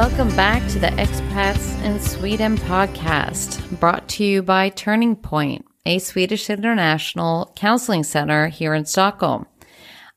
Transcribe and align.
welcome 0.00 0.34
back 0.34 0.66
to 0.66 0.78
the 0.78 0.86
Expats 0.86 1.78
in 1.84 2.00
Sweden 2.00 2.56
podcast, 2.56 3.78
brought 3.78 4.08
to 4.08 4.24
you 4.24 4.42
by 4.42 4.70
Turning 4.70 5.14
Point, 5.14 5.66
a 5.84 5.98
Swedish 5.98 6.48
international 6.48 7.52
counseling 7.54 8.02
center 8.02 8.48
here 8.48 8.72
in 8.72 8.86
Stockholm. 8.86 9.44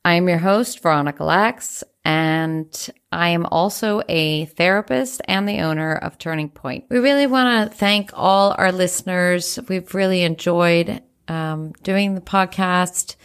I 0.05 0.13
am 0.13 0.29
your 0.29 0.37
host, 0.37 0.81
Veronica 0.81 1.25
Lax, 1.25 1.83
and 2.05 2.89
I 3.11 3.27
am 3.31 3.45
also 3.47 4.01
a 4.07 4.45
therapist 4.45 5.21
and 5.25 5.49
the 5.49 5.59
owner 5.59 5.93
of 5.95 6.17
Turning 6.17 6.47
Point. 6.47 6.85
We 6.89 6.99
really 6.99 7.27
want 7.27 7.69
to 7.69 7.77
thank 7.77 8.11
all 8.13 8.55
our 8.57 8.71
listeners. 8.71 9.59
We've 9.67 9.93
really 9.93 10.21
enjoyed 10.21 11.01
um, 11.27 11.73
doing 11.83 12.15
the 12.15 12.21
podcast. 12.21 13.17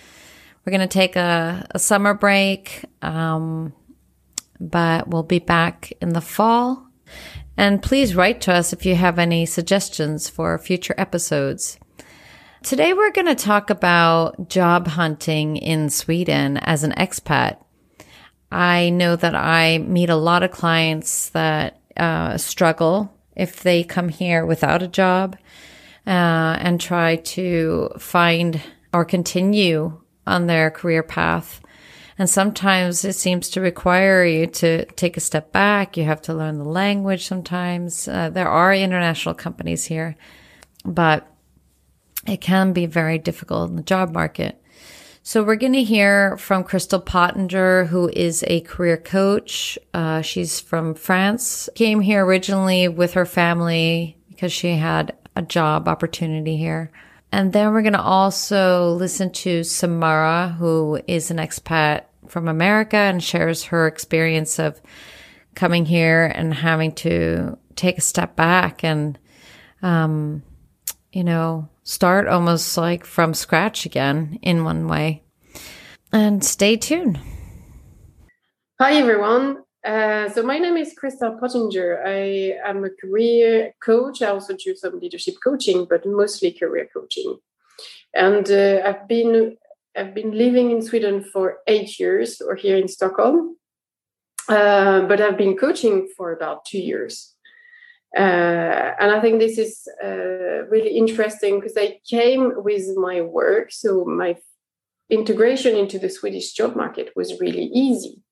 We're 0.66 0.72
going 0.72 0.80
to 0.80 0.88
take 0.88 1.14
a, 1.14 1.68
a, 1.70 1.78
summer 1.78 2.14
break, 2.14 2.84
um, 3.00 3.72
but 4.60 5.08
we'll 5.08 5.22
be 5.22 5.38
back 5.38 5.92
in 6.00 6.10
the 6.10 6.20
fall. 6.20 6.86
And 7.56 7.82
please 7.82 8.14
write 8.14 8.40
to 8.42 8.52
us 8.52 8.72
if 8.72 8.86
you 8.86 8.94
have 8.94 9.18
any 9.18 9.44
suggestions 9.46 10.28
for 10.28 10.56
future 10.58 10.94
episodes. 10.96 11.78
Today, 12.62 12.92
we're 12.92 13.12
going 13.12 13.26
to 13.26 13.34
talk 13.34 13.70
about 13.70 14.48
job 14.48 14.88
hunting 14.88 15.56
in 15.56 15.90
Sweden 15.90 16.56
as 16.56 16.84
an 16.84 16.92
expat. 16.92 17.56
I 18.50 18.90
know 18.90 19.16
that 19.16 19.34
I 19.34 19.78
meet 19.78 20.10
a 20.10 20.16
lot 20.16 20.42
of 20.42 20.50
clients 20.50 21.30
that 21.30 21.80
uh, 21.96 22.36
struggle 22.36 23.12
if 23.36 23.62
they 23.62 23.84
come 23.84 24.08
here 24.08 24.44
without 24.44 24.82
a 24.82 24.88
job 24.88 25.36
uh, 26.06 26.56
and 26.60 26.80
try 26.80 27.16
to 27.16 27.90
find 27.98 28.60
or 28.92 29.04
continue 29.04 30.00
on 30.26 30.46
their 30.46 30.70
career 30.70 31.02
path. 31.02 31.60
And 32.18 32.28
sometimes 32.28 33.04
it 33.04 33.14
seems 33.14 33.48
to 33.50 33.60
require 33.60 34.24
you 34.24 34.48
to 34.48 34.84
take 34.86 35.16
a 35.16 35.20
step 35.20 35.52
back. 35.52 35.96
You 35.96 36.04
have 36.04 36.20
to 36.22 36.34
learn 36.34 36.58
the 36.58 36.64
language 36.64 37.26
sometimes. 37.26 38.08
Uh, 38.08 38.28
there 38.28 38.48
are 38.48 38.74
international 38.74 39.34
companies 39.36 39.84
here, 39.84 40.16
but 40.84 41.32
it 42.26 42.40
can 42.40 42.72
be 42.72 42.86
very 42.86 43.18
difficult 43.18 43.70
in 43.70 43.76
the 43.76 43.82
job 43.82 44.12
market. 44.12 44.60
So 45.22 45.44
we're 45.44 45.56
going 45.56 45.74
to 45.74 45.84
hear 45.84 46.36
from 46.38 46.64
Crystal 46.64 47.00
Pottinger, 47.00 47.84
who 47.84 48.08
is 48.08 48.42
a 48.46 48.62
career 48.62 48.96
coach. 48.96 49.78
Uh, 49.94 50.22
she's 50.22 50.58
from 50.58 50.94
France, 50.94 51.68
came 51.74 52.00
here 52.00 52.24
originally 52.24 52.88
with 52.88 53.12
her 53.12 53.26
family 53.26 54.16
because 54.30 54.52
she 54.52 54.72
had 54.72 55.16
a 55.36 55.42
job 55.42 55.86
opportunity 55.86 56.56
here. 56.56 56.90
And 57.30 57.52
then 57.52 57.72
we're 57.72 57.82
going 57.82 57.92
to 57.92 58.00
also 58.00 58.92
listen 58.92 59.30
to 59.32 59.62
Samara, 59.64 60.56
who 60.58 61.00
is 61.06 61.30
an 61.30 61.36
expat 61.36 62.04
from 62.28 62.48
America 62.48 62.96
and 62.96 63.22
shares 63.22 63.64
her 63.64 63.86
experience 63.86 64.58
of 64.58 64.80
coming 65.54 65.86
here 65.86 66.32
and 66.34 66.54
having 66.54 66.92
to 66.92 67.58
take 67.76 67.98
a 67.98 68.02
step 68.02 68.36
back 68.36 68.84
and, 68.84 69.18
um, 69.82 70.42
you 71.12 71.24
know, 71.24 71.68
start 71.82 72.28
almost 72.28 72.76
like 72.76 73.04
from 73.04 73.34
scratch 73.34 73.86
again 73.86 74.38
in 74.42 74.64
one 74.64 74.88
way. 74.88 75.22
And 76.12 76.44
stay 76.44 76.76
tuned. 76.76 77.20
Hi, 78.80 78.94
everyone. 78.94 79.64
Uh, 79.84 80.28
so 80.28 80.42
my 80.42 80.58
name 80.58 80.76
is 80.76 80.94
Krista 80.94 81.38
Pottinger. 81.40 82.02
I 82.04 82.58
am 82.68 82.84
a 82.84 82.90
career 82.90 83.72
coach. 83.82 84.22
I 84.22 84.26
also 84.28 84.54
do 84.54 84.74
some 84.76 85.00
leadership 85.00 85.34
coaching, 85.42 85.86
but 85.88 86.04
mostly 86.06 86.52
career 86.52 86.88
coaching. 86.92 87.38
And 88.14 88.50
uh, 88.50 88.82
I've 88.84 89.08
been 89.08 89.56
I've 89.98 90.14
been 90.14 90.30
living 90.30 90.70
in 90.70 90.82
Sweden 90.82 91.24
for 91.24 91.58
eight 91.66 91.98
years, 91.98 92.40
or 92.40 92.54
here 92.54 92.76
in 92.76 92.88
Stockholm. 92.88 93.56
Uh, 94.48 95.02
but 95.02 95.20
I've 95.20 95.36
been 95.36 95.56
coaching 95.56 96.08
for 96.16 96.32
about 96.32 96.64
two 96.64 96.78
years. 96.78 97.34
Uh, 98.16 98.94
and 99.00 99.10
I 99.10 99.20
think 99.20 99.38
this 99.38 99.58
is 99.58 99.86
uh, 100.02 100.64
really 100.70 100.96
interesting 100.96 101.60
because 101.60 101.76
I 101.76 102.00
came 102.08 102.52
with 102.56 102.96
my 102.96 103.20
work, 103.20 103.70
so 103.70 104.04
my 104.06 104.36
integration 105.10 105.76
into 105.76 105.98
the 105.98 106.08
Swedish 106.08 106.52
job 106.52 106.74
market 106.74 107.12
was 107.14 107.40
really 107.40 107.64
easy. 107.64 108.22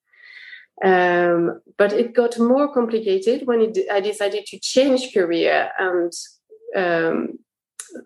Um, 0.83 1.61
but 1.79 1.93
it 1.93 2.15
got 2.15 2.39
more 2.39 2.73
complicated 2.73 3.47
when 3.47 3.61
it, 3.61 3.79
I 3.91 4.01
decided 4.01 4.47
to 4.47 4.59
change 4.61 5.13
career 5.13 5.71
and 5.79 6.13
um, 6.75 7.39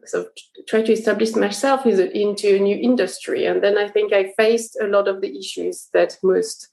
so 0.05 0.27
try 0.69 0.83
to 0.83 0.93
establish 0.93 1.35
myself 1.35 1.87
into 1.87 2.57
a 2.57 2.59
new 2.59 2.77
industry. 2.77 3.47
And 3.47 3.63
then 3.63 3.79
I 3.79 3.89
think 3.89 4.13
I 4.13 4.33
faced 4.37 4.77
a 4.81 4.87
lot 4.87 5.09
of 5.09 5.21
the 5.21 5.39
issues 5.39 5.89
that 5.93 6.17
most 6.23 6.69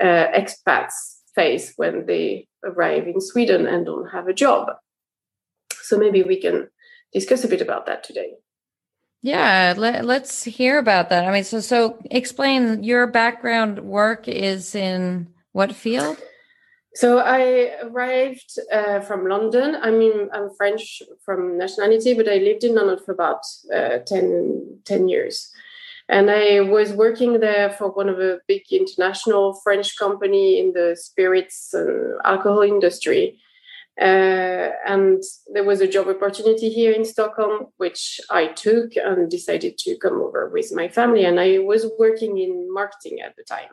uh, 0.00 0.26
expats 0.34 0.92
face 1.34 1.72
when 1.76 2.06
they 2.06 2.48
arrive 2.64 3.06
in 3.06 3.20
Sweden 3.20 3.66
and 3.66 3.86
don't 3.86 4.10
have 4.10 4.28
a 4.28 4.34
job. 4.34 4.68
So 5.82 5.98
maybe 5.98 6.22
we 6.22 6.40
can 6.40 6.68
discuss 7.12 7.44
a 7.44 7.48
bit 7.48 7.60
about 7.60 7.86
that 7.86 8.04
today. 8.04 8.34
Yeah, 9.22 9.72
let, 9.76 10.04
us 10.04 10.44
hear 10.44 10.78
about 10.78 11.08
that. 11.08 11.26
I 11.26 11.32
mean, 11.32 11.44
so 11.44 11.60
so 11.60 11.98
explain 12.10 12.84
your 12.84 13.06
background 13.06 13.80
work 13.80 14.28
is 14.28 14.74
in 14.74 15.28
what 15.52 15.74
field? 15.74 16.18
So 16.94 17.18
I 17.18 17.72
arrived 17.82 18.58
uh, 18.72 19.00
from 19.00 19.28
London. 19.28 19.76
I 19.82 19.90
mean, 19.90 20.28
I'm 20.32 20.50
French 20.56 21.02
from 21.24 21.58
nationality, 21.58 22.14
but 22.14 22.28
I 22.28 22.36
lived 22.36 22.62
in 22.62 22.76
London 22.76 22.98
for 23.04 23.12
about 23.12 23.40
uh, 23.74 23.98
10, 24.06 24.80
10 24.84 25.08
years 25.08 25.52
and 26.08 26.30
I 26.30 26.60
was 26.60 26.92
working 26.92 27.40
there 27.40 27.70
for 27.70 27.90
one 27.90 28.08
of 28.08 28.20
a 28.20 28.38
big 28.46 28.62
international 28.70 29.54
French 29.64 29.98
company 29.98 30.60
in 30.60 30.72
the 30.72 30.96
spirits 31.00 31.72
and 31.72 32.20
alcohol 32.24 32.62
industry. 32.62 33.38
Uh, 33.98 34.70
and 34.86 35.22
there 35.52 35.64
was 35.64 35.80
a 35.80 35.88
job 35.88 36.08
opportunity 36.08 36.68
here 36.68 36.92
in 36.92 37.04
Stockholm, 37.04 37.68
which 37.78 38.20
I 38.28 38.48
took 38.48 38.96
and 38.96 39.30
decided 39.30 39.78
to 39.78 39.96
come 39.96 40.20
over 40.20 40.50
with 40.52 40.74
my 40.74 40.88
family. 40.88 41.24
And 41.24 41.40
I 41.40 41.58
was 41.58 41.86
working 41.98 42.38
in 42.38 42.72
marketing 42.72 43.20
at 43.20 43.36
the 43.36 43.44
time. 43.44 43.70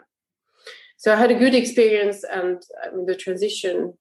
So 1.02 1.12
I 1.12 1.16
had 1.16 1.32
a 1.32 1.40
good 1.44 1.56
experience, 1.56 2.24
and 2.24 2.62
I 2.84 2.96
mean, 2.96 3.08
the 3.08 3.16
transition 3.16 3.96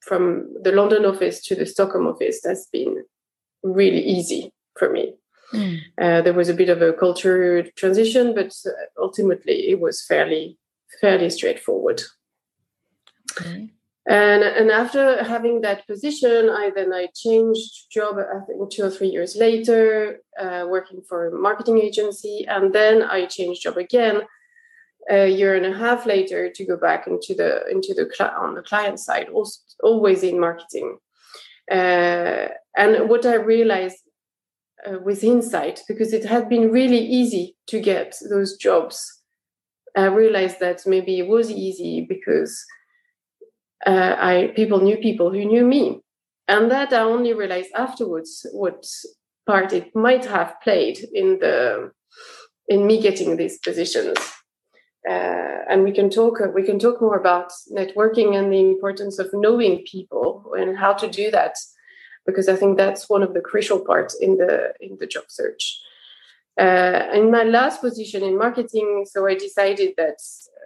from 0.00 0.52
the 0.60 0.72
London 0.72 1.04
office 1.04 1.40
to 1.46 1.54
the 1.54 1.64
Stockholm 1.64 2.08
office 2.08 2.40
has 2.44 2.66
been 2.72 3.04
really 3.62 4.02
easy 4.04 4.52
for 4.76 4.90
me. 4.90 5.14
Mm. 5.52 5.78
Uh, 5.96 6.22
there 6.22 6.34
was 6.34 6.48
a 6.48 6.54
bit 6.54 6.70
of 6.70 6.82
a 6.82 6.92
culture 6.92 7.62
transition, 7.76 8.34
but 8.34 8.52
ultimately 9.00 9.70
it 9.70 9.80
was 9.80 10.04
fairly 10.04 10.58
fairly 11.00 11.30
straightforward. 11.30 12.02
Okay. 13.30 13.70
And 14.08 14.42
and 14.42 14.72
after 14.72 15.22
having 15.22 15.60
that 15.60 15.86
position, 15.86 16.50
I 16.50 16.72
then 16.74 16.92
I 16.92 17.10
changed 17.14 17.92
job. 17.92 18.16
I 18.18 18.44
think 18.44 18.72
two 18.72 18.82
or 18.82 18.90
three 18.90 19.12
years 19.16 19.36
later, 19.36 20.18
uh, 20.36 20.66
working 20.68 21.00
for 21.08 21.28
a 21.28 21.38
marketing 21.38 21.78
agency, 21.78 22.44
and 22.48 22.72
then 22.72 23.02
I 23.04 23.26
changed 23.26 23.62
job 23.62 23.76
again 23.76 24.22
a 25.10 25.28
year 25.28 25.54
and 25.54 25.66
a 25.66 25.76
half 25.76 26.06
later 26.06 26.50
to 26.50 26.64
go 26.64 26.76
back 26.76 27.06
into 27.06 27.34
the 27.34 27.66
into 27.70 27.94
the 27.94 28.08
on 28.36 28.54
the 28.54 28.62
client 28.62 28.98
side, 28.98 29.28
also, 29.28 29.60
always 29.82 30.22
in 30.22 30.40
marketing. 30.40 30.98
Uh, 31.70 32.48
and 32.76 33.08
what 33.08 33.24
I 33.24 33.34
realized 33.34 33.98
uh, 34.86 34.98
with 35.02 35.24
insight 35.24 35.82
because 35.88 36.12
it 36.12 36.24
had 36.24 36.48
been 36.48 36.70
really 36.70 36.98
easy 36.98 37.56
to 37.68 37.80
get 37.80 38.16
those 38.28 38.56
jobs. 38.56 39.22
I 39.96 40.06
realized 40.06 40.60
that 40.60 40.82
maybe 40.86 41.18
it 41.18 41.28
was 41.28 41.50
easy 41.50 42.04
because 42.08 42.64
uh, 43.86 44.16
I 44.18 44.52
people 44.56 44.80
knew 44.80 44.96
people 44.96 45.30
who 45.30 45.44
knew 45.44 45.64
me, 45.64 46.00
and 46.48 46.70
that 46.70 46.92
I 46.92 47.00
only 47.00 47.32
realized 47.32 47.70
afterwards 47.74 48.46
what 48.52 48.84
part 49.46 49.72
it 49.72 49.94
might 49.94 50.24
have 50.24 50.56
played 50.62 50.98
in 51.12 51.38
the 51.38 51.92
in 52.68 52.86
me 52.86 53.00
getting 53.00 53.36
these 53.36 53.58
positions. 53.58 54.18
Uh, 55.08 55.60
and 55.68 55.84
we 55.84 55.92
can 55.92 56.08
talk 56.08 56.38
we 56.54 56.62
can 56.62 56.78
talk 56.78 57.00
more 57.00 57.18
about 57.18 57.52
networking 57.70 58.36
and 58.38 58.50
the 58.50 58.60
importance 58.60 59.18
of 59.18 59.28
knowing 59.34 59.84
people 59.84 60.54
and 60.58 60.78
how 60.78 60.94
to 60.94 61.08
do 61.08 61.30
that 61.30 61.54
because 62.26 62.48
I 62.48 62.56
think 62.56 62.78
that's 62.78 63.08
one 63.08 63.22
of 63.22 63.34
the 63.34 63.40
crucial 63.40 63.84
parts 63.84 64.14
in 64.14 64.38
the 64.38 64.72
in 64.80 64.96
the 64.98 65.06
job 65.06 65.24
search. 65.28 65.80
Uh, 66.58 67.08
in 67.12 67.30
my 67.30 67.42
last 67.42 67.80
position 67.80 68.22
in 68.22 68.38
marketing, 68.38 69.04
so 69.10 69.26
I 69.26 69.34
decided 69.34 69.94
that 69.96 70.18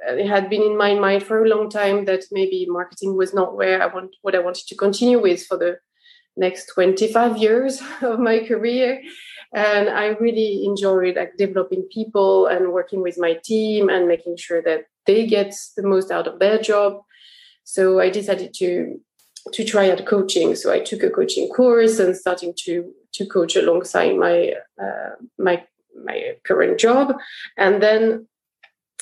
it 0.06 0.29
had 0.29 0.50
been 0.50 0.62
in 0.62 0.76
my 0.76 0.94
mind 0.94 1.23
for 1.23 1.43
a 1.43 1.49
long 1.49 1.70
time 1.70 2.05
that 2.05 2.25
maybe 2.31 2.67
marketing 2.69 3.17
was 3.17 3.32
not 3.32 3.56
where 3.56 3.82
I 3.82 3.87
want 3.87 4.14
what 4.23 4.34
I 4.34 4.41
wanted 4.41 4.67
to 4.69 4.76
continue 4.76 5.20
with 5.20 5.46
for 5.46 5.56
the 5.56 5.79
next 6.37 6.67
25 6.75 7.38
years 7.38 7.82
of 8.02 8.20
my 8.20 8.41
career 8.41 9.02
and 9.55 9.89
i 9.89 10.06
really 10.06 10.65
enjoyed 10.65 11.17
like 11.17 11.37
developing 11.37 11.83
people 11.93 12.47
and 12.47 12.73
working 12.73 13.00
with 13.03 13.19
my 13.19 13.35
team 13.45 13.89
and 13.89 14.06
making 14.06 14.37
sure 14.37 14.62
that 14.62 14.85
they 15.06 15.27
get 15.27 15.55
the 15.77 15.83
most 15.83 16.11
out 16.11 16.27
of 16.27 16.39
their 16.39 16.59
job 16.59 17.00
so 17.65 18.00
i 18.00 18.11
decided 18.11 18.53
to 18.55 19.00
to 19.53 19.65
try 19.65 19.91
out 19.91 20.05
coaching. 20.06 20.55
So 20.55 20.73
I 20.73 20.81
took 20.81 21.03
a 21.03 21.11
coaching 21.11 21.49
course 21.49 21.99
and 21.99 22.17
starting 22.17 22.55
to 22.65 22.93
to 23.15 23.27
coach 23.27 23.56
alongside 23.56 24.17
my 24.17 24.53
uh, 24.81 25.11
my 25.39 25.65
my 26.05 26.37
current 26.44 26.79
job, 26.79 27.15
and 27.56 27.83
then 27.83 28.27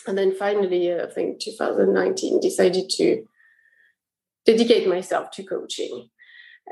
and 0.07 0.17
then 0.17 0.35
finally, 0.35 0.93
uh, 0.93 1.07
I 1.07 1.11
think 1.11 1.41
2019, 1.41 2.41
decided 2.41 2.89
to 2.91 3.25
dedicate 4.45 4.89
myself 4.89 5.31
to 5.33 5.43
coaching. 5.43 6.09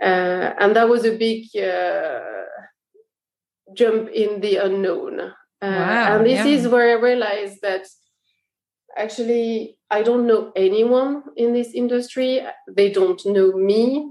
Uh, 0.01 0.55
and 0.59 0.75
that 0.77 0.89
was 0.89 1.05
a 1.05 1.17
big 1.17 1.47
uh, 1.57 2.21
jump 3.73 4.11
in 4.11 4.41
the 4.41 4.57
unknown. 4.57 5.21
Uh, 5.21 5.31
wow, 5.63 6.17
and 6.17 6.27
this 6.27 6.45
yeah. 6.45 6.53
is 6.53 6.69
where 6.69 6.97
I 6.97 7.01
realized 7.01 7.63
that 7.63 7.87
actually 8.97 9.79
I 9.91 10.03
don't 10.03 10.27
know 10.27 10.53
anyone 10.55 11.23
in 11.37 11.53
this 11.53 11.73
industry. 11.73 12.43
They 12.69 12.91
don't 12.91 13.25
know 13.25 13.53
me, 13.53 14.11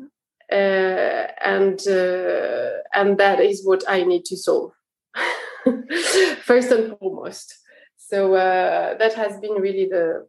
uh, 0.52 0.56
and 0.56 1.80
uh, 1.88 2.70
and 2.94 3.18
that 3.18 3.40
is 3.40 3.66
what 3.66 3.84
I 3.88 4.04
need 4.04 4.26
to 4.26 4.38
solve 4.38 4.72
first 6.42 6.72
and 6.72 6.98
foremost. 6.98 7.54
So 7.98 8.34
uh, 8.36 8.98
that 8.98 9.14
has 9.14 9.40
been 9.40 9.54
really 9.54 9.88
the 9.90 10.28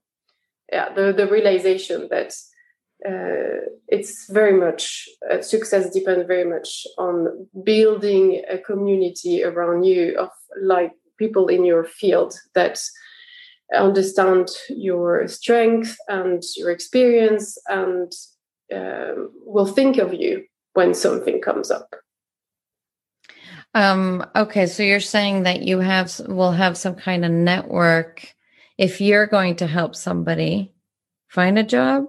yeah 0.72 0.92
the 0.92 1.12
the 1.12 1.26
realization 1.26 2.08
that 2.10 2.34
uh, 3.06 3.68
it's 3.88 4.30
very 4.30 4.58
much 4.58 5.08
uh, 5.30 5.42
success 5.42 5.90
depends 5.90 6.26
very 6.26 6.44
much 6.44 6.86
on 6.96 7.46
building 7.62 8.42
a 8.48 8.58
community 8.58 9.44
around 9.44 9.84
you 9.84 10.16
of 10.18 10.30
like 10.62 10.92
people 11.18 11.48
in 11.48 11.64
your 11.64 11.84
field 11.84 12.34
that 12.54 12.80
understand 13.76 14.48
your 14.70 15.28
strength 15.28 15.96
and 16.08 16.42
your 16.56 16.70
experience 16.70 17.58
and 17.68 18.12
um, 18.74 19.30
will 19.44 19.66
think 19.66 19.98
of 19.98 20.14
you 20.14 20.44
when 20.72 20.94
something 20.94 21.40
comes 21.40 21.70
up. 21.70 21.94
Um, 23.74 24.24
okay 24.36 24.66
so 24.66 24.82
you're 24.82 25.00
saying 25.00 25.42
that 25.42 25.62
you 25.62 25.80
have 25.80 26.20
will 26.28 26.52
have 26.52 26.78
some 26.78 26.94
kind 26.94 27.24
of 27.24 27.32
network 27.32 28.32
if 28.78 29.00
you're 29.00 29.26
going 29.26 29.56
to 29.56 29.66
help 29.66 29.96
somebody 29.96 30.72
find 31.28 31.58
a 31.58 31.64
job 31.64 32.06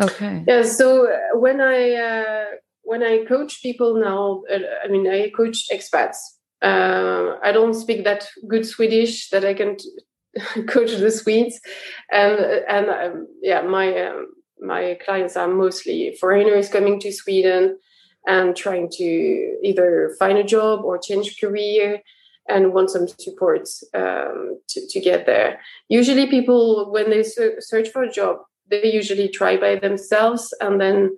Okay. 0.00 0.44
Yeah. 0.46 0.62
So 0.62 1.10
uh, 1.10 1.38
when 1.38 1.60
I 1.60 1.94
uh, 1.94 2.44
when 2.82 3.02
I 3.02 3.24
coach 3.24 3.62
people 3.62 3.96
now, 3.96 4.42
uh, 4.50 4.60
I 4.84 4.88
mean 4.88 5.08
I 5.08 5.30
coach 5.30 5.68
expats. 5.72 6.16
Uh, 6.62 7.36
I 7.42 7.52
don't 7.52 7.74
speak 7.74 8.04
that 8.04 8.28
good 8.48 8.66
Swedish 8.66 9.30
that 9.30 9.44
I 9.44 9.54
can 9.54 9.76
t- 9.76 9.90
coach 10.68 10.92
the 10.96 11.10
Swedes, 11.10 11.60
and 12.12 12.38
and 12.68 12.88
um, 12.88 13.26
yeah, 13.42 13.62
my 13.62 14.06
um, 14.06 14.28
my 14.60 14.98
clients 15.04 15.36
are 15.36 15.48
mostly 15.48 16.16
foreigners 16.20 16.68
coming 16.68 17.00
to 17.00 17.12
Sweden 17.12 17.78
and 18.26 18.56
trying 18.56 18.88
to 18.90 19.58
either 19.62 20.14
find 20.18 20.38
a 20.38 20.44
job 20.44 20.84
or 20.84 20.98
change 20.98 21.40
career 21.40 22.02
and 22.48 22.72
want 22.72 22.90
some 22.90 23.06
support 23.06 23.68
um, 23.94 24.58
to, 24.68 24.86
to 24.88 25.00
get 25.00 25.26
there. 25.26 25.60
Usually, 25.88 26.26
people 26.26 26.90
when 26.90 27.10
they 27.10 27.22
search 27.22 27.88
for 27.90 28.02
a 28.02 28.10
job, 28.10 28.38
they 28.70 28.92
usually 28.92 29.28
try 29.28 29.56
by 29.56 29.76
themselves 29.76 30.54
and 30.60 30.80
then 30.80 31.16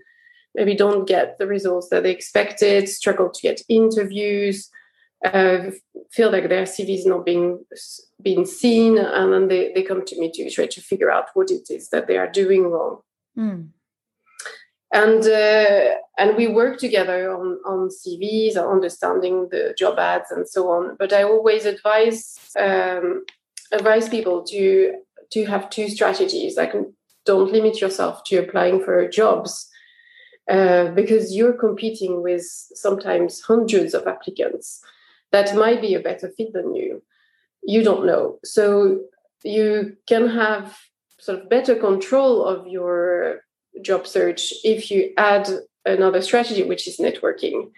maybe 0.55 0.75
don't 0.75 1.07
get 1.07 1.39
the 1.39 1.47
results 1.47 1.89
that 1.91 2.03
they 2.03 2.11
expected, 2.11 2.89
struggle 2.89 3.31
to 3.31 3.43
get 3.43 3.63
interviews, 3.69 4.71
uh, 5.25 5.71
feel 6.11 6.33
like 6.33 6.49
their 6.49 6.65
CV 6.65 6.99
is 6.99 7.07
not 7.07 7.25
being 7.25 7.65
being 8.23 8.47
seen, 8.47 8.99
and 8.99 9.33
then 9.33 9.49
they, 9.49 9.73
they 9.75 9.83
come 9.83 10.05
to 10.05 10.19
me 10.19 10.31
to 10.33 10.51
try 10.51 10.67
to 10.67 10.81
figure 10.81 11.11
out 11.11 11.27
what 11.35 11.51
it 11.51 11.69
is 11.71 11.89
that 11.91 12.07
they 12.07 12.17
are 12.17 12.31
doing 12.31 12.65
wrong. 12.65 13.01
Mm. 13.39 13.69
And 14.93 15.25
uh, 15.25 15.97
and 16.19 16.37
we 16.37 16.49
work 16.49 16.79
together 16.79 17.31
on 17.33 17.59
on 17.67 17.91
CVs, 17.91 18.57
understanding 18.57 19.49
the 19.51 19.75
job 19.79 19.99
ads 19.99 20.31
and 20.31 20.49
so 20.49 20.69
on. 20.71 20.97
But 20.99 21.13
I 21.13 21.23
always 21.23 21.65
advise 21.67 22.39
um, 22.59 23.25
advise 23.73 24.09
people 24.09 24.43
to 24.45 24.95
to 25.33 25.45
have 25.45 25.71
two 25.71 25.89
strategies. 25.89 26.57
Like 26.57 26.75
don't 27.27 27.53
limit 27.53 27.81
yourself 27.81 28.25
to 28.25 28.37
applying 28.37 28.83
for 28.83 29.09
jobs 29.09 29.69
uh, 30.51 30.89
because 30.93 31.35
you're 31.35 31.53
competing 31.53 32.23
with 32.23 32.43
sometimes 32.75 33.41
hundreds 33.41 33.95
of 33.95 34.07
applicants 34.07 34.81
that 35.33 35.55
might 35.55 35.81
be 35.81 35.95
a 35.95 36.01
better 36.01 36.29
fit 36.37 36.53
than 36.53 36.75
you. 36.75 37.03
You 37.63 37.83
don't 37.83 38.07
know. 38.07 38.39
So 38.45 39.01
you 39.45 39.97
can 40.09 40.29
have 40.29 40.77
sort 41.21 41.41
of 41.41 41.49
better 41.49 41.77
control 41.77 42.45
of 42.45 42.67
your 42.67 43.43
job 43.83 44.07
search 44.07 44.53
if 44.65 44.91
you 44.91 45.13
add 45.17 45.49
another 45.85 46.23
strategy, 46.23 46.63
which 46.63 46.89
is 46.89 46.99
networking. 46.99 47.71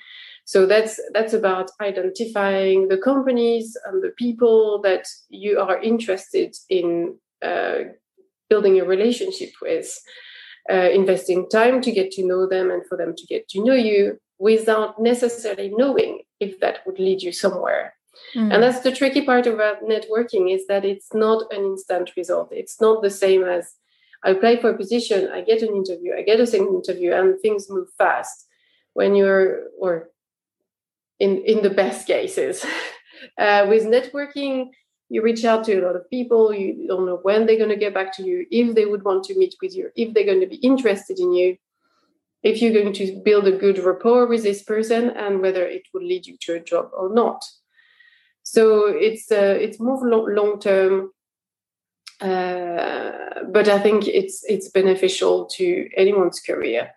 So 0.44 0.66
that's 0.66 1.00
that's 1.12 1.32
about 1.32 1.70
identifying 1.80 2.88
the 2.88 2.98
companies 2.98 3.76
and 3.86 4.02
the 4.02 4.12
people 4.16 4.80
that 4.82 5.06
you 5.28 5.60
are 5.60 5.80
interested 5.80 6.56
in 6.68 7.16
uh, 7.42 7.78
building 8.52 8.76
a 8.78 8.84
relationship 8.94 9.52
with, 9.66 9.88
uh, 10.72 10.90
investing 11.00 11.40
time 11.58 11.76
to 11.80 11.90
get 11.98 12.08
to 12.12 12.26
know 12.30 12.42
them 12.54 12.66
and 12.74 12.82
for 12.88 12.96
them 13.00 13.12
to 13.16 13.24
get 13.32 13.42
to 13.48 13.64
know 13.66 13.78
you 13.90 14.00
without 14.50 15.00
necessarily 15.00 15.70
knowing 15.80 16.12
if 16.46 16.52
that 16.60 16.76
would 16.84 16.98
lead 17.06 17.20
you 17.26 17.32
somewhere. 17.44 17.94
Mm. 18.36 18.52
And 18.52 18.62
that's 18.62 18.80
the 18.80 18.92
tricky 18.92 19.22
part 19.30 19.46
about 19.46 19.82
networking 19.94 20.44
is 20.54 20.66
that 20.66 20.84
it's 20.84 21.10
not 21.14 21.52
an 21.54 21.62
instant 21.72 22.12
result. 22.16 22.48
It's 22.52 22.80
not 22.80 23.02
the 23.02 23.14
same 23.24 23.42
as 23.44 23.64
I 24.24 24.30
apply 24.30 24.60
for 24.60 24.70
a 24.70 24.76
position, 24.76 25.30
I 25.32 25.40
get 25.42 25.62
an 25.62 25.74
interview, 25.74 26.14
I 26.14 26.22
get 26.22 26.40
a 26.40 26.46
second 26.46 26.74
interview, 26.74 27.12
and 27.12 27.40
things 27.40 27.68
move 27.68 27.88
fast. 27.98 28.46
When 28.94 29.16
you're, 29.16 29.64
or 29.80 30.10
in 31.18 31.32
in 31.52 31.62
the 31.62 31.70
best 31.82 32.06
cases, 32.06 32.64
uh, 33.38 33.66
with 33.68 33.84
networking, 33.84 34.56
you 35.12 35.22
reach 35.22 35.44
out 35.44 35.64
to 35.64 35.78
a 35.78 35.84
lot 35.86 35.96
of 35.96 36.08
people 36.10 36.54
you 36.54 36.86
don't 36.88 37.06
know 37.06 37.20
when 37.22 37.46
they're 37.46 37.62
going 37.64 37.76
to 37.76 37.84
get 37.84 37.94
back 37.94 38.14
to 38.16 38.22
you 38.22 38.46
if 38.50 38.74
they 38.74 38.86
would 38.86 39.04
want 39.04 39.22
to 39.24 39.38
meet 39.38 39.54
with 39.62 39.74
you 39.74 39.90
if 39.94 40.12
they're 40.12 40.30
going 40.32 40.40
to 40.40 40.54
be 40.54 40.64
interested 40.70 41.18
in 41.18 41.32
you 41.32 41.56
if 42.42 42.60
you're 42.60 42.78
going 42.80 42.92
to 42.92 43.20
build 43.24 43.46
a 43.46 43.58
good 43.64 43.78
rapport 43.78 44.26
with 44.26 44.42
this 44.42 44.62
person 44.62 45.10
and 45.10 45.40
whether 45.40 45.64
it 45.64 45.82
will 45.92 46.02
lead 46.02 46.26
you 46.26 46.36
to 46.40 46.54
a 46.54 46.60
job 46.60 46.90
or 46.92 47.08
not. 47.14 47.40
So 48.42 48.86
it's 48.86 49.30
uh, 49.30 49.56
it's 49.60 49.78
more 49.78 50.00
long 50.10 50.58
term 50.58 51.12
uh, 52.22 53.42
but 53.50 53.68
I 53.68 53.80
think 53.80 54.06
it's 54.06 54.44
it's 54.44 54.68
beneficial 54.68 55.46
to 55.56 55.88
anyone's 55.96 56.38
career, 56.38 56.92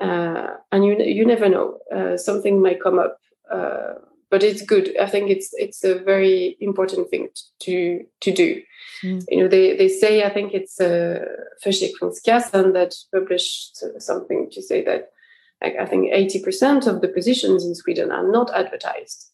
uh, 0.00 0.48
and 0.70 0.84
you 0.84 0.98
you 0.98 1.24
never 1.24 1.48
know 1.48 1.78
uh, 1.94 2.18
something 2.18 2.60
might 2.60 2.82
come 2.82 2.98
up 2.98 3.18
uh, 3.50 3.94
but 4.30 4.42
it's 4.42 4.62
good. 4.62 4.96
I 5.00 5.06
think 5.06 5.30
it's 5.30 5.50
it's 5.54 5.84
a 5.84 5.98
very 5.98 6.56
important 6.60 7.10
thing 7.10 7.28
to 7.60 8.04
to 8.20 8.32
do. 8.32 8.62
Mm. 9.02 9.24
You 9.28 9.38
know, 9.40 9.48
they, 9.48 9.76
they 9.76 9.88
say 9.88 10.24
I 10.24 10.30
think 10.30 10.52
it's 10.52 10.80
uh, 10.80 11.24
Försäkringskassan 11.64 12.72
that 12.72 12.94
published 13.12 13.84
something 13.98 14.50
to 14.50 14.62
say 14.62 14.84
that 14.84 15.10
like, 15.62 15.76
I 15.80 15.86
think 15.86 16.12
eighty 16.12 16.42
percent 16.42 16.86
of 16.86 17.00
the 17.00 17.08
positions 17.08 17.64
in 17.64 17.74
Sweden 17.74 18.10
are 18.10 18.30
not 18.30 18.50
advertised. 18.54 19.30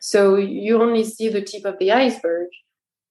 So 0.00 0.36
you 0.36 0.82
only 0.82 1.04
see 1.04 1.28
the 1.28 1.42
tip 1.42 1.64
of 1.64 1.78
the 1.78 1.92
iceberg. 1.92 2.48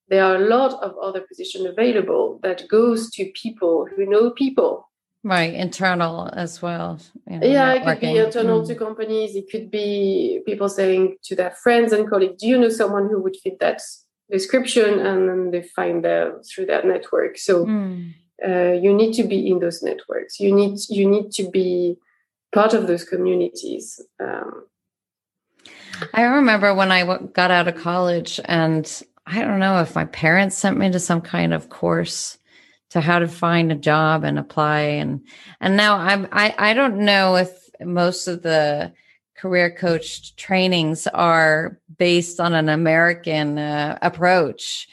There 0.08 0.24
are 0.24 0.36
a 0.36 0.48
lot 0.48 0.74
of 0.84 0.96
other 1.02 1.22
positions 1.22 1.66
available 1.66 2.40
that 2.44 2.68
goes 2.68 3.10
to 3.12 3.32
people 3.34 3.88
who 3.96 4.06
know 4.06 4.30
people 4.30 4.88
Right, 5.26 5.56
internal 5.56 6.30
as 6.34 6.62
well. 6.62 7.00
You 7.28 7.40
know, 7.40 7.48
yeah, 7.48 7.80
networking. 7.80 7.82
it 7.82 8.00
could 8.00 8.00
be 8.02 8.18
internal 8.20 8.62
mm. 8.62 8.68
to 8.68 8.76
companies. 8.76 9.36
It 9.36 9.50
could 9.50 9.72
be 9.72 10.42
people 10.46 10.70
saying 10.70 11.18
to 11.24 11.36
their 11.36 11.50
friends 11.50 11.92
and 11.94 12.08
colleagues, 12.08 12.40
"Do 12.40 12.48
you 12.48 12.60
know 12.60 12.70
someone 12.70 13.10
who 13.10 13.20
would 13.24 13.36
fit 13.44 13.60
that 13.60 13.82
description?" 14.30 15.00
And 15.00 15.28
then 15.28 15.50
they 15.50 15.64
find 15.64 16.06
them 16.06 16.44
through 16.44 16.68
that 16.68 16.86
network. 16.86 17.40
So 17.40 17.66
mm. 17.66 18.14
uh, 18.48 18.74
you 18.80 18.94
need 18.94 19.14
to 19.14 19.24
be 19.24 19.50
in 19.50 19.58
those 19.58 19.82
networks. 19.82 20.40
You 20.40 20.54
need 20.54 20.78
you 20.90 21.10
need 21.10 21.32
to 21.32 21.50
be 21.50 21.98
part 22.54 22.76
of 22.76 22.86
those 22.86 23.04
communities. 23.04 24.00
Um, 24.24 24.68
I 26.14 26.22
remember 26.22 26.76
when 26.76 26.92
I 26.92 27.18
got 27.34 27.50
out 27.50 27.68
of 27.68 27.78
college, 27.78 28.40
and 28.46 28.86
I 29.26 29.42
don't 29.42 29.60
know 29.60 29.82
if 29.82 29.96
my 29.96 30.06
parents 30.06 30.56
sent 30.56 30.78
me 30.78 30.92
to 30.92 31.00
some 31.00 31.22
kind 31.22 31.52
of 31.52 31.70
course 31.70 32.38
to 32.96 33.02
how 33.02 33.20
to 33.20 33.28
find 33.28 33.74
a 33.74 33.76
job 33.76 34.24
and 34.24 34.40
apply. 34.40 34.80
And 34.80 35.20
and 35.60 35.76
now 35.76 35.98
I'm 35.98 36.30
I 36.32 36.56
I 36.58 36.74
don't 36.74 37.00
know 37.00 37.36
if 37.36 37.52
most 37.82 38.30
of 38.30 38.42
the 38.42 38.94
career 39.36 39.70
coach 39.70 40.34
trainings 40.38 41.06
are 41.08 41.78
based 41.98 42.40
on 42.40 42.54
an 42.54 42.70
American 42.70 43.60
uh, 43.60 44.00
approach. 44.02 44.88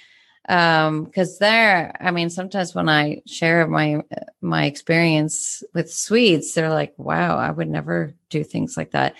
Um 0.49 1.05
because 1.05 1.39
there 1.39 1.97
i 2.01 2.11
mean 2.11 2.29
sometimes 2.29 2.75
when 2.75 2.89
i 2.89 3.23
share 3.27 3.69
my 3.69 4.03
my 4.41 4.65
experience 4.65 5.63
with 5.73 5.89
swedes 5.89 6.53
they're 6.53 6.69
like 6.69 6.93
wow 6.97 7.37
i 7.37 7.49
would 7.49 7.69
never 7.69 8.13
do 8.29 8.43
things 8.43 8.77
like 8.77 8.91
that. 8.91 9.15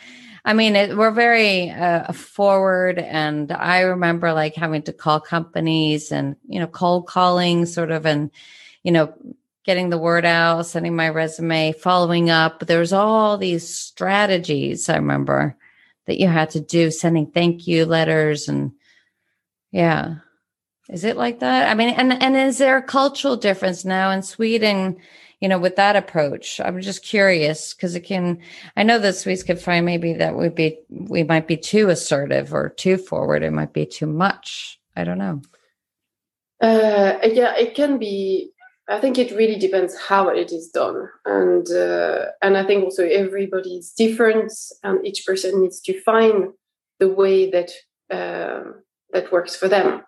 I 0.45 0.53
mean 0.55 0.75
it, 0.75 0.97
we're 0.97 1.13
very 1.13 1.71
uh, 1.71 2.13
forward 2.13 2.99
and 2.99 3.53
i 3.53 3.83
remember 3.83 4.33
like 4.33 4.57
having 4.57 4.83
to 4.83 4.93
call 4.93 5.21
companies 5.21 6.11
and 6.11 6.35
you 6.49 6.59
know 6.59 6.67
cold 6.67 7.07
calling 7.07 7.67
sort 7.67 7.93
of 7.93 8.05
and 8.05 8.33
you 8.83 8.93
know, 8.93 9.13
getting 9.65 9.91
the 9.91 9.99
word 9.99 10.25
out, 10.25 10.67
sending 10.67 10.97
my 10.97 11.09
resume, 11.09 11.73
following 11.73 12.31
up. 12.31 12.67
There's 12.67 12.93
all 12.93 13.39
these 13.39 13.69
strategies 13.69 14.89
I 14.89 14.97
remember 14.97 15.57
that 16.07 16.19
you 16.19 16.29
had 16.29 16.51
to 16.51 16.61
do, 16.61 16.91
sending 16.91 17.31
thank 17.31 17.67
you 17.67 17.87
letters 17.87 18.49
and 18.49 18.73
yeah. 19.71 20.17
Is 20.89 21.05
it 21.05 21.17
like 21.17 21.41
that? 21.41 21.71
I 21.71 21.75
mean, 21.75 21.91
and 21.91 22.13
and 22.23 22.37
is 22.37 22.59
there 22.59 22.77
a 22.77 22.83
cultural 22.83 23.37
difference 23.37 23.85
now 23.85 24.11
in 24.11 24.23
Sweden? 24.23 24.99
You 25.41 25.49
know, 25.49 25.59
with 25.59 25.77
that 25.77 25.97
approach, 25.97 26.61
I'm 26.61 26.81
just 26.81 27.03
curious 27.03 27.73
because 27.73 27.95
it 27.95 28.01
can. 28.01 28.41
I 28.77 28.83
know 28.83 28.99
that 28.99 29.15
Swedes 29.15 29.43
could 29.43 29.61
find 29.61 29.87
maybe 29.87 30.13
that 30.15 30.37
would 30.37 30.55
be 30.55 30.79
we 30.91 31.23
might 31.23 31.49
be 31.49 31.57
too 31.57 31.89
assertive 31.89 32.53
or 32.53 32.69
too 32.69 32.99
forward. 32.99 33.43
It 33.43 33.53
might 33.53 33.73
be 33.73 33.87
too 33.87 34.07
much. 34.07 34.79
I 34.95 35.05
don't 35.05 35.19
know. 35.19 35.41
Uh, 36.61 37.19
yeah, 37.25 37.57
it 37.57 37.75
can 37.75 37.99
be. 37.99 38.51
I 38.89 38.99
think 39.01 39.17
it 39.17 39.37
really 39.37 39.59
depends 39.59 39.97
how 39.97 40.29
it 40.29 40.51
is 40.51 40.69
done, 40.69 41.09
and 41.25 41.71
uh, 41.71 42.27
and 42.43 42.57
I 42.57 42.65
think 42.67 42.85
also 42.85 43.07
everybody 43.07 43.77
is 43.77 43.93
different, 43.93 44.53
and 44.83 45.07
each 45.07 45.25
person 45.25 45.61
needs 45.61 45.81
to 45.83 46.01
find 46.01 46.49
the 46.99 47.09
way 47.09 47.51
that 47.51 47.71
um, 48.11 48.83
that 49.13 49.31
works 49.31 49.55
for 49.55 49.69
them. 49.69 50.03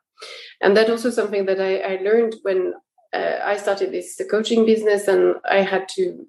And 0.60 0.76
that 0.76 0.90
also 0.90 1.10
something 1.10 1.46
that 1.46 1.60
I, 1.60 1.94
I 1.94 2.02
learned 2.02 2.36
when 2.42 2.74
uh, 3.12 3.38
I 3.44 3.56
started 3.56 3.92
this 3.92 4.20
coaching 4.30 4.66
business, 4.66 5.06
and 5.06 5.36
I 5.48 5.62
had 5.62 5.88
to, 5.90 6.26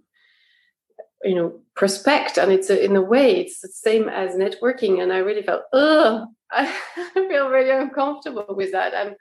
you 1.23 1.35
know, 1.35 1.59
prospect. 1.75 2.37
And 2.37 2.51
it's 2.51 2.69
a, 2.69 2.83
in 2.83 2.95
a 2.95 3.01
way, 3.01 3.39
it's 3.39 3.61
the 3.61 3.69
same 3.69 4.07
as 4.07 4.35
networking. 4.35 5.01
And 5.01 5.11
I 5.11 5.17
really 5.17 5.41
felt, 5.41 5.63
oh, 5.73 6.27
I 6.51 6.65
feel 7.13 7.49
very 7.49 7.71
uncomfortable 7.71 8.45
with 8.49 8.71
that. 8.71 8.93
I'm 8.95 9.15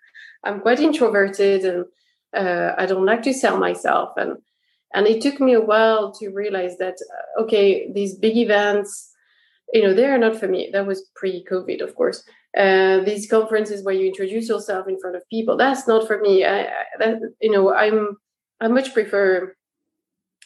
I'm 0.45 0.61
quite 0.61 0.81
introverted, 0.81 1.65
and 1.65 1.87
uh, 2.35 2.75
I 2.77 2.87
don't 2.87 3.07
like 3.07 3.23
to 3.23 3.33
sell 3.33 3.59
myself. 3.59 4.11
And 4.17 4.39
and 4.95 5.09
it 5.09 5.21
took 5.21 5.41
me 5.41 5.55
a 5.55 5.61
while 5.61 6.13
to 6.13 6.29
realize 6.31 6.77
that 6.79 6.95
uh, 7.39 7.43
okay, 7.43 7.91
these 7.93 8.15
big 8.17 8.37
events 8.37 9.11
you 9.73 9.83
know 9.83 9.95
they 9.95 10.07
are 10.07 10.19
not 10.19 10.39
for 10.39 10.49
me. 10.49 10.71
That 10.73 10.87
was 10.87 11.11
pre-covid 11.17 11.83
of 11.83 11.95
course. 11.95 12.25
Uh, 12.57 13.01
these 13.01 13.29
conferences 13.29 13.83
where 13.83 13.95
you 13.95 14.07
introduce 14.07 14.49
yourself 14.49 14.87
in 14.87 15.01
front 15.01 15.17
of 15.17 15.29
people 15.29 15.57
that's 15.57 15.89
not 15.89 16.07
for 16.07 16.21
me. 16.21 16.45
I, 16.45 16.61
I, 16.61 16.85
that, 17.01 17.19
you 17.41 17.51
know 17.51 17.75
i'm 17.75 18.17
i 18.61 18.69
much 18.69 18.95
prefer 18.95 19.55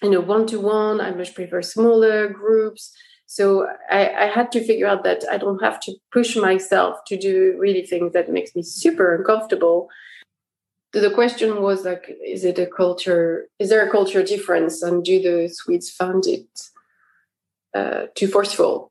you 0.02 0.10
know 0.10 0.20
one-to-one. 0.20 1.00
I 1.00 1.10
much 1.10 1.34
prefer 1.34 1.60
smaller 1.62 2.28
groups. 2.28 2.92
So 3.26 3.66
I, 3.90 4.08
I 4.24 4.26
had 4.26 4.50
to 4.52 4.64
figure 4.64 4.86
out 4.86 5.04
that 5.04 5.24
i 5.30 5.36
don't 5.36 5.62
have 5.62 5.78
to 5.80 5.92
push 6.10 6.34
myself 6.34 6.96
to 7.08 7.18
do 7.18 7.56
really 7.58 7.84
things 7.84 8.14
that 8.14 8.32
makes 8.32 8.56
me 8.56 8.62
super 8.62 9.14
uncomfortable 9.14 9.88
the 10.92 11.10
question 11.10 11.62
was 11.62 11.84
like 11.84 12.16
is 12.24 12.44
it 12.44 12.58
a 12.58 12.66
culture 12.66 13.46
is 13.58 13.68
there 13.68 13.86
a 13.86 13.90
culture 13.90 14.22
difference 14.22 14.82
and 14.82 15.04
do 15.04 15.20
the 15.20 15.48
swedes 15.48 15.90
find 15.90 16.26
it 16.26 16.48
uh, 17.74 18.06
too 18.14 18.26
forceful 18.26 18.90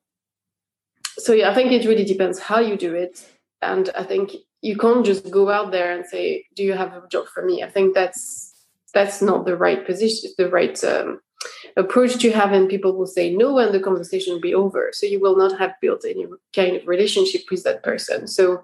so 1.19 1.33
yeah, 1.33 1.49
I 1.49 1.53
think 1.53 1.71
it 1.71 1.87
really 1.87 2.05
depends 2.05 2.39
how 2.39 2.59
you 2.59 2.77
do 2.77 2.93
it, 2.93 3.25
and 3.61 3.89
I 3.95 4.03
think 4.03 4.33
you 4.61 4.77
can't 4.77 5.05
just 5.05 5.29
go 5.31 5.49
out 5.49 5.71
there 5.71 5.91
and 5.91 6.05
say, 6.05 6.45
"Do 6.55 6.63
you 6.63 6.73
have 6.73 6.93
a 6.93 7.07
job 7.09 7.27
for 7.27 7.43
me?" 7.43 7.63
I 7.63 7.69
think 7.69 7.95
that's 7.95 8.53
that's 8.93 9.21
not 9.21 9.45
the 9.45 9.57
right 9.57 9.85
position, 9.85 10.31
the 10.37 10.49
right 10.49 10.81
um, 10.83 11.19
approach 11.75 12.17
to 12.19 12.31
have, 12.31 12.51
and 12.51 12.69
people 12.69 12.95
will 12.95 13.07
say 13.07 13.33
no, 13.33 13.57
and 13.57 13.73
the 13.73 13.79
conversation 13.79 14.33
will 14.33 14.41
be 14.41 14.53
over. 14.53 14.91
So 14.93 15.05
you 15.07 15.19
will 15.19 15.35
not 15.35 15.57
have 15.59 15.73
built 15.81 16.05
any 16.05 16.25
kind 16.55 16.75
of 16.75 16.87
relationship 16.87 17.43
with 17.49 17.63
that 17.63 17.83
person. 17.83 18.27
So 18.27 18.63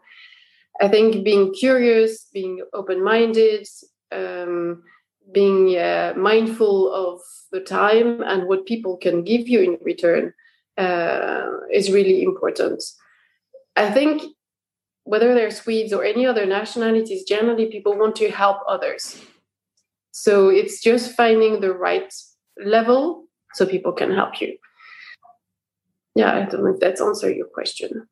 I 0.82 0.88
think 0.88 1.24
being 1.24 1.54
curious, 1.54 2.28
being 2.34 2.64
open-minded, 2.74 3.68
um, 4.12 4.84
being 5.32 5.78
uh, 5.78 6.14
mindful 6.18 6.94
of 6.94 7.22
the 7.52 7.62
time 7.62 8.22
and 8.24 8.48
what 8.48 8.66
people 8.66 8.98
can 8.98 9.24
give 9.24 9.48
you 9.48 9.62
in 9.62 9.78
return 9.82 10.34
uh, 10.78 11.46
is 11.72 11.92
really 11.92 12.24
important. 12.24 12.84
I 13.76 13.92
think 13.92 14.24
whether 15.04 15.34
they're 15.34 15.52
Swedes 15.52 15.94
or 15.94 16.04
any 16.04 16.26
other 16.26 16.46
nationalities, 16.46 17.24
generally 17.24 17.68
people 17.68 17.98
want 17.98 18.16
to 18.18 18.30
help 18.32 18.58
others. 18.68 19.22
So 20.12 20.50
it's 20.50 20.82
just 20.82 21.16
finding 21.16 21.60
the 21.60 21.74
right 21.74 22.14
level 22.64 23.26
so 23.54 23.66
people 23.66 23.92
can 23.92 24.12
help 24.12 24.40
you. 24.42 24.58
Yeah, 26.16 26.34
I 26.34 26.46
don't 26.46 26.64
know 26.64 26.74
if 26.74 26.80
that's 26.80 27.02
answer 27.02 27.32
your 27.32 27.48
question. 27.48 28.08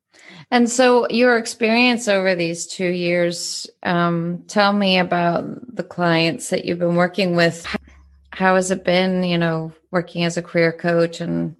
And 0.50 0.68
so 0.68 1.08
your 1.08 1.38
experience 1.38 2.08
over 2.08 2.34
these 2.34 2.66
two 2.66 2.88
years, 2.88 3.70
um, 3.82 4.44
tell 4.48 4.72
me 4.72 4.98
about 4.98 5.74
the 5.74 5.84
clients 5.84 6.50
that 6.50 6.64
you've 6.64 6.80
been 6.80 6.96
working 6.96 7.36
with. 7.36 7.64
How 8.32 8.56
has 8.56 8.70
it 8.70 8.84
been, 8.84 9.22
you 9.22 9.38
know, 9.38 9.72
working 9.90 10.24
as 10.24 10.36
a 10.36 10.42
career 10.42 10.72
coach 10.72 11.20
and 11.20 11.56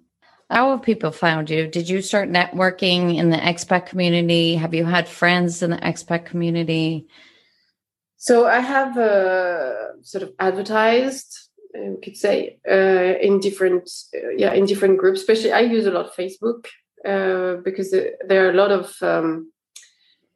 how 0.49 0.71
have 0.71 0.83
people 0.83 1.11
found 1.11 1.49
you? 1.49 1.67
Did 1.67 1.89
you 1.89 2.01
start 2.01 2.29
networking 2.29 3.15
in 3.15 3.29
the 3.29 3.37
expat 3.37 3.87
community? 3.87 4.55
Have 4.55 4.73
you 4.73 4.85
had 4.85 5.07
friends 5.07 5.63
in 5.63 5.71
the 5.71 5.77
expat 5.77 6.25
community? 6.25 7.07
So 8.17 8.45
I 8.45 8.59
have 8.59 8.97
uh, 8.97 10.01
sort 10.01 10.23
of 10.23 10.33
advertised, 10.39 11.42
uh, 11.77 11.99
could 12.03 12.17
say, 12.17 12.59
uh, 12.69 13.17
in 13.19 13.39
different, 13.39 13.89
uh, 14.15 14.29
yeah, 14.37 14.53
in 14.53 14.65
different 14.65 14.97
groups. 14.97 15.21
Especially, 15.21 15.51
I 15.51 15.61
use 15.61 15.85
a 15.85 15.91
lot 15.91 16.15
Facebook 16.15 16.67
because 17.63 17.91
there 17.91 18.47
are 18.47 18.51
a 18.51 18.55
lot 18.55 18.71
of 18.71 18.95
um, 19.01 19.51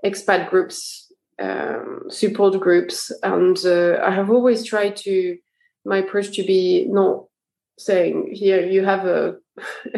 expat 0.04 0.50
groups, 0.50 1.12
um, 1.40 2.04
support 2.10 2.60
groups, 2.60 3.12
and 3.24 3.58
I 3.66 4.12
have 4.12 4.30
always 4.30 4.66
tried 4.66 4.96
to 4.98 5.38
my 5.86 5.98
approach 6.00 6.36
to 6.36 6.44
be 6.44 6.86
not 6.90 7.26
saying 7.80 8.30
here 8.34 8.66
you 8.66 8.84
have 8.84 9.06
a 9.06 9.38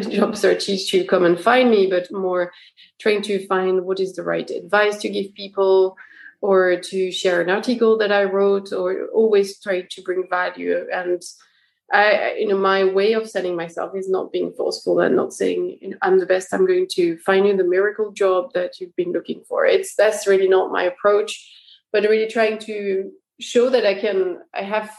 job 0.08 0.36
search 0.36 0.66
to 0.66 1.04
come 1.04 1.24
and 1.24 1.40
find 1.40 1.70
me, 1.70 1.88
but 1.88 2.12
more 2.12 2.52
trying 3.00 3.22
to 3.22 3.46
find 3.46 3.84
what 3.84 4.00
is 4.00 4.14
the 4.14 4.22
right 4.22 4.48
advice 4.50 4.98
to 4.98 5.08
give 5.08 5.34
people 5.34 5.96
or 6.40 6.76
to 6.76 7.12
share 7.12 7.40
an 7.40 7.50
article 7.50 7.98
that 7.98 8.12
I 8.12 8.24
wrote 8.24 8.72
or 8.72 9.06
always 9.08 9.58
try 9.58 9.82
to 9.82 10.02
bring 10.02 10.24
value. 10.28 10.86
And 10.92 11.22
I, 11.92 12.36
you 12.38 12.48
know, 12.48 12.56
my 12.56 12.84
way 12.84 13.12
of 13.12 13.28
selling 13.28 13.56
myself 13.56 13.94
is 13.94 14.08
not 14.08 14.32
being 14.32 14.52
forceful 14.52 15.00
and 15.00 15.16
not 15.16 15.32
saying, 15.32 15.78
you 15.80 15.90
know, 15.90 15.96
I'm 16.02 16.18
the 16.18 16.26
best, 16.26 16.54
I'm 16.54 16.66
going 16.66 16.86
to 16.92 17.18
find 17.18 17.46
you 17.46 17.56
the 17.56 17.64
miracle 17.64 18.12
job 18.12 18.52
that 18.54 18.80
you've 18.80 18.96
been 18.96 19.12
looking 19.12 19.42
for. 19.48 19.66
It's 19.66 19.94
that's 19.96 20.26
really 20.26 20.48
not 20.48 20.72
my 20.72 20.84
approach, 20.84 21.32
but 21.92 22.04
really 22.04 22.30
trying 22.30 22.58
to 22.60 23.10
show 23.40 23.68
that 23.70 23.84
I 23.84 23.94
can, 23.94 24.38
I 24.54 24.62
have 24.62 24.94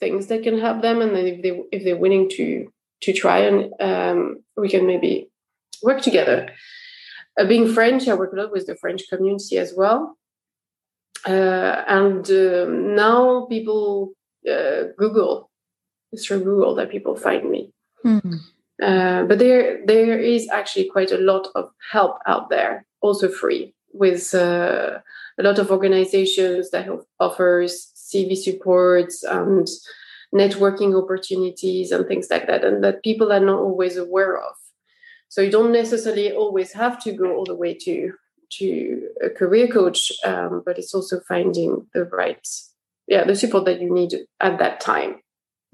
things 0.00 0.26
that 0.28 0.42
can 0.42 0.58
help 0.58 0.82
them. 0.82 1.02
And 1.02 1.14
then 1.14 1.26
if 1.26 1.42
they, 1.42 1.62
if 1.70 1.84
they're 1.84 1.96
willing 1.96 2.28
to 2.30 2.72
to 3.04 3.12
try 3.12 3.40
and 3.40 3.72
um, 3.80 4.42
we 4.56 4.68
can 4.68 4.86
maybe 4.86 5.28
work 5.82 6.00
together. 6.00 6.48
Uh, 7.38 7.44
being 7.44 7.72
French, 7.72 8.08
I 8.08 8.14
work 8.14 8.32
a 8.32 8.36
lot 8.36 8.52
with 8.52 8.66
the 8.66 8.76
French 8.76 9.02
community 9.08 9.58
as 9.58 9.74
well. 9.76 10.16
Uh, 11.26 11.84
and 11.88 12.30
um, 12.30 12.94
now 12.94 13.46
people 13.46 14.12
uh, 14.50 14.84
Google, 14.98 15.50
it's 16.12 16.26
through 16.26 16.44
Google 16.44 16.74
that 16.74 16.90
people 16.90 17.16
find 17.16 17.50
me. 17.50 17.70
Mm-hmm. 18.04 19.26
but 19.28 19.38
there, 19.38 19.80
there 19.86 20.18
is 20.18 20.46
actually 20.50 20.90
quite 20.90 21.10
a 21.10 21.16
lot 21.16 21.48
of 21.54 21.70
help 21.90 22.18
out 22.26 22.50
there, 22.50 22.84
also 23.00 23.28
free, 23.30 23.72
with 23.94 24.34
uh, 24.34 24.98
a 25.38 25.42
lot 25.42 25.58
of 25.58 25.70
organizations 25.70 26.70
that 26.70 26.86
offers 27.18 27.92
CV 27.96 28.36
supports 28.36 29.22
and 29.22 29.66
networking 30.34 31.00
opportunities 31.00 31.92
and 31.92 32.06
things 32.06 32.28
like 32.30 32.46
that, 32.46 32.64
and 32.64 32.84
that 32.84 33.02
people 33.02 33.32
are 33.32 33.40
not 33.40 33.60
always 33.60 33.96
aware 33.96 34.36
of. 34.36 34.54
So 35.28 35.40
you 35.40 35.50
don't 35.50 35.72
necessarily 35.72 36.32
always 36.32 36.72
have 36.72 37.02
to 37.04 37.12
go 37.12 37.34
all 37.34 37.44
the 37.44 37.54
way 37.54 37.74
to 37.74 38.12
to 38.58 39.08
a 39.24 39.30
career 39.30 39.68
coach, 39.68 40.12
um, 40.24 40.62
but 40.64 40.78
it's 40.78 40.94
also 40.94 41.20
finding 41.20 41.86
the 41.94 42.04
right, 42.04 42.46
yeah, 43.06 43.24
the 43.24 43.36
support 43.36 43.64
that 43.66 43.80
you 43.80 43.92
need 43.92 44.14
at 44.40 44.58
that 44.58 44.80
time. 44.80 45.16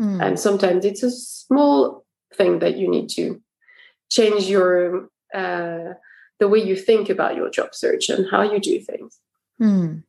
Mm. 0.00 0.24
And 0.24 0.40
sometimes 0.40 0.84
it's 0.84 1.02
a 1.02 1.10
small 1.10 2.04
thing 2.34 2.60
that 2.60 2.76
you 2.76 2.88
need 2.88 3.08
to 3.10 3.40
change 4.10 4.44
your 4.44 5.08
uh, 5.34 5.94
the 6.38 6.48
way 6.48 6.58
you 6.58 6.74
think 6.74 7.10
about 7.10 7.36
your 7.36 7.50
job 7.50 7.74
search 7.74 8.08
and 8.08 8.26
how 8.30 8.42
you 8.42 8.58
do 8.58 8.80
things. 8.80 9.20
Mm. 9.60 10.02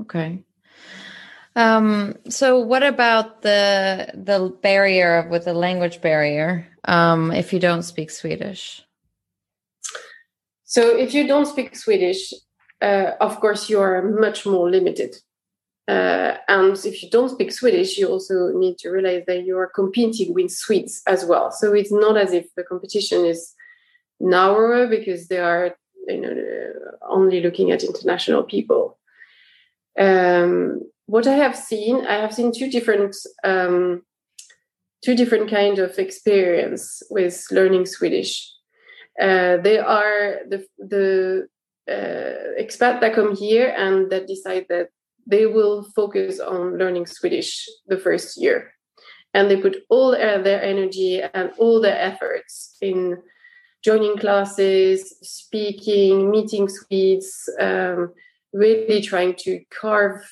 Okay. 0.00 0.44
Um, 1.56 2.16
so 2.28 2.60
what 2.60 2.82
about 2.82 3.42
the 3.42 4.10
the 4.14 4.54
barrier 4.62 5.28
with 5.30 5.44
the 5.44 5.54
language 5.54 6.00
barrier 6.00 6.68
um, 6.84 7.32
if 7.32 7.52
you 7.52 7.58
don't 7.58 7.82
speak 7.82 8.10
Swedish? 8.10 8.84
So 10.70 10.96
if 10.96 11.14
you 11.14 11.26
don't 11.26 11.46
speak 11.46 11.74
Swedish, 11.74 12.32
uh, 12.80 13.14
of 13.20 13.40
course 13.40 13.68
you 13.68 13.80
are 13.80 14.02
much 14.02 14.46
more 14.46 14.70
limited. 14.70 15.16
Uh, 15.88 16.36
and 16.46 16.76
if 16.84 17.02
you 17.02 17.10
don't 17.10 17.30
speak 17.30 17.50
Swedish, 17.50 17.98
you 17.98 18.06
also 18.06 18.52
need 18.52 18.78
to 18.78 18.90
realize 18.90 19.24
that 19.26 19.44
you 19.44 19.58
are 19.58 19.66
competing 19.66 20.32
with 20.32 20.52
Swedes 20.52 21.02
as 21.08 21.24
well. 21.24 21.50
So 21.50 21.72
it's 21.72 21.90
not 21.90 22.16
as 22.16 22.32
if 22.32 22.54
the 22.54 22.62
competition 22.62 23.24
is 23.24 23.52
narrower 24.20 24.86
because 24.86 25.26
they 25.26 25.38
are 25.38 25.74
you 26.06 26.20
know 26.20 26.36
only 27.08 27.40
looking 27.40 27.72
at 27.72 27.82
international 27.82 28.44
people. 28.44 28.96
Um, 29.98 30.82
what 31.06 31.26
I 31.26 31.34
have 31.34 31.56
seen, 31.56 32.06
I 32.06 32.20
have 32.20 32.32
seen 32.32 32.52
two 32.52 32.70
different 32.70 33.16
um, 33.42 34.02
two 35.04 35.16
different 35.16 35.50
kind 35.50 35.80
of 35.80 35.98
experience 35.98 37.02
with 37.10 37.44
learning 37.50 37.86
Swedish. 37.86 38.59
Uh, 39.18 39.56
they 39.58 39.78
are 39.78 40.40
the 40.48 40.64
the 40.78 41.48
uh, 41.88 42.60
expat 42.60 43.00
that 43.00 43.14
come 43.14 43.34
here 43.34 43.74
and 43.76 44.10
that 44.10 44.26
decide 44.26 44.66
that 44.68 44.88
they 45.26 45.46
will 45.46 45.84
focus 45.94 46.40
on 46.40 46.78
learning 46.78 47.06
Swedish 47.06 47.68
the 47.86 47.98
first 47.98 48.40
year. 48.40 48.72
And 49.32 49.50
they 49.50 49.60
put 49.60 49.76
all 49.88 50.10
their 50.12 50.62
energy 50.62 51.22
and 51.22 51.50
all 51.58 51.80
their 51.80 51.96
efforts 51.96 52.76
in 52.80 53.18
joining 53.82 54.16
classes, 54.16 55.14
speaking, 55.22 56.30
meeting 56.30 56.68
Swedes, 56.68 57.48
um, 57.60 58.12
really 58.52 59.00
trying 59.00 59.34
to 59.36 59.60
carve, 59.70 60.22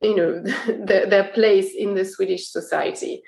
you 0.00 0.16
know, 0.16 0.42
their, 0.86 1.06
their 1.06 1.24
place 1.24 1.74
in 1.74 1.94
the 1.94 2.04
Swedish 2.04 2.48
society. 2.48 3.22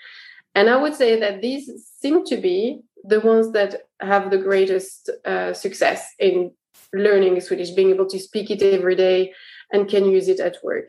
And 0.55 0.69
I 0.69 0.77
would 0.77 0.95
say 0.95 1.21
that 1.21 1.43
these 1.43 1.71
seem 2.01 2.25
to 2.27 2.37
be 2.37 2.81
the 3.05 3.21
ones 3.21 3.53
that 3.53 3.83
have 4.01 4.31
the 4.31 4.39
greatest 4.39 5.11
uh, 5.25 5.53
success 5.53 6.15
in 6.19 6.53
learning 6.93 7.41
Swedish, 7.41 7.71
being 7.71 7.91
able 7.91 8.07
to 8.07 8.19
speak 8.19 8.51
it 8.51 8.63
every 8.63 8.97
day 8.97 9.33
and 9.73 9.89
can 9.89 10.05
use 10.05 10.29
it 10.29 10.41
at 10.41 10.57
work. 10.63 10.89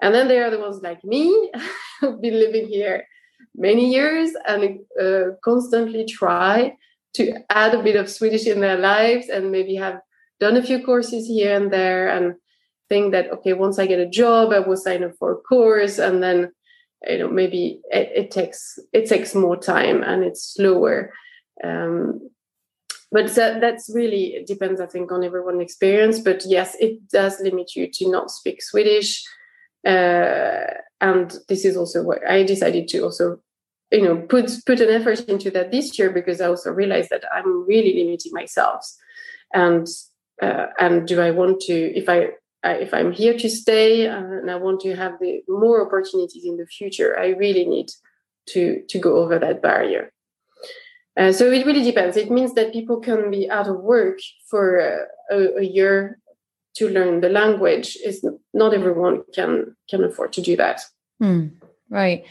And 0.00 0.14
then 0.14 0.28
there 0.28 0.46
are 0.46 0.50
the 0.50 0.60
ones 0.60 0.82
like 0.82 1.02
me 1.04 1.50
who've 2.00 2.20
been 2.20 2.34
living 2.38 2.68
here 2.68 3.06
many 3.54 3.92
years 3.92 4.30
and 4.46 4.80
uh, 5.00 5.34
constantly 5.42 6.04
try 6.04 6.76
to 7.14 7.32
add 7.50 7.74
a 7.74 7.82
bit 7.82 7.96
of 7.96 8.10
Swedish 8.10 8.46
in 8.46 8.60
their 8.60 8.78
lives 8.78 9.28
and 9.28 9.50
maybe 9.50 9.74
have 9.74 10.00
done 10.38 10.56
a 10.56 10.62
few 10.62 10.84
courses 10.84 11.26
here 11.26 11.56
and 11.56 11.72
there 11.72 12.08
and 12.08 12.34
think 12.88 13.12
that 13.12 13.30
okay 13.32 13.52
once 13.52 13.78
I 13.78 13.86
get 13.86 13.98
a 13.98 14.08
job 14.08 14.52
I 14.52 14.60
will 14.60 14.76
sign 14.76 15.02
up 15.02 15.12
for 15.18 15.32
a 15.32 15.36
course 15.36 15.98
and 15.98 16.22
then 16.22 16.52
you 17.08 17.18
know 17.18 17.28
maybe 17.28 17.80
it, 17.90 18.10
it 18.14 18.30
takes 18.30 18.78
it 18.92 19.08
takes 19.08 19.34
more 19.34 19.56
time 19.56 20.02
and 20.02 20.22
it's 20.22 20.54
slower 20.54 21.12
um, 21.64 22.30
but 23.12 23.34
that, 23.34 23.60
that's 23.60 23.90
really 23.94 24.44
depends 24.46 24.80
i 24.80 24.86
think 24.86 25.10
on 25.12 25.24
everyone's 25.24 25.62
experience 25.62 26.18
but 26.18 26.42
yes 26.46 26.76
it 26.80 27.08
does 27.08 27.40
limit 27.40 27.74
you 27.76 27.88
to 27.90 28.10
not 28.10 28.30
speak 28.30 28.62
swedish. 28.62 29.24
Uh, 29.86 30.66
and 31.00 31.38
this 31.48 31.64
is 31.64 31.76
also 31.76 32.02
what 32.02 32.18
i 32.28 32.42
decided 32.42 32.88
to 32.88 33.00
also 33.00 33.38
you 33.92 34.02
know 34.02 34.16
put 34.16 34.50
put 34.66 34.80
an 34.80 34.90
effort 34.90 35.20
into 35.28 35.50
that 35.50 35.70
this 35.70 35.96
year 35.96 36.10
because 36.10 36.40
i 36.40 36.46
also 36.46 36.72
realized 36.72 37.10
that 37.10 37.24
i'm 37.32 37.66
really 37.66 37.94
limiting 37.94 38.32
myself. 38.32 38.84
And 39.54 39.86
uh, 40.42 40.66
and 40.78 41.06
do 41.06 41.20
i 41.20 41.30
want 41.30 41.60
to 41.60 41.72
if 41.72 42.08
i 42.08 42.28
if 42.64 42.92
i'm 42.92 43.12
here 43.12 43.38
to 43.38 43.48
stay 43.48 44.08
uh, 44.08 44.18
and 44.18 44.50
i 44.50 44.56
want 44.56 44.80
to 44.80 44.94
have 44.96 45.18
the 45.20 45.40
more 45.48 45.86
opportunities 45.86 46.44
in 46.44 46.56
the 46.56 46.66
future 46.66 47.18
i 47.18 47.28
really 47.28 47.64
need 47.64 47.86
to 48.46 48.82
to 48.88 48.98
go 48.98 49.16
over 49.16 49.38
that 49.38 49.62
barrier 49.62 50.12
uh, 51.16 51.32
so 51.32 51.50
it 51.50 51.66
really 51.66 51.82
depends. 51.82 52.16
It 52.16 52.30
means 52.30 52.54
that 52.54 52.72
people 52.72 53.00
can 53.00 53.30
be 53.30 53.50
out 53.50 53.68
of 53.68 53.80
work 53.80 54.18
for 54.50 54.80
uh, 54.80 55.34
a, 55.34 55.58
a, 55.60 55.64
year 55.64 56.18
to 56.76 56.88
learn 56.88 57.20
the 57.20 57.28
language. 57.28 57.96
Is 58.04 58.24
not 58.52 58.74
everyone 58.74 59.22
can 59.34 59.76
can 59.88 60.04
afford 60.04 60.32
to 60.34 60.42
do 60.42 60.56
that. 60.56 60.82
Hmm. 61.18 61.48
Right. 61.88 62.24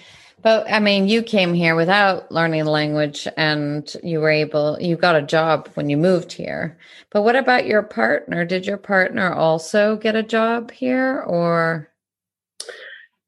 But 0.46 0.72
I 0.72 0.80
mean, 0.80 1.08
you 1.08 1.24
came 1.24 1.56
here 1.56 1.76
without 1.76 2.32
learning 2.32 2.66
the 2.66 2.70
language 2.70 3.28
and 3.36 3.92
you 4.04 4.20
were 4.20 4.30
able, 4.30 4.78
you 4.80 4.96
got 4.96 5.16
a 5.16 5.24
job 5.24 5.70
when 5.74 5.90
you 5.90 5.98
moved 5.98 6.32
here. 6.32 6.78
But 7.10 7.24
what 7.24 7.36
about 7.36 7.66
your 7.66 7.82
partner? 7.82 8.46
Did 8.46 8.68
your 8.68 8.78
partner 8.78 9.34
also 9.34 9.96
get 9.96 10.16
a 10.16 10.22
job 10.22 10.70
here 10.70 11.24
or? 11.26 11.90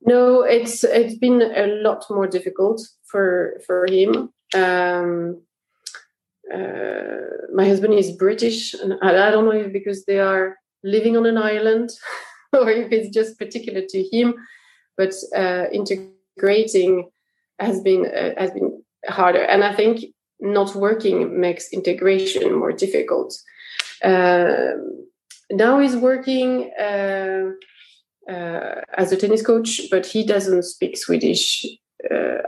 No, 0.02 0.44
it's 0.44 0.84
it's 0.84 1.18
been 1.18 1.42
a 1.42 1.66
lot 1.82 2.06
more 2.10 2.28
difficult 2.28 2.88
for 3.06 3.60
for 3.66 3.88
him. 3.88 4.32
Um, 4.54 5.42
uh, 6.54 7.48
my 7.54 7.68
husband 7.68 7.94
is 7.94 8.12
British, 8.12 8.74
and 8.74 8.94
I, 9.02 9.28
I 9.28 9.32
don't 9.32 9.46
know 9.46 9.52
if 9.52 9.74
because 9.74 10.06
they 10.06 10.20
are 10.20 10.58
living 10.84 11.18
on 11.18 11.26
an 11.26 11.38
island 11.38 11.90
or 12.54 12.70
if 12.70 12.92
it's 12.92 13.14
just 13.14 13.38
particular 13.38 13.82
to 13.90 14.04
him. 14.12 14.36
But 14.96 15.14
uh, 15.36 15.66
integrating 15.72 17.10
has 17.60 17.82
been 17.82 18.06
uh, 18.06 18.34
has 18.38 18.52
been 18.52 18.84
harder, 19.08 19.44
and 19.44 19.64
I 19.64 19.76
think 19.76 20.06
not 20.40 20.76
working 20.76 21.40
makes 21.40 21.74
integration 21.74 22.54
more 22.54 22.72
difficult. 22.72 23.38
Um, 24.04 25.08
now 25.52 25.80
he's 25.80 25.96
working 25.96 26.72
uh, 26.80 27.52
uh, 28.30 28.82
as 28.98 29.12
a 29.12 29.18
tennis 29.18 29.42
coach, 29.42 29.82
but 29.90 30.06
he 30.06 30.24
doesn't 30.26 30.64
speak 30.64 30.98
Swedish 30.98 31.66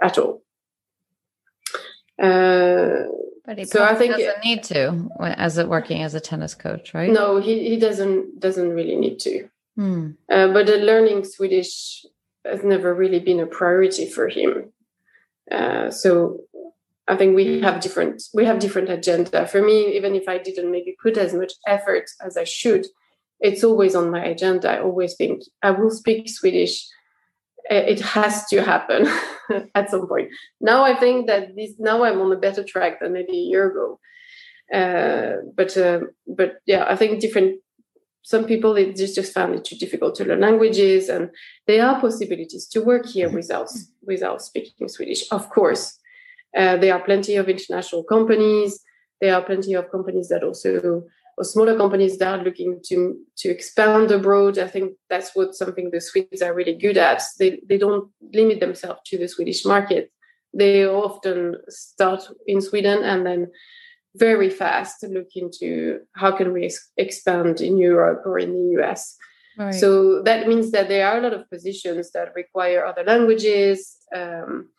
at 0.01 0.17
all. 0.17 0.41
But 3.49 3.57
he 3.57 3.65
so 3.65 3.83
I 3.83 3.95
think 3.95 4.15
he 4.15 4.25
doesn't 4.25 4.45
need 4.45 4.61
to 4.65 5.09
as 5.19 5.57
it 5.57 5.67
working 5.67 6.03
as 6.03 6.13
a 6.13 6.19
tennis 6.19 6.53
coach, 6.53 6.93
right? 6.93 7.11
No, 7.11 7.41
he, 7.41 7.67
he 7.67 7.77
doesn't 7.77 8.39
doesn't 8.39 8.73
really 8.73 8.95
need 8.95 9.17
to. 9.21 9.49
Hmm. 9.75 10.11
Uh, 10.31 10.49
but 10.49 10.67
learning 10.67 11.25
Swedish 11.25 12.05
has 12.45 12.63
never 12.63 12.93
really 12.93 13.19
been 13.19 13.39
a 13.39 13.47
priority 13.47 14.07
for 14.07 14.27
him. 14.27 14.71
Uh, 15.51 15.89
so 15.89 16.41
I 17.07 17.15
think 17.15 17.35
we 17.35 17.59
have 17.61 17.81
different 17.81 18.21
we 18.35 18.45
have 18.45 18.59
different 18.59 18.89
agenda. 18.91 19.47
For 19.47 19.63
me, 19.63 19.97
even 19.97 20.13
if 20.13 20.29
I 20.29 20.37
didn't 20.37 20.69
maybe 20.69 20.95
put 21.01 21.17
as 21.17 21.33
much 21.33 21.53
effort 21.65 22.07
as 22.23 22.37
I 22.37 22.43
should, 22.43 22.85
it's 23.39 23.63
always 23.63 23.95
on 23.95 24.11
my 24.11 24.23
agenda. 24.25 24.69
I 24.69 24.81
always 24.81 25.15
think 25.15 25.41
I 25.63 25.71
will 25.71 25.89
speak 25.89 26.29
Swedish 26.29 26.85
it 27.69 28.01
has 28.01 28.45
to 28.47 28.63
happen 28.63 29.07
at 29.75 29.89
some 29.89 30.07
point. 30.07 30.29
Now 30.59 30.83
I 30.83 30.95
think 30.95 31.27
that 31.27 31.55
this 31.55 31.73
now 31.79 32.03
I'm 32.03 32.19
on 32.21 32.31
a 32.31 32.37
better 32.37 32.63
track 32.63 32.99
than 32.99 33.13
maybe 33.13 33.33
a 33.33 33.49
year 33.51 33.69
ago. 33.71 33.99
Uh, 34.73 35.41
but 35.55 35.75
uh, 35.77 36.01
but 36.27 36.59
yeah, 36.65 36.85
I 36.87 36.95
think 36.95 37.19
different. 37.19 37.59
Some 38.21 38.45
people 38.45 38.73
they 38.73 38.93
just 38.93 39.15
just 39.15 39.33
found 39.33 39.55
it 39.55 39.65
too 39.65 39.75
difficult 39.75 40.15
to 40.15 40.25
learn 40.25 40.41
languages, 40.41 41.09
and 41.09 41.31
there 41.65 41.85
are 41.85 41.99
possibilities 41.99 42.67
to 42.67 42.81
work 42.81 43.07
here 43.07 43.29
without 43.29 43.69
without 44.05 44.41
speaking 44.41 44.87
Swedish. 44.87 45.23
Of 45.31 45.49
course, 45.49 45.97
uh, 46.55 46.77
there 46.77 46.93
are 46.93 47.03
plenty 47.03 47.37
of 47.37 47.49
international 47.49 48.03
companies. 48.03 48.79
There 49.21 49.33
are 49.33 49.41
plenty 49.41 49.73
of 49.73 49.89
companies 49.89 50.29
that 50.29 50.43
also 50.43 51.03
or 51.39 51.45
smaller 51.45 51.77
companies 51.77 52.17
that 52.17 52.39
are 52.39 52.43
looking 52.43 52.81
to 52.83 53.17
to 53.37 53.49
expand 53.49 54.11
abroad. 54.11 54.59
I 54.59 54.67
think 54.67 54.97
that's 55.09 55.33
what 55.33 55.55
something 55.55 55.89
the 55.89 56.01
Swedes 56.01 56.41
are 56.41 56.53
really 56.53 56.75
good 56.75 56.97
at. 56.97 57.23
They 57.39 57.61
they 57.67 57.77
don't 57.77 58.09
limit 58.33 58.59
themselves 58.59 58.99
to 59.05 59.17
the 59.17 59.27
Swedish 59.27 59.65
market. 59.65 60.11
They 60.53 60.85
often 60.85 61.55
start 61.69 62.27
in 62.45 62.61
Sweden 62.61 63.03
and 63.03 63.25
then 63.25 63.51
very 64.15 64.49
fast 64.49 65.03
look 65.03 65.29
into 65.35 65.99
how 66.13 66.31
can 66.35 66.51
we 66.51 66.69
expand 66.97 67.61
in 67.61 67.77
Europe 67.77 68.23
or 68.25 68.37
in 68.39 68.51
the 68.53 68.81
US. 68.81 69.15
Right. 69.57 69.73
So 69.73 70.21
that 70.23 70.47
means 70.47 70.71
that 70.71 70.87
there 70.89 71.07
are 71.07 71.17
a 71.19 71.21
lot 71.21 71.33
of 71.33 71.49
positions 71.49 72.11
that 72.11 72.35
require 72.35 72.85
other 72.85 73.03
languages 73.03 73.97
um, 74.15 74.69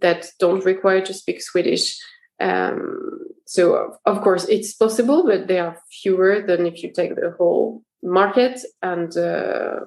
that 0.00 0.30
don't 0.38 0.64
require 0.64 1.00
to 1.02 1.14
speak 1.14 1.40
Swedish. 1.40 1.98
Um, 2.42 3.20
so 3.46 3.96
of 4.04 4.22
course 4.22 4.44
it's 4.48 4.72
possible, 4.74 5.24
but 5.24 5.46
they 5.46 5.60
are 5.60 5.78
fewer 6.02 6.42
than 6.46 6.66
if 6.66 6.82
you 6.82 6.92
take 6.92 7.14
the 7.14 7.34
whole 7.38 7.82
market, 8.02 8.60
and 8.82 9.16
uh, 9.16 9.80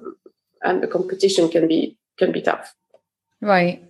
and 0.62 0.82
the 0.82 0.86
competition 0.86 1.48
can 1.48 1.68
be 1.68 1.98
can 2.18 2.32
be 2.32 2.40
tough. 2.40 2.74
Right. 3.40 3.82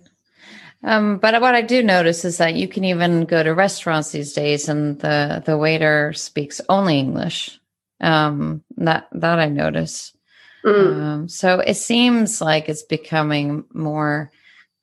Um, 0.83 1.17
but 1.17 1.41
what 1.41 1.55
I 1.55 1.61
do 1.61 1.81
notice 1.81 2.23
is 2.25 2.37
that 2.37 2.55
you 2.55 2.67
can 2.67 2.83
even 2.83 3.25
go 3.25 3.41
to 3.41 3.53
restaurants 3.53 4.11
these 4.11 4.33
days, 4.33 4.69
and 4.69 4.99
the 4.99 5.41
the 5.45 5.57
waiter 5.57 6.13
speaks 6.13 6.61
only 6.69 6.99
English. 6.99 7.59
Um, 8.01 8.63
that 8.77 9.07
that 9.13 9.39
I 9.39 9.47
notice. 9.49 10.13
Mm. 10.65 11.01
Um, 11.01 11.29
so 11.29 11.59
it 11.59 11.75
seems 11.75 12.41
like 12.41 12.67
it's 12.67 12.83
becoming 12.83 13.63
more 13.73 14.31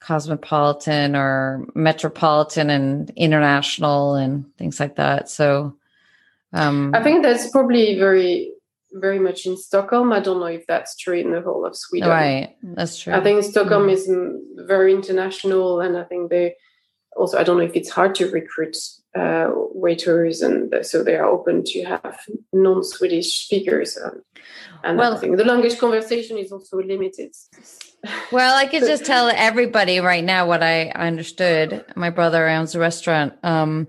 cosmopolitan 0.05 1.17
or 1.17 1.67
metropolitan 1.75 2.71
and 2.71 3.11
international 3.17 4.15
and 4.15 4.45
things 4.57 4.79
like 4.79 4.97
that. 4.97 5.31
So 5.31 5.77
um, 6.53 6.95
I 6.95 7.03
think 7.03 7.23
that's 7.23 7.51
probably 7.51 7.99
very 7.99 8.53
very 8.93 9.19
much 9.19 9.45
in 9.45 9.57
Stockholm. 9.57 10.13
I 10.13 10.21
don't 10.21 10.39
know 10.39 10.47
if 10.47 10.67
that's 10.67 10.97
true 10.97 11.19
in 11.19 11.33
the 11.33 11.41
whole 11.41 11.67
of 11.67 11.77
Sweden. 11.77 12.09
Right, 12.09 12.57
that's 12.63 12.99
true. 12.99 13.13
I 13.13 13.21
think 13.21 13.43
Stockholm 13.43 13.89
mm. 13.89 13.93
is 13.93 14.09
very 14.67 14.93
international, 14.93 15.81
and 15.81 15.97
I 15.97 16.05
think 16.05 16.31
they 16.31 16.55
also. 17.17 17.39
I 17.39 17.45
don't 17.45 17.57
know 17.57 17.65
if 17.65 17.75
it's 17.75 17.91
hard 17.91 18.15
to 18.17 18.31
recruit 18.31 18.77
uh, 19.15 19.51
waiters, 19.55 20.43
and 20.43 20.75
so 20.85 21.03
they 21.03 21.17
are 21.17 21.27
open 21.27 21.63
to 21.65 21.85
have 21.85 22.21
non-Swedish 22.53 23.45
speakers. 23.45 23.99
Um, 24.03 24.23
and 24.83 24.99
well, 24.99 25.17
I 25.17 25.37
the 25.37 25.45
language 25.45 25.79
conversation 25.79 26.39
is 26.39 26.53
also 26.53 26.79
limited. 26.79 27.33
Well, 28.33 28.57
I 28.57 28.67
could 28.67 28.83
just 28.87 29.05
tell 29.05 29.29
everybody 29.29 30.01
right 30.01 30.25
now 30.25 30.47
what 30.47 30.63
I 30.63 30.91
understood. 30.91 31.85
My 31.97 32.11
brother 32.11 32.49
owns 32.49 32.75
a 32.75 32.81
restaurant. 32.81 33.35
Um, 33.43 33.89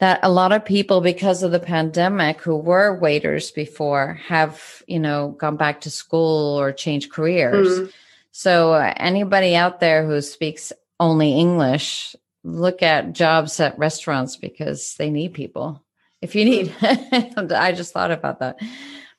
that 0.00 0.20
a 0.22 0.30
lot 0.30 0.52
of 0.52 0.64
people, 0.64 1.00
because 1.00 1.42
of 1.42 1.52
the 1.52 1.60
pandemic, 1.60 2.40
who 2.40 2.56
were 2.56 2.98
waiters 2.98 3.50
before, 3.52 4.14
have 4.26 4.82
you 4.86 4.98
know 4.98 5.36
gone 5.38 5.56
back 5.56 5.82
to 5.82 5.90
school 5.90 6.58
or 6.58 6.72
changed 6.72 7.12
careers. 7.12 7.68
Mm-hmm. 7.68 7.90
So 8.32 8.72
uh, 8.72 8.92
anybody 8.96 9.54
out 9.54 9.78
there 9.78 10.04
who 10.04 10.20
speaks 10.20 10.72
only 10.98 11.38
English, 11.38 12.16
look 12.44 12.82
at 12.82 13.12
jobs 13.12 13.58
at 13.58 13.78
restaurants 13.78 14.36
because 14.36 14.94
they 14.96 15.10
need 15.10 15.34
people. 15.34 15.82
If 16.20 16.34
you 16.34 16.44
need, 16.44 16.74
I 16.82 17.72
just 17.72 17.92
thought 17.92 18.10
about 18.10 18.38
that. 18.38 18.56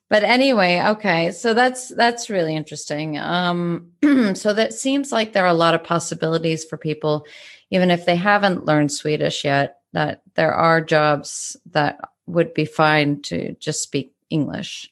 but 0.09 0.23
anyway, 0.23 0.81
okay. 0.81 1.31
So 1.31 1.53
that's 1.53 1.89
that's 1.89 2.29
really 2.29 2.55
interesting. 2.55 3.17
Um, 3.17 3.91
so 4.33 4.53
that 4.53 4.73
seems 4.73 5.11
like 5.11 5.33
there 5.33 5.43
are 5.43 5.49
a 5.49 5.53
lot 5.53 5.75
of 5.75 5.83
possibilities 5.83 6.63
for 6.63 6.77
people, 6.77 7.25
even 7.71 7.91
if 7.91 8.05
they 8.05 8.15
haven't 8.15 8.65
learned 8.65 8.91
Swedish 8.91 9.43
yet. 9.43 9.79
That 9.93 10.21
there 10.35 10.53
are 10.53 10.81
jobs 10.81 11.55
that 11.71 11.99
would 12.27 12.53
be 12.53 12.65
fine 12.65 13.21
to 13.23 13.55
just 13.59 13.81
speak 13.81 14.13
English 14.29 14.91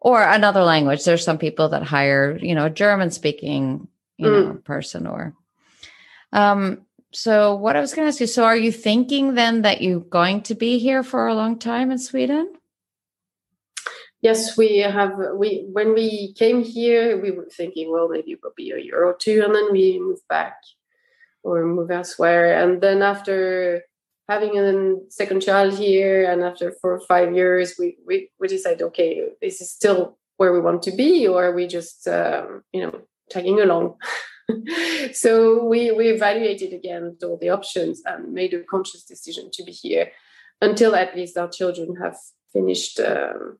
or 0.00 0.22
another 0.22 0.62
language. 0.62 1.04
There's 1.04 1.24
some 1.24 1.38
people 1.38 1.70
that 1.70 1.82
hire, 1.82 2.38
you 2.40 2.54
know, 2.54 2.66
a 2.66 2.70
German 2.70 3.10
speaking, 3.10 3.88
you 4.16 4.26
mm. 4.26 4.46
know, 4.46 4.54
person 4.54 5.06
or. 5.06 5.34
Um, 6.32 6.86
so 7.12 7.54
what 7.56 7.76
I 7.76 7.80
was 7.80 7.92
going 7.92 8.04
to 8.04 8.08
ask 8.08 8.20
you, 8.20 8.26
so 8.26 8.44
are 8.44 8.56
you 8.56 8.70
thinking 8.70 9.34
then 9.34 9.62
that 9.62 9.82
you're 9.82 10.00
going 10.00 10.42
to 10.42 10.54
be 10.54 10.78
here 10.78 11.02
for 11.02 11.26
a 11.26 11.34
long 11.34 11.58
time 11.58 11.90
in 11.90 11.98
Sweden? 11.98 12.54
Yes, 14.22 14.56
we 14.56 14.78
have. 14.78 15.14
We 15.34 15.66
when 15.72 15.94
we 15.94 16.34
came 16.34 16.62
here, 16.62 17.20
we 17.20 17.30
were 17.30 17.48
thinking, 17.50 17.90
well, 17.90 18.08
maybe 18.08 18.32
it 18.32 18.40
will 18.42 18.52
be 18.54 18.70
a 18.70 18.78
year 18.78 19.02
or 19.02 19.14
two, 19.14 19.42
and 19.42 19.54
then 19.54 19.72
we 19.72 19.98
move 19.98 20.20
back 20.28 20.56
or 21.42 21.64
move 21.64 21.90
elsewhere. 21.90 22.62
And 22.62 22.82
then 22.82 23.00
after 23.00 23.82
having 24.28 24.58
a 24.58 25.10
second 25.10 25.40
child 25.40 25.72
here, 25.72 26.30
and 26.30 26.42
after 26.42 26.70
four 26.70 26.92
or 26.92 27.00
five 27.00 27.34
years, 27.34 27.76
we 27.78 27.96
we 28.06 28.30
we 28.38 28.46
decide, 28.46 28.82
okay, 28.82 29.30
this 29.40 29.62
is 29.62 29.70
still 29.70 30.18
where 30.36 30.52
we 30.52 30.60
want 30.60 30.82
to 30.82 30.92
be, 30.92 31.26
or 31.26 31.46
are 31.46 31.54
we 31.54 31.66
just 31.66 32.06
um, 32.06 32.62
you 32.74 32.82
know 32.82 33.00
tagging 33.30 33.58
along? 33.58 33.96
so 35.12 35.64
we 35.64 35.90
we 35.92 36.08
evaluated 36.08 36.72
again 36.72 37.16
all 37.22 37.38
the 37.40 37.50
options 37.50 38.02
and 38.06 38.32
made 38.32 38.54
a 38.54 38.62
conscious 38.64 39.04
decision 39.04 39.50
to 39.52 39.62
be 39.64 39.72
here 39.72 40.10
until 40.60 40.94
at 40.94 41.16
least 41.16 41.36
our 41.36 41.48
children 41.48 41.96
have 41.96 42.16
finished. 42.52 43.00
Um, 43.00 43.58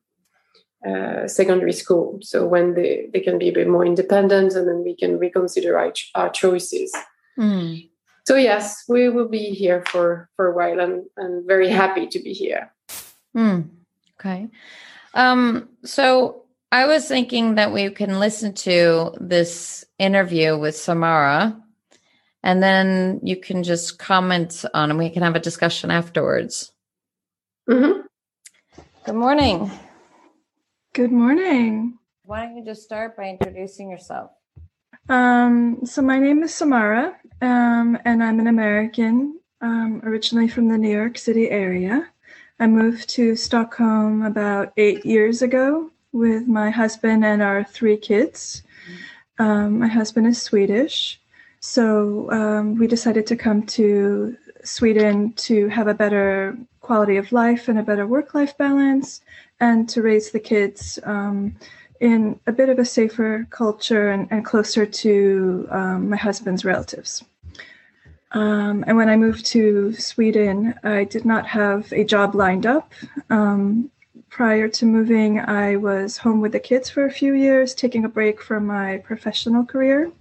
uh, 0.87 1.27
secondary 1.27 1.73
school. 1.73 2.17
So 2.23 2.47
when 2.47 2.73
they, 2.73 3.07
they 3.13 3.19
can 3.19 3.37
be 3.37 3.49
a 3.49 3.53
bit 3.53 3.67
more 3.67 3.85
independent 3.85 4.53
and 4.53 4.67
then 4.67 4.83
we 4.83 4.95
can 4.95 5.19
reconsider 5.19 5.77
our, 5.77 5.93
our 6.15 6.31
choices. 6.31 6.91
Mm. 7.37 7.87
So 8.25 8.35
yes, 8.35 8.85
we 8.87 9.09
will 9.09 9.27
be 9.27 9.51
here 9.51 9.83
for, 9.89 10.27
for 10.35 10.47
a 10.47 10.55
while 10.55 10.79
and, 10.79 11.03
and 11.17 11.45
very 11.45 11.69
happy 11.69 12.07
to 12.07 12.19
be 12.19 12.33
here. 12.33 12.73
Mm. 13.37 13.69
Okay. 14.19 14.49
Um, 15.13 15.69
so 15.83 16.45
I 16.73 16.85
was 16.85 17.05
thinking 17.05 17.55
that 17.55 17.73
we 17.73 17.89
can 17.89 18.17
listen 18.17 18.53
to 18.53 19.13
this 19.19 19.83
interview 19.99 20.57
with 20.57 20.77
Samara 20.77 21.61
and 22.43 22.63
then 22.63 23.19
you 23.23 23.35
can 23.35 23.63
just 23.63 23.99
comment 23.99 24.63
on 24.73 24.89
and 24.89 24.97
we 24.97 25.09
can 25.09 25.21
have 25.21 25.35
a 25.35 25.39
discussion 25.39 25.91
afterwards. 25.91 26.71
Mm-hmm. 27.69 28.01
Good 29.05 29.15
morning. 29.15 29.69
Good 30.93 31.11
morning. 31.11 31.97
Why 32.23 32.45
don't 32.45 32.55
you 32.55 32.63
just 32.63 32.83
start 32.83 33.17
by 33.17 33.25
introducing 33.25 33.89
yourself? 33.89 34.31
Um, 35.09 35.79
so, 35.83 36.01
my 36.01 36.19
name 36.19 36.43
is 36.43 36.53
Samara, 36.53 37.17
um, 37.41 37.97
and 38.05 38.23
I'm 38.23 38.39
an 38.39 38.47
American, 38.47 39.39
um, 39.59 40.01
originally 40.03 40.47
from 40.47 40.69
the 40.69 40.77
New 40.77 40.91
York 40.91 41.17
City 41.17 41.49
area. 41.49 42.07
I 42.59 42.67
moved 42.67 43.09
to 43.09 43.35
Stockholm 43.35 44.23
about 44.23 44.71
eight 44.77 45.05
years 45.05 45.41
ago 45.41 45.91
with 46.11 46.47
my 46.47 46.69
husband 46.69 47.23
and 47.25 47.41
our 47.41 47.63
three 47.63 47.97
kids. 47.97 48.63
Um, 49.39 49.79
my 49.79 49.87
husband 49.87 50.27
is 50.27 50.41
Swedish, 50.41 51.19
so 51.59 52.29
um, 52.31 52.75
we 52.75 52.87
decided 52.87 53.25
to 53.27 53.35
come 53.35 53.63
to 53.67 54.35
Sweden 54.63 55.33
to 55.33 55.67
have 55.69 55.87
a 55.87 55.93
better 55.93 56.57
quality 56.81 57.17
of 57.17 57.31
life 57.31 57.67
and 57.67 57.79
a 57.79 57.83
better 57.83 58.05
work 58.05 58.33
life 58.33 58.57
balance 58.57 59.21
and 59.59 59.87
to 59.89 60.01
raise 60.01 60.31
the 60.31 60.39
kids 60.39 60.99
um, 61.03 61.55
in 61.99 62.39
a 62.47 62.51
bit 62.51 62.69
of 62.69 62.79
a 62.79 62.85
safer 62.85 63.47
culture 63.51 64.09
and, 64.09 64.27
and 64.31 64.43
closer 64.43 64.85
to 64.85 65.67
um, 65.69 66.09
my 66.09 66.17
husband's 66.17 66.65
relatives. 66.65 67.23
Um, 68.31 68.83
and 68.87 68.97
when 68.97 69.09
I 69.09 69.17
moved 69.17 69.45
to 69.47 69.93
Sweden, 69.93 70.73
I 70.83 71.03
did 71.03 71.25
not 71.25 71.45
have 71.47 71.91
a 71.91 72.03
job 72.03 72.33
lined 72.33 72.65
up. 72.65 72.91
Prior 74.31 74.67
to 74.69 74.85
moving, 74.85 75.39
I 75.39 75.75
was 75.75 76.17
home 76.17 76.41
with 76.41 76.53
the 76.53 76.59
kids 76.59 76.89
for 76.89 77.05
a 77.05 77.11
few 77.11 77.33
years, 77.33 77.75
taking 77.75 78.03
a 78.03 78.09
break 78.09 78.41
from 78.41 78.65
my 78.65 78.97
professional 79.05 79.63
career. 79.65 80.11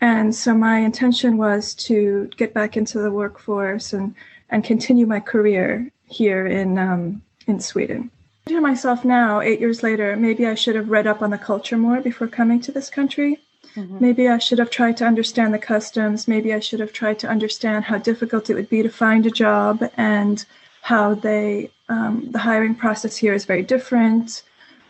And 0.00 0.32
so 0.34 0.54
my 0.54 0.78
intention 0.78 1.36
was 1.36 1.74
to 1.86 2.30
get 2.36 2.54
back 2.54 2.76
into 2.76 3.00
the 3.00 3.10
workforce 3.10 3.92
and, 3.92 4.14
and 4.50 4.62
continue 4.62 5.06
my 5.06 5.18
career 5.18 5.90
here 6.06 6.46
in, 6.46 6.78
um, 6.78 7.22
in 7.48 7.58
Sweden 7.58 8.10
to 8.46 8.60
myself 8.60 9.04
now, 9.04 9.40
eight 9.40 9.60
years 9.60 9.82
later, 9.82 10.16
maybe 10.16 10.46
I 10.46 10.54
should 10.54 10.74
have 10.74 10.90
read 10.90 11.06
up 11.06 11.22
on 11.22 11.30
the 11.30 11.38
culture 11.38 11.78
more 11.78 12.00
before 12.00 12.26
coming 12.26 12.60
to 12.62 12.72
this 12.72 12.90
country. 12.90 13.40
Mm-hmm. 13.76 13.98
Maybe 14.00 14.28
I 14.28 14.38
should 14.38 14.58
have 14.58 14.70
tried 14.70 14.96
to 14.98 15.06
understand 15.06 15.54
the 15.54 15.58
customs. 15.58 16.28
Maybe 16.28 16.52
I 16.52 16.60
should 16.60 16.80
have 16.80 16.92
tried 16.92 17.18
to 17.20 17.28
understand 17.28 17.84
how 17.84 17.98
difficult 17.98 18.50
it 18.50 18.54
would 18.54 18.68
be 18.68 18.82
to 18.82 18.88
find 18.88 19.24
a 19.26 19.30
job 19.30 19.82
and 19.96 20.44
how 20.82 21.14
they 21.14 21.70
um, 21.92 22.14
the 22.30 22.38
hiring 22.38 22.74
process 22.74 23.14
here 23.16 23.34
is 23.34 23.44
very 23.44 23.62
different. 23.62 24.42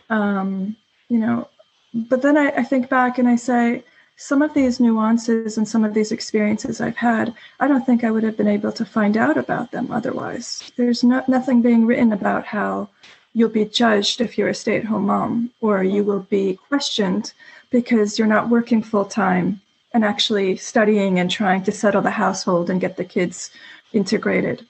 Um, 0.09 0.75
you 1.09 1.19
know, 1.19 1.49
but 1.93 2.21
then 2.21 2.37
I, 2.37 2.47
I 2.61 2.63
think 2.63 2.89
back 2.89 3.17
and 3.17 3.27
I 3.27 3.35
say 3.35 3.83
some 4.15 4.41
of 4.41 4.53
these 4.53 4.79
nuances 4.79 5.57
and 5.57 5.67
some 5.67 5.83
of 5.83 5.93
these 5.93 6.11
experiences 6.13 6.79
I've 6.79 6.95
had, 6.95 7.33
I 7.59 7.67
don't 7.67 7.85
think 7.85 8.03
I 8.03 8.11
would 8.11 8.23
have 8.23 8.37
been 8.37 8.47
able 8.47 8.71
to 8.71 8.85
find 8.85 9.17
out 9.17 9.37
about 9.37 9.71
them 9.71 9.91
otherwise. 9.91 10.71
There's 10.77 11.03
no, 11.03 11.23
nothing 11.27 11.61
being 11.61 11.85
written 11.85 12.13
about 12.13 12.45
how 12.45 12.89
you'll 13.33 13.49
be 13.49 13.65
judged 13.65 14.21
if 14.21 14.37
you're 14.37 14.49
a 14.49 14.55
stay 14.55 14.77
at 14.77 14.85
home 14.85 15.07
mom, 15.07 15.51
or 15.59 15.83
you 15.83 16.03
will 16.03 16.21
be 16.21 16.57
questioned 16.69 17.33
because 17.69 18.17
you're 18.17 18.35
not 18.35 18.49
working 18.49 18.81
full 18.81 19.05
time 19.05 19.59
and 19.93 20.05
actually 20.05 20.55
studying 20.55 21.19
and 21.19 21.29
trying 21.29 21.63
to 21.63 21.71
settle 21.71 22.01
the 22.01 22.11
household 22.11 22.69
and 22.69 22.79
get 22.79 22.95
the 22.95 23.03
kids 23.03 23.51
integrated. 23.91 24.65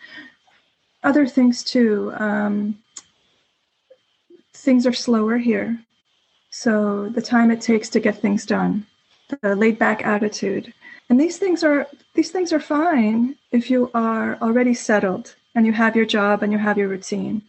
Other 1.03 1.27
things 1.27 1.63
too, 1.63 2.13
um, 2.17 2.77
things 4.53 4.87
are 4.87 4.93
slower 4.93 5.37
here. 5.37 5.79
So 6.49 7.09
the 7.09 7.21
time 7.21 7.51
it 7.51 7.61
takes 7.61 7.89
to 7.89 7.99
get 7.99 8.21
things 8.21 8.45
done, 8.45 8.85
the 9.41 9.55
laid 9.55 9.77
back 9.79 10.05
attitude. 10.05 10.73
And 11.09 11.19
these 11.19 11.37
things 11.37 11.63
are 11.63 11.87
these 12.13 12.31
things 12.31 12.53
are 12.53 12.59
fine 12.59 13.35
if 13.51 13.69
you 13.69 13.91
are 13.93 14.37
already 14.41 14.73
settled 14.73 15.35
and 15.55 15.65
you 15.65 15.73
have 15.73 15.95
your 15.95 16.05
job 16.05 16.43
and 16.43 16.51
you 16.51 16.59
have 16.59 16.77
your 16.77 16.87
routine. 16.87 17.41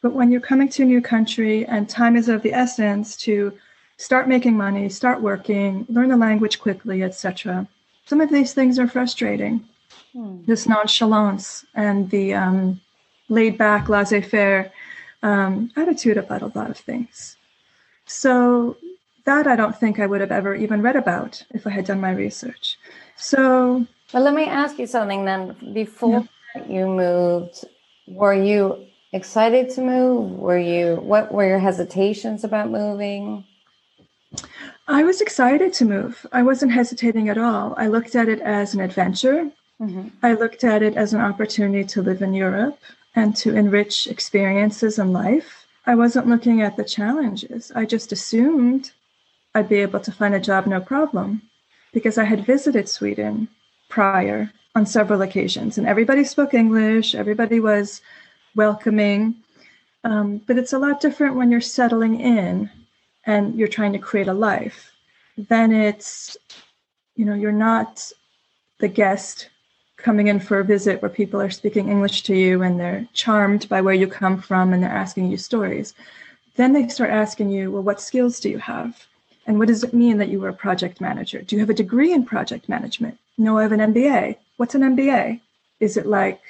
But 0.00 0.12
when 0.12 0.30
you're 0.30 0.40
coming 0.40 0.68
to 0.70 0.82
a 0.82 0.86
new 0.86 1.02
country 1.02 1.66
and 1.66 1.88
time 1.88 2.16
is 2.16 2.28
of 2.28 2.42
the 2.42 2.52
essence 2.52 3.16
to 3.18 3.52
start 3.98 4.26
making 4.26 4.56
money, 4.56 4.88
start 4.88 5.20
working, 5.20 5.86
learn 5.88 6.08
the 6.08 6.16
language 6.16 6.60
quickly, 6.60 7.02
etc., 7.02 7.68
some 8.06 8.20
of 8.20 8.30
these 8.30 8.52
things 8.52 8.78
are 8.78 8.88
frustrating. 8.88 9.64
Hmm. 10.12 10.44
This 10.44 10.66
nonchalance 10.66 11.64
and 11.74 12.10
the 12.10 12.34
um, 12.34 12.80
laid 13.28 13.58
back, 13.58 13.88
laissez 13.88 14.20
faire 14.20 14.72
um, 15.22 15.70
attitude 15.76 16.16
about 16.16 16.42
a 16.42 16.52
lot 16.58 16.70
of 16.70 16.76
things. 16.76 17.36
So, 18.06 18.76
that 19.24 19.46
I 19.46 19.56
don't 19.56 19.78
think 19.78 20.00
I 20.00 20.06
would 20.06 20.20
have 20.20 20.32
ever 20.32 20.54
even 20.54 20.82
read 20.82 20.96
about 20.96 21.42
if 21.50 21.66
I 21.66 21.70
had 21.70 21.84
done 21.84 22.00
my 22.00 22.10
research. 22.10 22.76
So, 23.16 23.86
well, 24.12 24.22
let 24.22 24.34
me 24.34 24.44
ask 24.44 24.78
you 24.78 24.86
something 24.86 25.24
then. 25.24 25.56
Before 25.72 26.26
yeah. 26.54 26.64
you 26.68 26.86
moved, 26.86 27.64
were 28.08 28.34
you 28.34 28.86
excited 29.12 29.70
to 29.70 29.80
move? 29.80 30.32
Were 30.32 30.58
you 30.58 30.96
what 30.96 31.32
were 31.32 31.46
your 31.46 31.58
hesitations 31.58 32.44
about 32.44 32.70
moving? 32.70 33.44
I 34.88 35.04
was 35.04 35.20
excited 35.20 35.72
to 35.74 35.84
move. 35.84 36.26
I 36.32 36.42
wasn't 36.42 36.72
hesitating 36.72 37.28
at 37.28 37.38
all. 37.38 37.74
I 37.76 37.86
looked 37.86 38.14
at 38.16 38.28
it 38.28 38.40
as 38.40 38.74
an 38.74 38.80
adventure. 38.80 39.50
Mm-hmm. 39.80 40.08
I 40.22 40.34
looked 40.34 40.64
at 40.64 40.82
it 40.82 40.96
as 40.96 41.12
an 41.12 41.20
opportunity 41.20 41.84
to 41.84 42.02
live 42.02 42.22
in 42.22 42.34
Europe 42.34 42.78
and 43.14 43.36
to 43.36 43.54
enrich 43.54 44.06
experiences 44.06 44.98
in 44.98 45.12
life. 45.12 45.66
I 45.86 45.94
wasn't 45.94 46.28
looking 46.28 46.62
at 46.62 46.76
the 46.76 46.84
challenges. 46.84 47.72
I 47.74 47.84
just 47.84 48.12
assumed 48.12 48.92
I'd 49.54 49.68
be 49.68 49.76
able 49.76 50.00
to 50.00 50.12
find 50.12 50.34
a 50.34 50.40
job 50.40 50.66
no 50.66 50.80
problem 50.80 51.42
because 51.92 52.18
I 52.18 52.24
had 52.24 52.46
visited 52.46 52.88
Sweden 52.88 53.48
prior 53.88 54.50
on 54.74 54.86
several 54.86 55.20
occasions 55.22 55.76
and 55.76 55.86
everybody 55.86 56.24
spoke 56.24 56.54
English. 56.54 57.14
Everybody 57.14 57.60
was 57.60 58.00
welcoming. 58.54 59.36
Um, 60.04 60.38
but 60.46 60.58
it's 60.58 60.72
a 60.72 60.78
lot 60.78 61.00
different 61.00 61.36
when 61.36 61.50
you're 61.50 61.60
settling 61.60 62.20
in 62.20 62.70
and 63.26 63.54
you're 63.56 63.68
trying 63.68 63.92
to 63.92 63.98
create 63.98 64.28
a 64.28 64.32
life. 64.32 64.90
Then 65.36 65.72
it's, 65.72 66.36
you 67.14 67.24
know, 67.24 67.34
you're 67.34 67.52
not 67.52 68.10
the 68.78 68.88
guest 68.88 69.48
coming 70.02 70.26
in 70.26 70.40
for 70.40 70.58
a 70.58 70.64
visit 70.64 71.00
where 71.00 71.08
people 71.08 71.40
are 71.40 71.50
speaking 71.50 71.88
English 71.88 72.22
to 72.24 72.34
you 72.34 72.62
and 72.62 72.78
they're 72.78 73.06
charmed 73.12 73.68
by 73.68 73.80
where 73.80 73.94
you 73.94 74.06
come 74.06 74.40
from 74.40 74.72
and 74.72 74.82
they're 74.82 74.90
asking 74.90 75.30
you 75.30 75.36
stories. 75.36 75.94
Then 76.56 76.72
they 76.72 76.88
start 76.88 77.10
asking 77.10 77.50
you, 77.50 77.70
well, 77.70 77.82
what 77.82 78.00
skills 78.00 78.40
do 78.40 78.50
you 78.50 78.58
have? 78.58 79.06
And 79.46 79.58
what 79.58 79.68
does 79.68 79.82
it 79.82 79.94
mean 79.94 80.18
that 80.18 80.28
you 80.28 80.40
were 80.40 80.48
a 80.48 80.54
project 80.54 81.00
manager? 81.00 81.40
Do 81.42 81.56
you 81.56 81.60
have 81.60 81.70
a 81.70 81.74
degree 81.74 82.12
in 82.12 82.24
project 82.24 82.68
management? 82.68 83.18
No, 83.38 83.58
I 83.58 83.62
have 83.62 83.72
an 83.72 83.94
MBA. 83.94 84.36
What's 84.56 84.74
an 84.74 84.82
MBA? 84.82 85.40
Is 85.80 85.96
it 85.96 86.06
like 86.06 86.42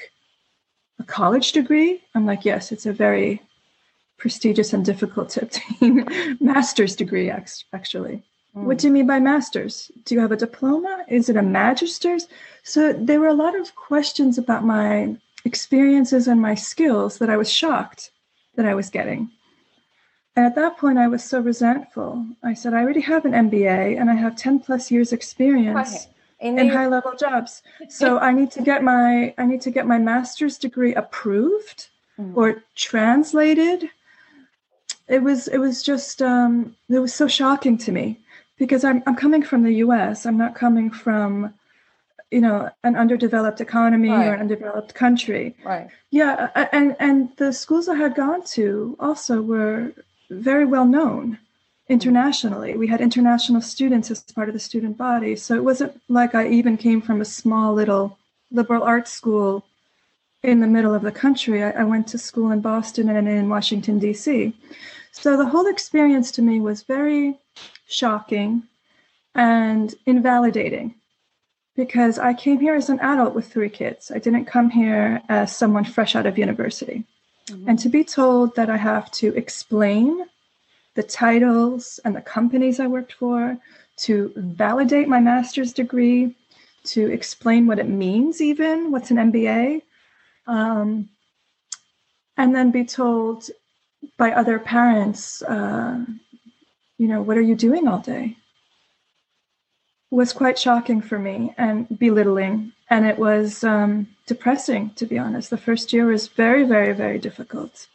a 0.99 1.05
college 1.05 1.53
degree? 1.53 2.03
I'm 2.15 2.27
like, 2.27 2.45
yes, 2.45 2.73
it's 2.73 2.87
a 2.87 2.93
very 2.93 3.41
prestigious 4.19 4.73
and 4.73 4.85
difficult 4.85 5.31
to 5.31 5.43
obtain 5.43 6.07
master's 6.41 6.97
degree, 6.97 7.31
actually. 7.31 8.23
Mm. 8.57 8.65
What 8.65 8.79
do 8.79 8.87
you 8.87 8.93
mean 8.93 9.07
by 9.07 9.19
master's? 9.19 9.91
Do 10.05 10.15
you 10.15 10.21
have 10.21 10.33
a 10.33 10.37
diploma? 10.37 11.05
Is 11.09 11.29
it 11.29 11.37
a 11.37 11.43
magister's? 11.43 12.29
So 12.62 12.93
there 12.93 13.21
were 13.21 13.29
a 13.29 13.35
lot 13.35 13.59
of 13.59 13.75
questions 13.75 14.38
about 14.38 14.65
my 14.65 15.17
experiences 15.45 16.29
and 16.29 16.41
my 16.41 16.55
skills 16.55 17.19
that 17.19 17.31
I 17.31 17.37
was 17.37 17.51
shocked 17.51 18.11
that 18.57 18.67
I 18.67 18.75
was 18.75 18.91
getting. 18.91 19.31
And 20.37 20.47
at 20.47 20.55
that 20.55 20.79
point, 20.79 20.99
I 20.99 21.09
was 21.09 21.23
so 21.23 21.41
resentful. 21.41 22.25
I 22.43 22.55
said, 22.55 22.73
I 22.73 22.83
already 22.83 23.01
have 23.01 23.25
an 23.25 23.33
MBA 23.33 24.01
and 24.01 24.11
I 24.11 24.15
have 24.15 24.37
10 24.37 24.61
plus 24.61 24.91
years 24.91 25.12
experience 25.12 26.09
in, 26.41 26.59
in 26.59 26.69
high 26.69 26.87
level 26.87 27.15
jobs. 27.17 27.62
So 27.88 28.19
I 28.19 28.33
need 28.33 28.51
to 28.53 28.62
get 28.62 28.83
my 28.83 29.35
I 29.38 29.47
need 29.47 29.61
to 29.62 29.71
get 29.71 29.87
my 29.87 29.99
master's 29.99 30.59
degree 30.59 30.95
approved 30.95 31.88
mm. 32.19 32.35
or 32.35 32.62
translated. 32.75 33.91
It 35.09 35.23
was 35.23 35.49
it 35.49 35.59
was 35.59 35.83
just 35.83 36.23
um, 36.23 36.77
it 36.88 36.99
was 36.99 37.12
so 37.12 37.29
shocking 37.29 37.77
to 37.79 37.93
me 37.93 38.19
because 38.62 38.85
I'm 38.85 39.03
I'm 39.09 39.16
coming 39.16 39.42
from 39.42 39.64
the 39.64 39.75
US. 39.87 40.25
I'm 40.25 40.38
not 40.38 40.55
coming 40.55 40.88
from 40.88 41.53
you 42.31 42.40
know 42.40 42.70
an 42.85 42.94
underdeveloped 42.94 43.61
economy 43.61 44.09
right. 44.09 44.29
or 44.29 44.35
an 44.35 44.40
undeveloped 44.42 44.94
country. 44.94 45.57
Right. 45.64 45.88
Yeah 46.12 46.48
and 46.70 46.94
and 47.01 47.16
the 47.38 47.53
schools 47.53 47.88
i 47.88 47.96
had 47.96 48.14
gone 48.14 48.44
to 48.57 48.96
also 49.01 49.42
were 49.42 49.92
very 50.31 50.64
well 50.64 50.85
known 50.85 51.38
internationally. 51.88 52.77
We 52.77 52.87
had 52.87 53.01
international 53.01 53.62
students 53.62 54.12
as 54.12 54.22
part 54.22 54.48
of 54.48 54.55
the 54.55 54.66
student 54.70 54.96
body. 54.96 55.35
So 55.35 55.57
it 55.57 55.64
wasn't 55.64 56.01
like 56.09 56.33
i 56.37 56.46
even 56.46 56.77
came 56.77 57.03
from 57.03 57.20
a 57.20 57.33
small 57.40 57.75
little 57.75 58.16
liberal 58.53 58.85
arts 58.85 59.11
school 59.11 59.64
in 60.44 60.61
the 60.61 60.72
middle 60.77 60.94
of 60.94 61.03
the 61.03 61.18
country. 61.25 61.64
I, 61.64 61.70
I 61.83 61.85
went 61.92 62.07
to 62.09 62.18
school 62.29 62.53
in 62.53 62.61
boston 62.61 63.09
and 63.09 63.27
in 63.29 63.48
washington 63.57 63.98
d.c 63.98 64.55
so 65.22 65.37
the 65.37 65.51
whole 65.53 65.66
experience 65.66 66.31
to 66.33 66.42
me 66.48 66.61
was 66.68 66.85
very 66.96 67.38
shocking 67.92 68.64
and 69.35 69.94
invalidating 70.07 70.94
because 71.76 72.18
I 72.18 72.35
came 72.35 72.61
here 72.61 72.74
as 72.74 72.90
an 72.90 73.00
adult 73.00 73.35
with 73.35 73.50
three 73.50 73.70
kids. 73.70 74.11
I 74.11 74.18
didn't 74.18 74.44
come 74.44 74.70
here 74.70 75.22
as 75.28 75.57
someone 75.57 75.85
fresh 75.85 76.14
out 76.14 76.26
of 76.26 76.38
university. 76.38 77.05
Mm-hmm. 77.48 77.68
And 77.68 77.78
to 77.78 77.88
be 77.88 78.05
told 78.05 78.55
that 78.57 78.68
I 78.70 78.76
have 78.76 79.11
to 79.12 79.35
explain 79.37 80.26
the 80.94 81.02
titles 81.02 81.98
and 82.05 82.14
the 82.14 82.20
companies 82.20 82.78
I 82.78 82.87
worked 82.87 83.14
for, 83.14 83.59
to 83.98 84.33
validate 84.37 85.09
my 85.09 85.20
master's 85.20 85.72
degree, 85.72 86.35
to 86.85 87.11
explain 87.11 87.66
what 87.66 87.78
it 87.78 87.88
means, 87.88 88.40
even 88.40 88.90
what's 88.90 89.11
an 89.11 89.16
MBA, 89.16 89.83
um, 90.46 91.09
and 92.37 92.55
then 92.55 92.70
be 92.70 92.85
told 92.85 93.48
by 94.18 94.33
other 94.33 94.59
parents, 94.59 95.42
uh, 95.42 96.05
you 97.03 97.09
know, 97.09 97.21
what 97.21 97.37
are 97.37 97.49
you 97.51 97.57
doing 97.57 97.88
all 97.88 97.99
day? 97.99 98.37
was 100.12 100.33
quite 100.33 100.59
shocking 100.59 101.01
for 101.01 101.19
me 101.19 101.55
and 101.57 101.99
belittling. 101.99 102.71
And 102.91 103.07
it 103.07 103.19
was 103.19 103.65
um, 103.65 104.07
depressing, 104.27 104.91
to 104.97 105.07
be 105.07 105.19
honest. 105.19 105.49
The 105.49 105.57
first 105.57 105.93
year 105.93 106.07
was 106.07 106.29
very, 106.29 106.65
very, 106.65 106.93
very 106.93 107.19
difficult. 107.19 107.88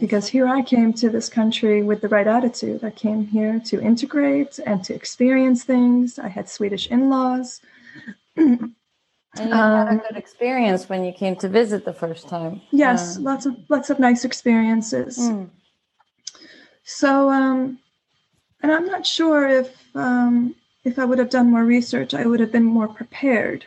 Because 0.00 0.26
here 0.26 0.48
I 0.48 0.62
came 0.62 0.92
to 0.94 1.10
this 1.10 1.28
country 1.28 1.82
with 1.82 2.00
the 2.00 2.08
right 2.08 2.26
attitude. 2.26 2.82
I 2.82 2.90
came 2.90 3.26
here 3.26 3.60
to 3.66 3.80
integrate 3.80 4.58
and 4.64 4.82
to 4.84 4.94
experience 4.94 5.64
things. 5.64 6.18
I 6.18 6.28
had 6.28 6.48
Swedish 6.48 6.86
in 6.88 7.10
laws. 7.10 7.60
and 8.36 8.74
you 9.38 9.50
had 9.50 9.88
a 9.88 9.90
um, 9.90 9.98
good 9.98 10.16
experience 10.16 10.88
when 10.88 11.04
you 11.04 11.12
came 11.12 11.36
to 11.36 11.48
visit 11.48 11.84
the 11.84 11.92
first 11.92 12.26
time. 12.26 12.62
Yes, 12.70 13.18
um, 13.18 13.24
lots 13.24 13.44
of 13.44 13.54
lots 13.68 13.90
of 13.90 13.98
nice 13.98 14.24
experiences. 14.24 15.18
Mm. 15.18 15.50
So 16.88 17.28
um, 17.28 17.78
and 18.62 18.72
I'm 18.72 18.86
not 18.86 19.06
sure 19.06 19.46
if 19.46 19.76
um, 19.94 20.54
if 20.84 20.98
I 20.98 21.04
would 21.04 21.18
have 21.18 21.28
done 21.28 21.50
more 21.50 21.64
research, 21.64 22.14
I 22.14 22.24
would 22.24 22.40
have 22.40 22.50
been 22.50 22.64
more 22.64 22.88
prepared 22.88 23.66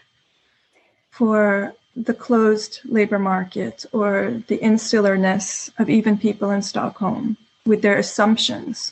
for 1.12 1.76
the 1.96 2.16
closed 2.16 2.80
labor 2.86 3.20
market 3.20 3.86
or 3.92 4.42
the 4.48 4.58
insularness 4.58 5.70
of 5.78 5.88
even 5.88 6.18
people 6.18 6.50
in 6.50 6.64
Stockholm 6.64 7.38
with 7.64 7.84
their 7.84 8.00
assumptions. 8.00 8.92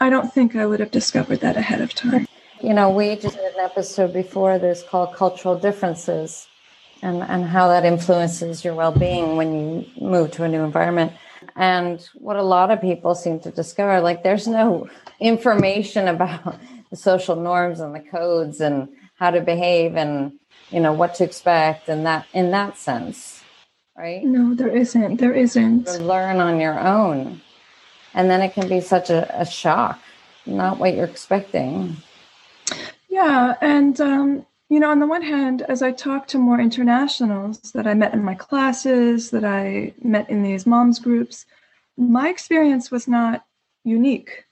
I 0.00 0.10
don't 0.10 0.34
think 0.34 0.56
I 0.56 0.66
would 0.66 0.80
have 0.80 0.90
discovered 0.90 1.38
that 1.40 1.56
ahead 1.56 1.80
of 1.80 1.94
time. 1.94 2.26
You 2.60 2.74
know, 2.74 2.90
we 2.90 3.14
did 3.14 3.36
an 3.36 3.60
episode 3.60 4.12
before 4.12 4.58
this 4.58 4.82
called 4.82 5.14
Cultural 5.14 5.56
Differences 5.56 6.48
and, 7.00 7.22
and 7.22 7.44
how 7.44 7.68
that 7.68 7.84
influences 7.84 8.64
your 8.64 8.74
well 8.74 8.90
being 8.90 9.36
when 9.36 9.54
you 9.54 9.86
move 10.00 10.32
to 10.32 10.42
a 10.42 10.48
new 10.48 10.64
environment. 10.64 11.12
And 11.58 12.00
what 12.14 12.36
a 12.36 12.42
lot 12.42 12.70
of 12.70 12.80
people 12.80 13.14
seem 13.14 13.40
to 13.40 13.50
discover, 13.50 14.00
like 14.00 14.22
there's 14.22 14.46
no 14.46 14.88
information 15.20 16.08
about 16.08 16.58
the 16.90 16.96
social 16.96 17.36
norms 17.36 17.80
and 17.80 17.94
the 17.94 18.00
codes 18.00 18.60
and 18.60 18.88
how 19.16 19.30
to 19.30 19.40
behave 19.40 19.96
and 19.96 20.32
you 20.70 20.80
know 20.80 20.92
what 20.92 21.14
to 21.16 21.24
expect 21.24 21.88
and 21.88 22.06
that 22.06 22.26
in 22.32 22.52
that 22.52 22.78
sense 22.78 23.38
right? 23.98 24.24
No 24.24 24.54
there 24.54 24.74
isn't. 24.74 25.16
There 25.16 25.34
isn't. 25.34 26.00
Learn 26.00 26.40
on 26.40 26.60
your 26.60 26.78
own. 26.78 27.40
And 28.14 28.30
then 28.30 28.40
it 28.40 28.54
can 28.54 28.68
be 28.68 28.80
such 28.80 29.10
a, 29.10 29.40
a 29.40 29.44
shock 29.44 30.00
not 30.46 30.78
what 30.78 30.94
you're 30.94 31.04
expecting. 31.04 31.96
Yeah 33.10 33.54
and 33.60 34.00
um, 34.00 34.46
you 34.68 34.78
know 34.80 34.90
on 34.90 35.00
the 35.00 35.06
one 35.06 35.22
hand 35.22 35.62
as 35.62 35.82
i 35.82 35.90
talked 35.90 36.28
to 36.30 36.38
more 36.38 36.60
internationals 36.60 37.58
that 37.72 37.86
i 37.86 37.94
met 37.94 38.12
in 38.14 38.22
my 38.22 38.34
classes 38.34 39.30
that 39.30 39.44
i 39.44 39.92
met 40.02 40.28
in 40.30 40.42
these 40.42 40.66
moms 40.66 40.98
groups 40.98 41.46
my 41.98 42.28
experience 42.28 42.90
was 42.90 43.08
not 43.08 43.44
unique. 43.84 44.44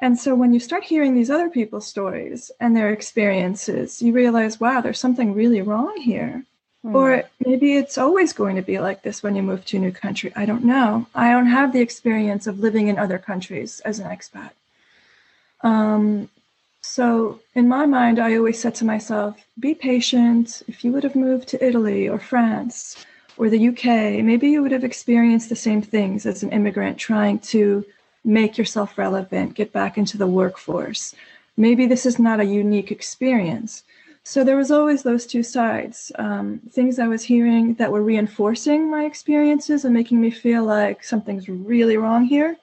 And 0.00 0.18
so 0.18 0.34
when 0.34 0.52
you 0.52 0.60
start 0.60 0.84
hearing 0.84 1.14
these 1.14 1.30
other 1.30 1.48
people's 1.48 1.86
stories 1.86 2.50
and 2.60 2.76
their 2.76 2.90
experiences 2.90 4.02
you 4.02 4.12
realize 4.12 4.60
wow 4.60 4.80
there's 4.80 4.98
something 4.98 5.32
really 5.32 5.62
wrong 5.62 5.96
here. 6.00 6.44
Mm. 6.84 6.94
or 6.94 7.24
maybe 7.46 7.78
it's 7.78 7.96
always 7.96 8.34
going 8.34 8.56
to 8.56 8.62
be 8.62 8.78
like 8.78 9.02
this 9.02 9.22
when 9.22 9.34
you 9.34 9.42
move 9.42 9.64
to 9.64 9.78
a 9.78 9.80
new 9.80 9.90
country. 9.90 10.30
I 10.36 10.44
don't 10.44 10.64
know. 10.64 11.06
I 11.14 11.30
don't 11.30 11.46
have 11.46 11.72
the 11.72 11.80
experience 11.80 12.46
of 12.46 12.60
living 12.60 12.88
in 12.88 12.98
other 12.98 13.18
countries 13.18 13.80
as 13.86 14.00
an 14.00 14.10
expat. 14.10 14.50
Um, 15.62 16.28
so, 16.86 17.40
in 17.54 17.66
my 17.66 17.86
mind, 17.86 18.18
I 18.18 18.36
always 18.36 18.60
said 18.60 18.74
to 18.76 18.84
myself, 18.84 19.42
be 19.58 19.74
patient. 19.74 20.62
If 20.68 20.84
you 20.84 20.92
would 20.92 21.02
have 21.02 21.16
moved 21.16 21.48
to 21.48 21.66
Italy 21.66 22.10
or 22.10 22.18
France 22.18 23.06
or 23.38 23.48
the 23.48 23.68
UK, 23.68 24.22
maybe 24.22 24.50
you 24.50 24.62
would 24.62 24.70
have 24.70 24.84
experienced 24.84 25.48
the 25.48 25.56
same 25.56 25.80
things 25.80 26.26
as 26.26 26.42
an 26.42 26.52
immigrant 26.52 26.98
trying 26.98 27.38
to 27.54 27.86
make 28.22 28.58
yourself 28.58 28.98
relevant, 28.98 29.54
get 29.54 29.72
back 29.72 29.96
into 29.96 30.18
the 30.18 30.26
workforce. 30.26 31.14
Maybe 31.56 31.86
this 31.86 32.04
is 32.04 32.18
not 32.18 32.38
a 32.38 32.44
unique 32.44 32.92
experience. 32.92 33.82
So 34.22 34.44
there 34.44 34.58
was 34.58 34.70
always 34.70 35.02
those 35.02 35.26
two 35.26 35.42
sides 35.42 36.12
um, 36.16 36.60
things 36.70 36.98
I 36.98 37.08
was 37.08 37.24
hearing 37.24 37.74
that 37.74 37.92
were 37.92 38.02
reinforcing 38.02 38.90
my 38.90 39.04
experiences 39.06 39.86
and 39.86 39.94
making 39.94 40.20
me 40.20 40.30
feel 40.30 40.64
like 40.64 41.02
something's 41.02 41.48
really 41.48 41.96
wrong 41.96 42.26
here. 42.26 42.58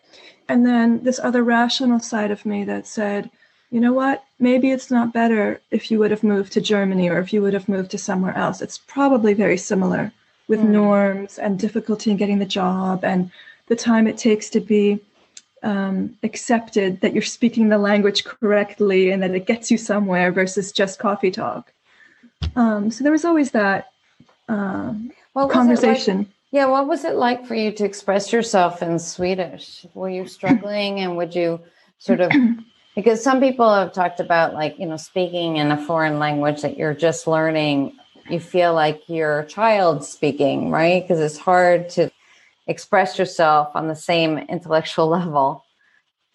And 0.47 0.63
then 0.63 1.03
this 1.03 1.19
other 1.19 1.43
rational 1.43 1.99
side 1.99 2.29
of 2.29 2.45
me 2.45 2.63
that 2.65 2.85
said, 2.85 3.31
you 3.71 3.79
know 3.79 3.93
what? 3.93 4.25
Maybe 4.37 4.71
it's 4.71 4.91
not 4.91 5.13
better 5.13 5.61
if 5.71 5.89
you 5.89 5.97
would 5.99 6.11
have 6.11 6.23
moved 6.23 6.51
to 6.53 6.61
Germany 6.61 7.09
or 7.09 7.19
if 7.19 7.31
you 7.31 7.41
would 7.41 7.53
have 7.53 7.69
moved 7.69 7.91
to 7.91 7.97
somewhere 7.97 8.37
else. 8.37 8.61
It's 8.61 8.77
probably 8.77 9.33
very 9.33 9.57
similar 9.57 10.11
with 10.49 10.59
mm. 10.59 10.69
norms 10.69 11.39
and 11.39 11.57
difficulty 11.57 12.11
in 12.11 12.17
getting 12.17 12.39
the 12.39 12.45
job 12.45 13.05
and 13.05 13.31
the 13.67 13.75
time 13.75 14.07
it 14.07 14.17
takes 14.17 14.49
to 14.49 14.59
be 14.59 14.99
um, 15.63 16.17
accepted 16.23 16.99
that 16.99 17.13
you're 17.13 17.21
speaking 17.21 17.69
the 17.69 17.77
language 17.77 18.25
correctly 18.25 19.11
and 19.11 19.23
that 19.23 19.31
it 19.31 19.45
gets 19.45 19.71
you 19.71 19.77
somewhere 19.77 20.31
versus 20.33 20.73
just 20.73 20.99
coffee 20.99 21.31
talk. 21.31 21.71
Um, 22.57 22.91
so 22.91 23.03
there 23.03 23.11
was 23.13 23.23
always 23.23 23.51
that 23.51 23.91
um, 24.49 25.13
conversation. 25.33 26.17
Like, 26.17 26.27
yeah, 26.51 26.65
what 26.65 26.87
was 26.87 27.05
it 27.05 27.15
like 27.15 27.45
for 27.45 27.55
you 27.55 27.71
to 27.71 27.85
express 27.85 28.33
yourself 28.33 28.81
in 28.81 28.99
Swedish? 28.99 29.85
Were 29.93 30.09
you 30.09 30.27
struggling 30.27 30.99
and 30.99 31.15
would 31.15 31.33
you 31.33 31.61
sort 31.99 32.19
of 32.19 32.31
because 32.95 33.23
some 33.23 33.39
people 33.39 33.73
have 33.73 33.93
talked 33.93 34.19
about 34.19 34.53
like 34.53 34.77
you 34.79 34.85
know 34.85 34.97
speaking 34.97 35.57
in 35.57 35.71
a 35.71 35.85
foreign 35.85 36.19
language 36.19 36.61
that 36.61 36.77
you're 36.77 36.93
just 36.93 37.27
learning. 37.27 37.97
You 38.29 38.39
feel 38.39 38.73
like 38.73 39.01
you're 39.07 39.39
a 39.39 39.47
child 39.47 40.05
speaking 40.05 40.69
right? 40.71 41.01
Because 41.03 41.19
it's 41.19 41.37
hard 41.37 41.89
to 41.91 42.09
express 42.67 43.17
yourself 43.17 43.75
on 43.75 43.87
the 43.87 43.95
same 43.95 44.37
intellectual 44.37 45.07
level. 45.19 45.65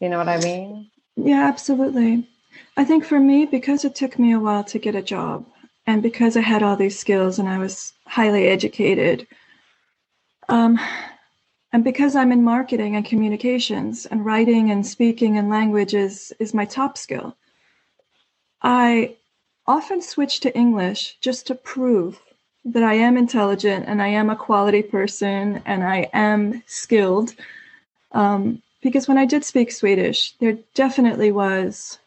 You 0.01 0.09
know 0.09 0.19
what 0.19 0.29
i 0.29 0.39
mean? 0.39 0.91
Yeah 1.17 1.47
absolutely. 1.47 2.29
I 2.77 2.85
think 2.85 3.05
for 3.05 3.19
me 3.19 3.47
because 3.47 3.85
it 3.85 3.95
took 3.95 4.19
me 4.19 4.33
a 4.33 4.41
while 4.41 4.65
to 4.65 4.79
get 4.79 4.95
a 4.95 5.03
job 5.03 5.47
and 5.87 6.03
because 6.03 6.37
i 6.37 6.41
had 6.41 6.63
all 6.63 6.77
these 6.77 6.99
skills 6.99 7.39
and 7.39 7.49
i 7.49 7.59
was 7.59 7.93
highly 8.07 8.49
educated 8.49 9.27
um, 10.49 10.79
and 11.77 11.85
because 11.85 12.17
I'm 12.17 12.33
in 12.33 12.43
marketing 12.43 12.97
and 12.97 13.05
communications 13.05 14.07
and 14.07 14.25
writing 14.25 14.71
and 14.71 14.87
speaking 14.87 15.37
and 15.37 15.51
language 15.51 15.93
is, 15.93 16.33
is 16.39 16.55
my 16.55 16.65
top 16.65 16.97
skill, 16.97 17.37
I 18.63 19.17
often 19.67 20.01
switch 20.01 20.41
to 20.41 20.57
English 20.57 21.19
just 21.21 21.47
to 21.49 21.55
prove 21.55 22.19
that 22.65 22.83
I 22.83 22.95
am 22.95 23.19
intelligent 23.19 23.85
and 23.87 24.01
I 24.01 24.07
am 24.07 24.31
a 24.31 24.37
quality 24.37 24.83
person 24.83 25.63
and 25.67 25.85
I 25.85 26.09
am 26.15 26.63
skilled. 26.65 27.35
Um, 28.13 28.63
because 28.81 29.07
when 29.07 29.19
I 29.19 29.27
did 29.27 29.45
speak 29.45 29.71
Swedish, 29.71 30.33
there 30.39 30.57
definitely 30.73 31.31
was 31.31 31.99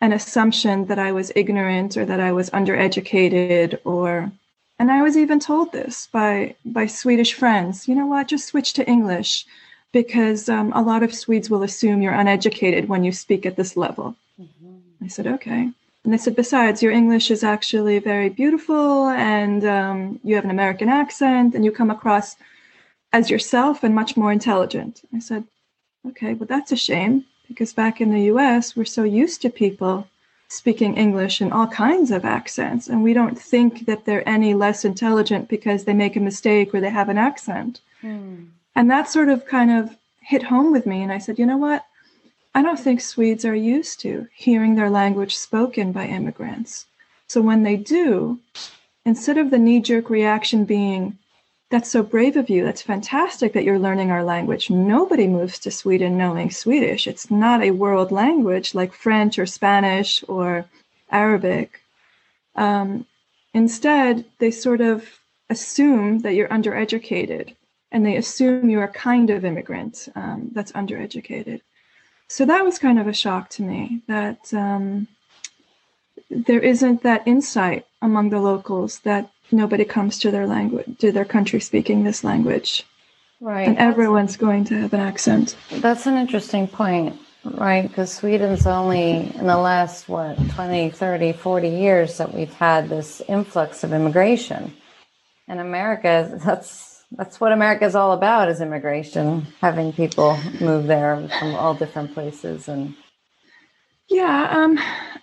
an 0.00 0.14
assumption 0.14 0.86
that 0.86 0.98
I 0.98 1.12
was 1.12 1.30
ignorant 1.36 1.98
or 1.98 2.06
that 2.06 2.20
I 2.20 2.32
was 2.32 2.48
undereducated 2.48 3.80
or 3.84 4.32
and 4.80 4.90
I 4.90 5.02
was 5.02 5.16
even 5.18 5.38
told 5.38 5.72
this 5.72 6.08
by 6.10 6.54
by 6.64 6.86
Swedish 6.86 7.34
friends. 7.34 7.86
You 7.86 7.94
know 7.94 8.06
what? 8.06 8.28
Just 8.28 8.48
switch 8.48 8.72
to 8.74 8.88
English 8.88 9.44
because 9.92 10.48
um, 10.48 10.72
a 10.72 10.80
lot 10.80 11.02
of 11.02 11.14
Swedes 11.14 11.50
will 11.50 11.62
assume 11.62 12.00
you're 12.00 12.22
uneducated 12.24 12.88
when 12.88 13.04
you 13.04 13.12
speak 13.12 13.44
at 13.44 13.56
this 13.56 13.76
level. 13.76 14.16
Mm-hmm. 14.40 15.04
I 15.04 15.08
said, 15.08 15.26
okay. 15.26 15.70
And 16.02 16.12
they 16.12 16.16
said, 16.16 16.34
besides, 16.34 16.82
your 16.82 16.92
English 16.92 17.30
is 17.30 17.44
actually 17.44 17.98
very 17.98 18.30
beautiful 18.30 19.08
and 19.08 19.64
um, 19.66 20.20
you 20.24 20.34
have 20.36 20.44
an 20.44 20.50
American 20.50 20.88
accent 20.88 21.54
and 21.54 21.62
you 21.64 21.72
come 21.72 21.90
across 21.90 22.36
as 23.12 23.28
yourself 23.28 23.84
and 23.84 23.94
much 23.94 24.16
more 24.16 24.32
intelligent. 24.32 25.02
I 25.14 25.18
said, 25.18 25.44
okay, 26.08 26.32
well, 26.34 26.46
that's 26.46 26.72
a 26.72 26.76
shame 26.76 27.26
because 27.48 27.74
back 27.74 28.00
in 28.00 28.12
the 28.12 28.22
US, 28.32 28.74
we're 28.76 28.86
so 28.86 29.02
used 29.02 29.42
to 29.42 29.50
people 29.50 30.06
speaking 30.50 30.96
English 30.96 31.40
in 31.40 31.52
all 31.52 31.68
kinds 31.68 32.10
of 32.10 32.24
accents, 32.24 32.88
and 32.88 33.04
we 33.04 33.14
don't 33.14 33.40
think 33.40 33.86
that 33.86 34.04
they're 34.04 34.28
any 34.28 34.52
less 34.52 34.84
intelligent 34.84 35.48
because 35.48 35.84
they 35.84 35.94
make 35.94 36.16
a 36.16 36.20
mistake 36.20 36.74
or 36.74 36.80
they 36.80 36.90
have 36.90 37.08
an 37.08 37.16
accent. 37.16 37.80
Mm. 38.02 38.48
And 38.74 38.90
that 38.90 39.08
sort 39.08 39.28
of 39.28 39.46
kind 39.46 39.70
of 39.70 39.96
hit 40.20 40.42
home 40.42 40.72
with 40.72 40.86
me. 40.86 41.02
And 41.02 41.12
I 41.12 41.18
said, 41.18 41.38
you 41.38 41.46
know 41.46 41.56
what? 41.56 41.86
I 42.52 42.62
don't 42.62 42.80
think 42.80 43.00
Swedes 43.00 43.44
are 43.44 43.54
used 43.54 44.00
to 44.00 44.26
hearing 44.34 44.74
their 44.74 44.90
language 44.90 45.36
spoken 45.36 45.92
by 45.92 46.06
immigrants. 46.06 46.86
So 47.28 47.40
when 47.40 47.62
they 47.62 47.76
do, 47.76 48.40
instead 49.04 49.38
of 49.38 49.50
the 49.50 49.58
knee 49.58 49.80
jerk 49.80 50.10
reaction 50.10 50.64
being, 50.64 51.16
that's 51.70 51.90
so 51.90 52.02
brave 52.02 52.36
of 52.36 52.50
you, 52.50 52.64
that's 52.64 52.82
fantastic 52.82 53.52
that 53.52 53.64
you're 53.64 53.78
learning 53.78 54.10
our 54.10 54.24
language. 54.24 54.70
Nobody 54.70 55.26
moves 55.26 55.58
to 55.60 55.70
Sweden 55.70 56.18
knowing 56.18 56.50
Swedish. 56.50 57.06
It's 57.06 57.30
not 57.30 57.62
a 57.62 57.70
world 57.70 58.10
language 58.12 58.74
like 58.74 58.92
French 58.92 59.38
or 59.38 59.46
Spanish 59.46 60.24
or 60.28 60.66
Arabic. 61.10 61.80
Um, 62.56 63.06
instead, 63.54 64.24
they 64.38 64.50
sort 64.50 64.80
of 64.80 65.08
assume 65.48 66.20
that 66.20 66.34
you're 66.34 66.48
undereducated 66.48 67.54
and 67.92 68.04
they 68.04 68.16
assume 68.16 68.68
you're 68.68 68.84
a 68.84 68.88
kind 68.88 69.30
of 69.30 69.44
immigrant 69.44 70.08
um, 70.14 70.50
that's 70.52 70.72
undereducated 70.72 71.60
so 72.30 72.44
that 72.44 72.64
was 72.64 72.78
kind 72.78 73.00
of 73.00 73.08
a 73.08 73.12
shock 73.12 73.50
to 73.50 73.62
me 73.62 74.02
that 74.06 74.54
um, 74.54 75.08
there 76.30 76.60
isn't 76.60 77.02
that 77.02 77.26
insight 77.26 77.86
among 78.02 78.30
the 78.30 78.38
locals 78.38 79.00
that 79.00 79.28
nobody 79.52 79.84
comes 79.84 80.18
to 80.20 80.30
their 80.30 80.46
language 80.46 80.98
to 80.98 81.12
their 81.12 81.24
country 81.24 81.60
speaking 81.60 82.04
this 82.04 82.24
language. 82.24 82.84
Right. 83.40 83.66
And 83.66 83.78
everyone's 83.78 84.36
going 84.36 84.64
to 84.66 84.74
have 84.80 84.92
an 84.92 85.00
accent. 85.00 85.56
That's 85.70 86.06
an 86.06 86.16
interesting 86.16 86.68
point 86.68 87.18
right? 87.42 87.88
Because 87.88 88.12
sweden's 88.12 88.66
only 88.66 89.34
in 89.34 89.46
the 89.46 89.56
last 89.56 90.10
what 90.10 90.36
20 90.50 90.90
30 90.90 91.32
40 91.32 91.68
years 91.68 92.18
that 92.18 92.34
we've 92.34 92.52
had 92.52 92.90
this 92.90 93.22
influx 93.28 93.82
of 93.82 93.94
immigration. 93.94 94.74
And 95.48 95.58
america 95.58 96.38
that's 96.44 96.90
that's 97.12 97.40
what 97.40 97.52
America 97.52 97.84
is 97.84 97.96
all 97.96 98.12
about 98.12 98.48
is 98.48 98.60
immigration, 98.60 99.46
having 99.60 99.92
people 99.92 100.38
move 100.60 100.86
there 100.86 101.28
from 101.38 101.54
all 101.56 101.74
different 101.74 102.14
places 102.14 102.68
and 102.68 102.94
yeah, 104.10 104.48
um, 104.50 104.78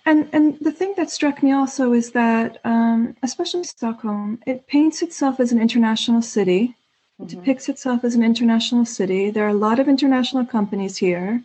and 0.06 0.28
and 0.32 0.58
the 0.60 0.72
thing 0.72 0.94
that 0.96 1.10
struck 1.10 1.42
me 1.42 1.52
also 1.52 1.92
is 1.92 2.12
that, 2.12 2.58
um, 2.64 3.14
especially 3.22 3.64
Stockholm, 3.64 4.40
it 4.46 4.66
paints 4.66 5.02
itself 5.02 5.38
as 5.40 5.52
an 5.52 5.60
international 5.60 6.22
city. 6.22 6.74
It 7.18 7.22
mm-hmm. 7.22 7.38
depicts 7.38 7.68
itself 7.68 8.02
as 8.02 8.14
an 8.14 8.22
international 8.22 8.86
city. 8.86 9.30
There 9.30 9.44
are 9.44 9.56
a 9.56 9.64
lot 9.68 9.78
of 9.78 9.88
international 9.88 10.46
companies 10.46 10.96
here. 10.96 11.42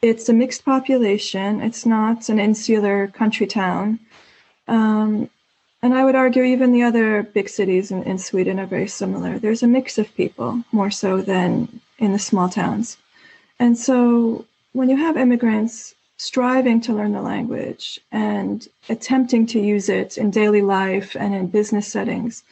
It's 0.00 0.28
a 0.28 0.32
mixed 0.32 0.64
population. 0.64 1.60
It's 1.60 1.84
not 1.84 2.28
an 2.28 2.38
insular 2.38 3.08
country 3.08 3.48
town. 3.48 3.98
Um, 4.68 5.28
and 5.82 5.92
I 5.92 6.04
would 6.04 6.14
argue 6.14 6.44
even 6.44 6.72
the 6.72 6.84
other 6.84 7.24
big 7.24 7.48
cities 7.48 7.90
in, 7.90 8.04
in 8.04 8.18
Sweden 8.18 8.60
are 8.60 8.66
very 8.66 8.88
similar. 8.88 9.38
There's 9.38 9.62
a 9.62 9.68
mix 9.68 9.98
of 9.98 10.14
people 10.14 10.62
more 10.70 10.90
so 10.90 11.20
than 11.20 11.80
in 11.98 12.12
the 12.12 12.18
small 12.18 12.48
towns. 12.48 12.96
And 13.58 13.76
so 13.76 14.44
when 14.72 14.88
you 14.88 14.96
have 14.96 15.16
immigrants 15.16 15.95
striving 16.16 16.80
to 16.80 16.92
learn 16.92 17.12
the 17.12 17.20
language 17.20 18.00
and 18.10 18.68
attempting 18.88 19.46
to 19.46 19.60
use 19.60 19.88
it 19.88 20.16
in 20.16 20.30
daily 20.30 20.62
life 20.62 21.14
and 21.14 21.34
in 21.34 21.46
business 21.46 21.86
settings, 21.86 22.42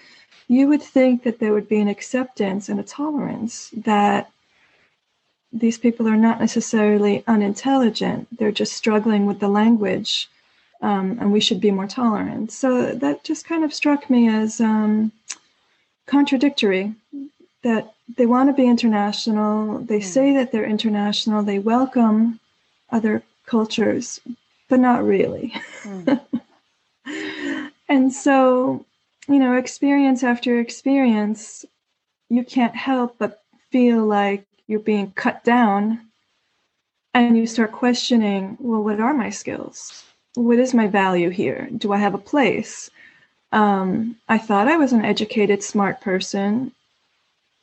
you 0.48 0.68
would 0.68 0.82
think 0.82 1.22
that 1.22 1.38
there 1.38 1.52
would 1.52 1.68
be 1.68 1.80
an 1.80 1.88
acceptance 1.88 2.68
and 2.68 2.78
a 2.78 2.82
tolerance 2.82 3.70
that 3.76 4.30
these 5.52 5.78
people 5.78 6.08
are 6.08 6.16
not 6.16 6.40
necessarily 6.40 7.22
unintelligent, 7.26 8.26
they're 8.36 8.52
just 8.52 8.72
struggling 8.72 9.24
with 9.24 9.38
the 9.38 9.48
language 9.48 10.28
um, 10.82 11.16
and 11.20 11.32
we 11.32 11.40
should 11.40 11.60
be 11.60 11.70
more 11.70 11.86
tolerant. 11.86 12.52
So 12.52 12.92
that 12.92 13.24
just 13.24 13.46
kind 13.46 13.64
of 13.64 13.72
struck 13.72 14.10
me 14.10 14.28
as 14.28 14.60
um, 14.60 15.12
contradictory 16.06 16.94
that 17.62 17.94
they 18.16 18.26
want 18.26 18.50
to 18.50 18.52
be 18.52 18.66
international, 18.66 19.78
they 19.78 20.00
mm. 20.00 20.04
say 20.04 20.34
that 20.34 20.52
they're 20.52 20.66
international, 20.66 21.42
they 21.42 21.58
welcome 21.58 22.40
other 22.90 23.22
cultures, 23.46 24.20
but 24.68 24.80
not 24.80 25.04
really. 25.04 25.54
Mm. 25.82 26.20
and 27.88 28.12
so, 28.12 28.84
you 29.28 29.38
know, 29.38 29.56
experience 29.56 30.22
after 30.22 30.58
experience, 30.58 31.64
you 32.28 32.44
can't 32.44 32.76
help 32.76 33.16
but 33.18 33.42
feel 33.70 34.04
like 34.04 34.46
you're 34.66 34.80
being 34.80 35.12
cut 35.12 35.44
down 35.44 36.00
and 37.12 37.36
you 37.36 37.46
start 37.46 37.70
questioning 37.70 38.56
well 38.60 38.82
what 38.82 38.98
are 38.98 39.14
my 39.14 39.30
skills 39.30 40.04
what 40.34 40.58
is 40.58 40.74
my 40.74 40.88
value 40.88 41.30
here? 41.30 41.68
Do 41.76 41.92
I 41.92 41.98
have 41.98 42.14
a 42.14 42.18
place? 42.18 42.90
Um, 43.52 44.16
I 44.28 44.38
thought 44.38 44.68
I 44.68 44.76
was 44.76 44.92
an 44.92 45.04
educated, 45.04 45.62
smart 45.62 46.00
person. 46.00 46.72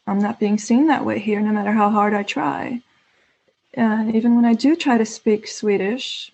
I'm 0.07 0.19
not 0.19 0.39
being 0.39 0.57
seen 0.57 0.87
that 0.87 1.05
way 1.05 1.19
here, 1.19 1.41
no 1.41 1.51
matter 1.51 1.73
how 1.73 1.89
hard 1.89 2.13
I 2.13 2.23
try. 2.23 2.81
And 3.73 4.15
even 4.15 4.35
when 4.35 4.45
I 4.45 4.53
do 4.53 4.75
try 4.75 4.97
to 4.97 5.05
speak 5.05 5.47
Swedish, 5.47 6.31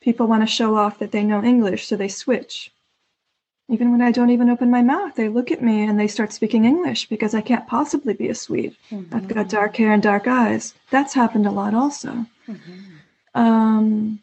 people 0.00 0.26
want 0.26 0.42
to 0.42 0.46
show 0.46 0.76
off 0.76 0.98
that 0.98 1.12
they 1.12 1.24
know 1.24 1.42
English, 1.42 1.86
so 1.86 1.96
they 1.96 2.08
switch. 2.08 2.72
Even 3.68 3.90
when 3.90 4.00
I 4.00 4.12
don't 4.12 4.30
even 4.30 4.48
open 4.48 4.70
my 4.70 4.82
mouth, 4.82 5.16
they 5.16 5.28
look 5.28 5.50
at 5.50 5.62
me 5.62 5.82
and 5.82 5.98
they 5.98 6.06
start 6.06 6.32
speaking 6.32 6.64
English 6.64 7.08
because 7.08 7.34
I 7.34 7.40
can't 7.40 7.66
possibly 7.66 8.14
be 8.14 8.28
a 8.28 8.34
Swede. 8.34 8.76
Mm-hmm. 8.90 9.14
I've 9.14 9.28
got 9.28 9.48
dark 9.48 9.76
hair 9.76 9.92
and 9.92 10.02
dark 10.02 10.28
eyes. 10.28 10.74
That's 10.90 11.14
happened 11.14 11.46
a 11.46 11.50
lot 11.50 11.74
also. 11.74 12.26
Mm-hmm. 12.46 12.82
Um, 13.34 14.20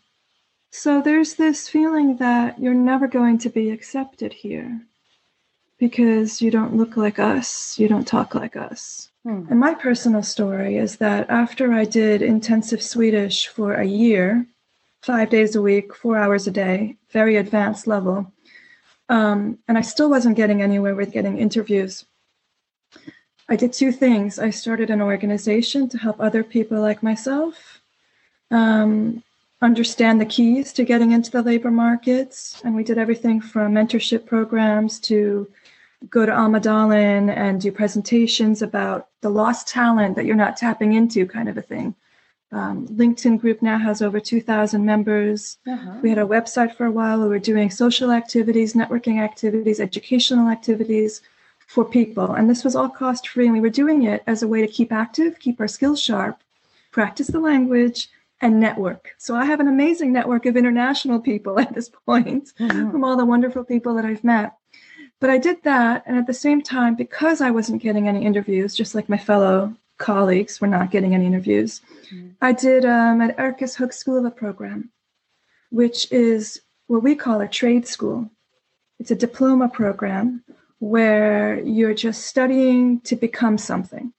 so 0.71 1.01
there's 1.01 1.35
this 1.35 1.67
feeling 1.67 2.17
that 2.17 2.59
you're 2.59 2.73
never 2.73 3.07
going 3.07 3.37
to 3.39 3.49
be 3.49 3.69
accepted 3.69 4.31
here 4.31 4.81
because 5.83 6.41
you 6.41 6.49
don't 6.49 6.77
look 6.77 6.95
like 6.95 7.19
us, 7.19 7.77
you 7.77 7.89
don't 7.89 8.07
talk 8.07 8.35
like 8.35 8.55
us. 8.55 9.11
Hmm. 9.23 9.43
And 9.49 9.59
my 9.59 9.73
personal 9.73 10.23
story 10.23 10.77
is 10.77 10.95
that 10.97 11.29
after 11.29 11.73
I 11.73 11.83
did 11.83 12.21
intensive 12.21 12.81
Swedish 12.81 13.47
for 13.47 13.73
a 13.73 13.83
year, 13.83 14.45
five 15.01 15.29
days 15.29 15.57
a 15.57 15.61
week, 15.61 15.93
four 15.93 16.15
hours 16.17 16.47
a 16.47 16.51
day, 16.51 16.95
very 17.11 17.35
advanced 17.35 17.85
level, 17.85 18.31
um, 19.09 19.57
and 19.67 19.77
I 19.77 19.81
still 19.81 20.09
wasn't 20.09 20.37
getting 20.37 20.61
anywhere 20.61 20.95
with 20.95 21.11
getting 21.11 21.37
interviews. 21.37 22.05
I 23.49 23.57
did 23.57 23.73
two 23.73 23.91
things. 23.91 24.39
I 24.39 24.51
started 24.51 24.89
an 24.89 25.01
organization 25.01 25.89
to 25.89 25.97
help 25.97 26.21
other 26.21 26.45
people 26.45 26.79
like 26.79 27.03
myself. 27.03 27.81
Um, 28.51 29.21
understand 29.61 30.21
the 30.21 30.25
keys 30.25 30.71
to 30.73 30.85
getting 30.85 31.11
into 31.11 31.29
the 31.29 31.41
labor 31.41 31.71
markets. 31.71 32.61
And 32.63 32.73
we 32.73 32.85
did 32.85 32.97
everything 32.97 33.41
from 33.41 33.73
mentorship 33.73 34.25
programs 34.25 34.99
to 35.01 35.47
go 36.09 36.25
to 36.25 36.31
Almedalen 36.31 37.29
and 37.35 37.61
do 37.61 37.71
presentations 37.71 38.61
about 38.61 39.07
the 39.21 39.29
lost 39.29 39.67
talent 39.67 40.15
that 40.15 40.25
you're 40.25 40.35
not 40.35 40.57
tapping 40.57 40.93
into, 40.93 41.25
kind 41.25 41.49
of 41.49 41.57
a 41.57 41.61
thing. 41.61 41.95
Um, 42.51 42.87
LinkedIn 42.87 43.39
group 43.39 43.63
now 43.63 43.79
has 43.79 44.01
over 44.01 44.19
2,000 44.19 44.85
members. 44.85 45.57
Uh-huh. 45.67 45.99
We 46.03 46.09
had 46.09 46.19
a 46.19 46.25
website 46.25 46.75
for 46.75 46.85
a 46.85 46.91
while. 46.91 47.19
We 47.19 47.27
were 47.27 47.39
doing 47.39 47.71
social 47.71 48.11
activities, 48.11 48.73
networking 48.73 49.19
activities, 49.19 49.79
educational 49.79 50.49
activities 50.49 51.21
for 51.65 51.83
people. 51.83 52.33
And 52.33 52.47
this 52.47 52.63
was 52.63 52.75
all 52.75 52.89
cost 52.89 53.27
free. 53.27 53.45
And 53.45 53.53
we 53.53 53.61
were 53.61 53.69
doing 53.69 54.03
it 54.03 54.21
as 54.27 54.43
a 54.43 54.47
way 54.47 54.61
to 54.61 54.67
keep 54.67 54.91
active, 54.91 55.39
keep 55.39 55.59
our 55.59 55.67
skills 55.67 55.99
sharp, 55.99 56.37
practice 56.91 57.27
the 57.27 57.39
language, 57.39 58.09
and 58.39 58.59
network. 58.59 59.15
So 59.17 59.35
I 59.35 59.45
have 59.45 59.59
an 59.59 59.67
amazing 59.67 60.13
network 60.13 60.45
of 60.45 60.55
international 60.55 61.19
people 61.19 61.59
at 61.65 61.73
this 61.73 61.89
point 61.89 62.51
mm-hmm. 62.59 62.91
from 62.91 63.03
all 63.03 63.17
the 63.17 63.25
wonderful 63.25 63.63
people 63.63 63.95
that 63.95 64.05
I've 64.05 64.23
met. 64.23 64.53
But 65.23 65.29
I 65.29 65.37
did 65.37 65.63
that. 65.63 66.03
And 66.05 66.17
at 66.17 66.27
the 66.27 66.33
same 66.33 66.61
time, 66.61 66.95
because 66.95 67.39
I 67.39 67.49
wasn't 67.49 67.81
getting 67.81 68.09
any 68.09 68.25
interviews, 68.25 68.75
just 68.75 68.93
like 68.93 69.07
my 69.07 69.17
fellow 69.17 69.73
colleagues 69.97 70.59
were 70.59 70.67
not 70.67 70.91
getting 70.91 71.15
any 71.15 71.25
interviews, 71.25 71.79
mm-hmm. 72.11 72.31
I 72.41 72.51
did 72.51 72.83
um, 72.83 73.21
at 73.21 73.37
Yrkeshögskola 73.37 74.35
program, 74.35 74.91
which 75.69 76.11
is 76.11 76.59
what 76.87 77.03
we 77.03 77.15
call 77.15 77.39
a 77.39 77.47
trade 77.47 77.87
school. 77.87 78.29
It's 78.99 79.11
a 79.11 79.15
diploma 79.15 79.69
program 79.69 80.43
where 80.79 81.57
you're 81.61 81.93
just 81.93 82.25
studying 82.25 82.99
to 83.07 83.15
become 83.15 83.57
something. 83.57 84.11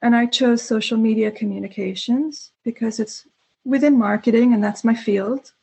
And 0.00 0.14
I 0.14 0.26
chose 0.26 0.62
social 0.62 0.96
media 0.96 1.32
communications 1.32 2.52
because 2.62 3.00
it's 3.00 3.26
within 3.64 3.98
marketing 3.98 4.54
and 4.54 4.62
that's 4.62 4.84
my 4.84 4.94
field. 4.94 5.54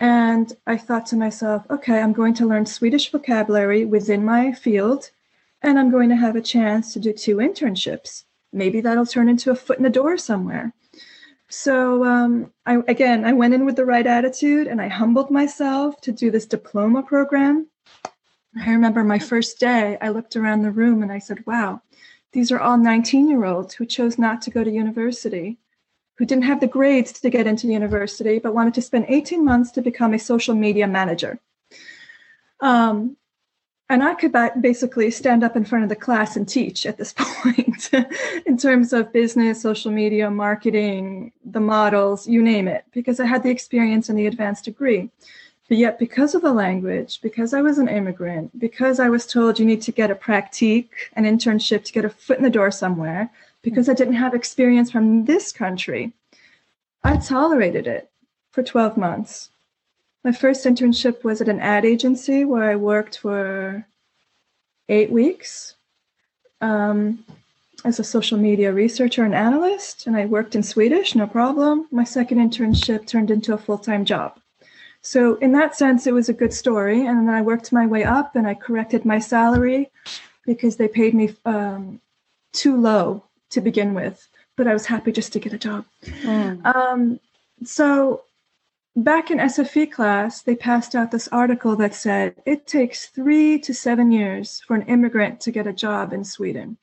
And 0.00 0.52
I 0.66 0.76
thought 0.76 1.06
to 1.06 1.16
myself, 1.16 1.64
okay, 1.70 2.00
I'm 2.00 2.12
going 2.12 2.34
to 2.34 2.46
learn 2.46 2.66
Swedish 2.66 3.10
vocabulary 3.10 3.84
within 3.84 4.24
my 4.24 4.52
field, 4.52 5.10
and 5.62 5.78
I'm 5.78 5.90
going 5.90 6.08
to 6.08 6.16
have 6.16 6.36
a 6.36 6.42
chance 6.42 6.92
to 6.92 7.00
do 7.00 7.12
two 7.12 7.36
internships. 7.36 8.24
Maybe 8.52 8.80
that'll 8.80 9.06
turn 9.06 9.28
into 9.28 9.50
a 9.50 9.56
foot 9.56 9.78
in 9.78 9.84
the 9.84 9.90
door 9.90 10.16
somewhere. 10.18 10.72
So 11.48 12.04
um, 12.04 12.52
I, 12.66 12.78
again, 12.88 13.24
I 13.24 13.32
went 13.32 13.54
in 13.54 13.64
with 13.64 13.76
the 13.76 13.84
right 13.84 14.06
attitude 14.06 14.66
and 14.66 14.80
I 14.80 14.88
humbled 14.88 15.30
myself 15.30 16.00
to 16.02 16.12
do 16.12 16.30
this 16.30 16.46
diploma 16.46 17.02
program. 17.02 17.68
I 18.60 18.70
remember 18.70 19.04
my 19.04 19.18
first 19.18 19.58
day, 19.58 19.98
I 20.00 20.08
looked 20.08 20.36
around 20.36 20.62
the 20.62 20.70
room 20.70 21.02
and 21.02 21.12
I 21.12 21.18
said, 21.18 21.44
wow, 21.46 21.82
these 22.32 22.50
are 22.50 22.60
all 22.60 22.78
19 22.78 23.28
year 23.28 23.44
olds 23.44 23.74
who 23.74 23.86
chose 23.86 24.18
not 24.18 24.42
to 24.42 24.50
go 24.50 24.64
to 24.64 24.70
university 24.70 25.58
who 26.16 26.24
didn't 26.24 26.44
have 26.44 26.60
the 26.60 26.66
grades 26.66 27.12
to 27.12 27.30
get 27.30 27.46
into 27.46 27.66
university, 27.66 28.38
but 28.38 28.54
wanted 28.54 28.74
to 28.74 28.82
spend 28.82 29.06
18 29.08 29.44
months 29.44 29.70
to 29.72 29.82
become 29.82 30.14
a 30.14 30.18
social 30.18 30.54
media 30.54 30.86
manager. 30.86 31.40
Um, 32.60 33.16
and 33.90 34.02
I 34.02 34.14
could 34.14 34.32
basically 34.60 35.10
stand 35.10 35.44
up 35.44 35.56
in 35.56 35.64
front 35.64 35.84
of 35.84 35.90
the 35.90 35.96
class 35.96 36.36
and 36.36 36.48
teach 36.48 36.86
at 36.86 36.96
this 36.96 37.12
point 37.18 37.90
in 38.46 38.56
terms 38.56 38.92
of 38.92 39.12
business, 39.12 39.60
social 39.60 39.92
media, 39.92 40.30
marketing, 40.30 41.32
the 41.44 41.60
models, 41.60 42.26
you 42.26 42.42
name 42.42 42.66
it, 42.66 42.84
because 42.92 43.20
I 43.20 43.26
had 43.26 43.42
the 43.42 43.50
experience 43.50 44.08
and 44.08 44.18
the 44.18 44.26
advanced 44.26 44.64
degree. 44.64 45.10
But 45.68 45.78
yet, 45.78 45.98
because 45.98 46.34
of 46.34 46.42
the 46.42 46.52
language, 46.52 47.20
because 47.22 47.54
I 47.54 47.62
was 47.62 47.78
an 47.78 47.88
immigrant, 47.88 48.58
because 48.58 49.00
I 49.00 49.08
was 49.08 49.26
told 49.26 49.58
you 49.58 49.64
need 49.64 49.82
to 49.82 49.92
get 49.92 50.10
a 50.10 50.14
praktik, 50.14 50.88
an 51.14 51.24
internship 51.24 51.84
to 51.84 51.92
get 51.92 52.04
a 52.04 52.10
foot 52.10 52.38
in 52.38 52.44
the 52.44 52.50
door 52.50 52.70
somewhere, 52.70 53.30
because 53.64 53.88
I 53.88 53.94
didn't 53.94 54.14
have 54.14 54.34
experience 54.34 54.90
from 54.92 55.24
this 55.24 55.50
country, 55.50 56.12
I 57.02 57.16
tolerated 57.16 57.86
it 57.86 58.10
for 58.52 58.62
12 58.62 58.96
months. 58.96 59.50
My 60.22 60.32
first 60.32 60.64
internship 60.64 61.24
was 61.24 61.40
at 61.40 61.48
an 61.48 61.60
ad 61.60 61.84
agency 61.84 62.44
where 62.44 62.70
I 62.70 62.76
worked 62.76 63.18
for 63.18 63.86
eight 64.88 65.10
weeks 65.10 65.74
um, 66.60 67.24
as 67.84 67.98
a 67.98 68.04
social 68.04 68.38
media 68.38 68.72
researcher 68.72 69.24
and 69.24 69.34
analyst, 69.34 70.06
and 70.06 70.16
I 70.16 70.26
worked 70.26 70.54
in 70.54 70.62
Swedish, 70.62 71.14
no 71.14 71.26
problem. 71.26 71.88
My 71.90 72.04
second 72.04 72.38
internship 72.38 73.06
turned 73.06 73.30
into 73.30 73.54
a 73.54 73.58
full 73.58 73.78
time 73.78 74.04
job. 74.04 74.38
So, 75.02 75.34
in 75.36 75.52
that 75.52 75.76
sense, 75.76 76.06
it 76.06 76.14
was 76.14 76.30
a 76.30 76.32
good 76.32 76.54
story. 76.54 77.04
And 77.04 77.28
then 77.28 77.34
I 77.34 77.42
worked 77.42 77.72
my 77.72 77.86
way 77.86 78.04
up 78.04 78.36
and 78.36 78.46
I 78.46 78.54
corrected 78.54 79.04
my 79.04 79.18
salary 79.18 79.90
because 80.46 80.76
they 80.76 80.88
paid 80.88 81.12
me 81.12 81.34
um, 81.44 82.00
too 82.54 82.80
low 82.80 83.22
to 83.54 83.60
begin 83.60 83.94
with, 83.94 84.28
but 84.56 84.68
I 84.68 84.72
was 84.72 84.86
happy 84.86 85.12
just 85.12 85.32
to 85.32 85.40
get 85.40 85.52
a 85.52 85.58
job. 85.58 85.84
Mm. 86.22 86.64
Um, 86.64 87.20
so 87.64 88.22
back 88.96 89.30
in 89.30 89.38
SFI 89.38 89.90
class, 89.90 90.42
they 90.42 90.54
passed 90.54 90.94
out 90.94 91.10
this 91.10 91.28
article 91.28 91.76
that 91.76 91.94
said 91.94 92.36
it 92.46 92.66
takes 92.66 93.06
three 93.06 93.58
to 93.60 93.74
seven 93.74 94.12
years 94.12 94.62
for 94.66 94.76
an 94.76 94.82
immigrant 94.82 95.40
to 95.40 95.50
get 95.50 95.66
a 95.66 95.72
job 95.72 96.12
in 96.12 96.24
Sweden. 96.24 96.76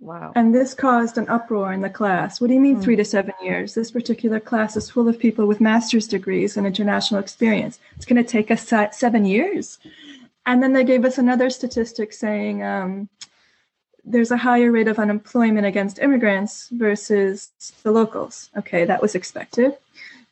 Wow. 0.00 0.32
And 0.34 0.54
this 0.54 0.72
caused 0.72 1.18
an 1.18 1.28
uproar 1.28 1.74
in 1.74 1.82
the 1.82 1.90
class. 1.90 2.40
What 2.40 2.48
do 2.48 2.54
you 2.54 2.60
mean 2.60 2.78
mm. 2.78 2.82
three 2.82 2.96
to 2.96 3.04
seven 3.04 3.34
years? 3.42 3.74
This 3.74 3.90
particular 3.90 4.40
class 4.40 4.74
is 4.76 4.90
full 4.90 5.08
of 5.08 5.18
people 5.18 5.46
with 5.46 5.60
master's 5.60 6.08
degrees 6.08 6.56
and 6.56 6.66
international 6.66 7.20
experience. 7.20 7.78
It's 7.96 8.06
going 8.06 8.22
to 8.22 8.28
take 8.28 8.50
us 8.50 8.72
seven 8.96 9.26
years. 9.26 9.78
And 10.46 10.62
then 10.62 10.72
they 10.72 10.84
gave 10.84 11.04
us 11.04 11.18
another 11.18 11.50
statistic 11.50 12.14
saying 12.14 12.62
um, 12.62 13.10
there's 14.10 14.30
a 14.30 14.36
higher 14.36 14.70
rate 14.70 14.88
of 14.88 14.98
unemployment 14.98 15.66
against 15.66 15.98
immigrants 15.98 16.68
versus 16.70 17.50
the 17.82 17.92
locals. 17.92 18.50
Okay, 18.56 18.84
that 18.84 19.02
was 19.02 19.14
expected. 19.14 19.76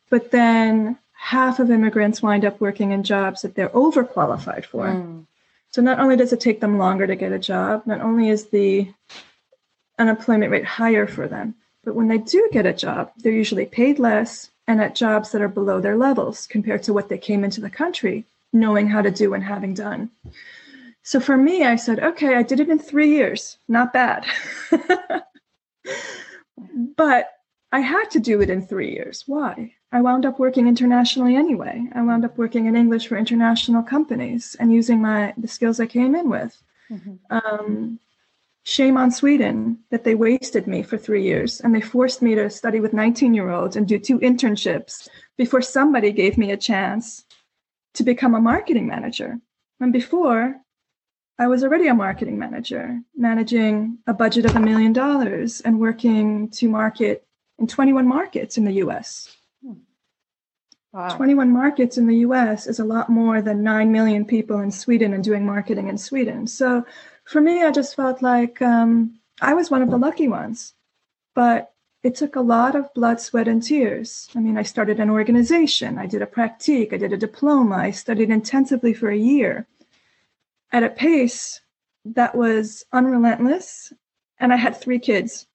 But 0.09 0.31
then 0.31 0.97
half 1.13 1.59
of 1.59 1.71
immigrants 1.71 2.21
wind 2.21 2.45
up 2.45 2.59
working 2.61 2.91
in 2.91 3.03
jobs 3.03 3.41
that 3.41 3.55
they're 3.55 3.69
overqualified 3.69 4.65
for. 4.65 4.87
Mm. 4.87 5.25
So 5.71 5.81
not 5.81 5.99
only 5.99 6.15
does 6.15 6.33
it 6.33 6.39
take 6.39 6.61
them 6.61 6.77
longer 6.77 7.05
to 7.05 7.15
get 7.15 7.31
a 7.31 7.39
job, 7.39 7.83
not 7.85 8.01
only 8.01 8.29
is 8.29 8.47
the 8.47 8.91
unemployment 9.99 10.51
rate 10.51 10.65
higher 10.65 11.05
for 11.05 11.27
them, 11.27 11.55
but 11.83 11.95
when 11.95 12.07
they 12.07 12.17
do 12.17 12.49
get 12.51 12.65
a 12.65 12.73
job, 12.73 13.11
they're 13.17 13.31
usually 13.31 13.65
paid 13.65 13.99
less 13.99 14.49
and 14.67 14.81
at 14.81 14.95
jobs 14.95 15.31
that 15.31 15.41
are 15.41 15.47
below 15.47 15.79
their 15.79 15.97
levels 15.97 16.47
compared 16.47 16.83
to 16.83 16.93
what 16.93 17.09
they 17.09 17.17
came 17.17 17.43
into 17.43 17.61
the 17.61 17.69
country 17.69 18.25
knowing 18.51 18.87
how 18.87 19.01
to 19.01 19.11
do 19.11 19.33
and 19.33 19.43
having 19.43 19.73
done. 19.73 20.09
So 21.09 21.19
for 21.19 21.35
me, 21.35 21.63
I 21.63 21.75
said, 21.75 21.99
okay, 22.01 22.35
I 22.35 22.43
did 22.43 22.59
it 22.59 22.69
in 22.69 22.77
three 22.77 23.09
years. 23.09 23.57
Not 23.67 23.91
bad. 23.91 24.27
but 26.95 27.31
I 27.71 27.79
had 27.79 28.11
to 28.11 28.19
do 28.19 28.41
it 28.41 28.51
in 28.51 28.61
three 28.61 28.91
years. 28.91 29.23
Why? 29.25 29.73
I 29.91 30.01
wound 30.01 30.27
up 30.27 30.37
working 30.37 30.67
internationally 30.67 31.35
anyway. 31.35 31.83
I 31.95 32.03
wound 32.03 32.25
up 32.25 32.37
working 32.37 32.67
in 32.67 32.75
English 32.75 33.07
for 33.07 33.17
international 33.17 33.81
companies 33.81 34.55
and 34.59 34.71
using 34.71 35.01
my 35.01 35.33
the 35.35 35.47
skills 35.47 35.79
I 35.79 35.87
came 35.87 36.13
in 36.13 36.29
with. 36.29 36.61
Mm-hmm. 36.91 37.15
Um, 37.31 37.99
shame 38.61 38.95
on 38.95 39.09
Sweden 39.09 39.79
that 39.89 40.03
they 40.03 40.13
wasted 40.13 40.67
me 40.67 40.83
for 40.83 40.99
three 40.99 41.23
years 41.23 41.59
and 41.59 41.73
they 41.73 41.81
forced 41.81 42.21
me 42.21 42.35
to 42.35 42.51
study 42.51 42.79
with 42.79 42.93
19 42.93 43.33
year 43.33 43.49
olds 43.49 43.75
and 43.75 43.87
do 43.87 43.97
two 43.97 44.19
internships 44.19 45.09
before 45.37 45.63
somebody 45.63 46.11
gave 46.11 46.37
me 46.37 46.51
a 46.51 46.65
chance 46.71 47.25
to 47.95 48.03
become 48.03 48.35
a 48.35 48.41
marketing 48.41 48.85
manager. 48.85 49.39
And 49.79 49.91
before, 49.91 50.61
I 51.39 51.47
was 51.47 51.63
already 51.63 51.87
a 51.87 51.93
marketing 51.93 52.37
manager, 52.37 52.99
managing 53.15 53.99
a 54.05 54.13
budget 54.13 54.43
of 54.43 54.57
a 54.57 54.59
million 54.59 54.91
dollars 54.91 55.61
and 55.61 55.79
working 55.79 56.49
to 56.49 56.67
market 56.67 57.25
in 57.57 57.65
21 57.65 58.05
markets 58.05 58.57
in 58.57 58.65
the 58.65 58.73
US. 58.83 59.37
Wow. 60.91 61.15
21 61.15 61.49
markets 61.49 61.97
in 61.97 62.07
the 62.07 62.17
US 62.27 62.67
is 62.67 62.79
a 62.79 62.83
lot 62.83 63.09
more 63.09 63.41
than 63.41 63.63
9 63.63 63.89
million 63.89 64.25
people 64.25 64.59
in 64.59 64.69
Sweden 64.69 65.13
and 65.13 65.23
doing 65.23 65.45
marketing 65.45 65.87
in 65.87 65.97
Sweden. 65.97 66.45
So 66.45 66.85
for 67.23 67.39
me, 67.39 67.63
I 67.63 67.71
just 67.71 67.95
felt 67.95 68.21
like 68.21 68.61
um, 68.61 69.17
I 69.39 69.53
was 69.53 69.71
one 69.71 69.81
of 69.81 69.91
the 69.91 69.97
lucky 69.97 70.27
ones. 70.27 70.73
But 71.35 71.71
it 72.03 72.15
took 72.15 72.35
a 72.35 72.41
lot 72.41 72.75
of 72.75 72.93
blood, 72.93 73.21
sweat, 73.21 73.47
and 73.47 73.63
tears. 73.63 74.27
I 74.35 74.39
mean, 74.39 74.57
I 74.57 74.63
started 74.63 74.99
an 74.99 75.09
organization, 75.09 75.97
I 75.97 76.05
did 76.05 76.21
a 76.21 76.25
praktik, 76.25 76.91
I 76.91 76.97
did 76.97 77.13
a 77.13 77.17
diploma, 77.17 77.75
I 77.75 77.91
studied 77.91 78.29
intensively 78.29 78.93
for 78.93 79.09
a 79.09 79.17
year 79.17 79.67
at 80.71 80.83
a 80.83 80.89
pace 80.89 81.61
that 82.05 82.35
was 82.35 82.85
unrelentless. 82.91 83.93
And 84.39 84.53
I 84.53 84.55
had 84.55 84.75
three 84.75 84.99
kids 84.99 85.47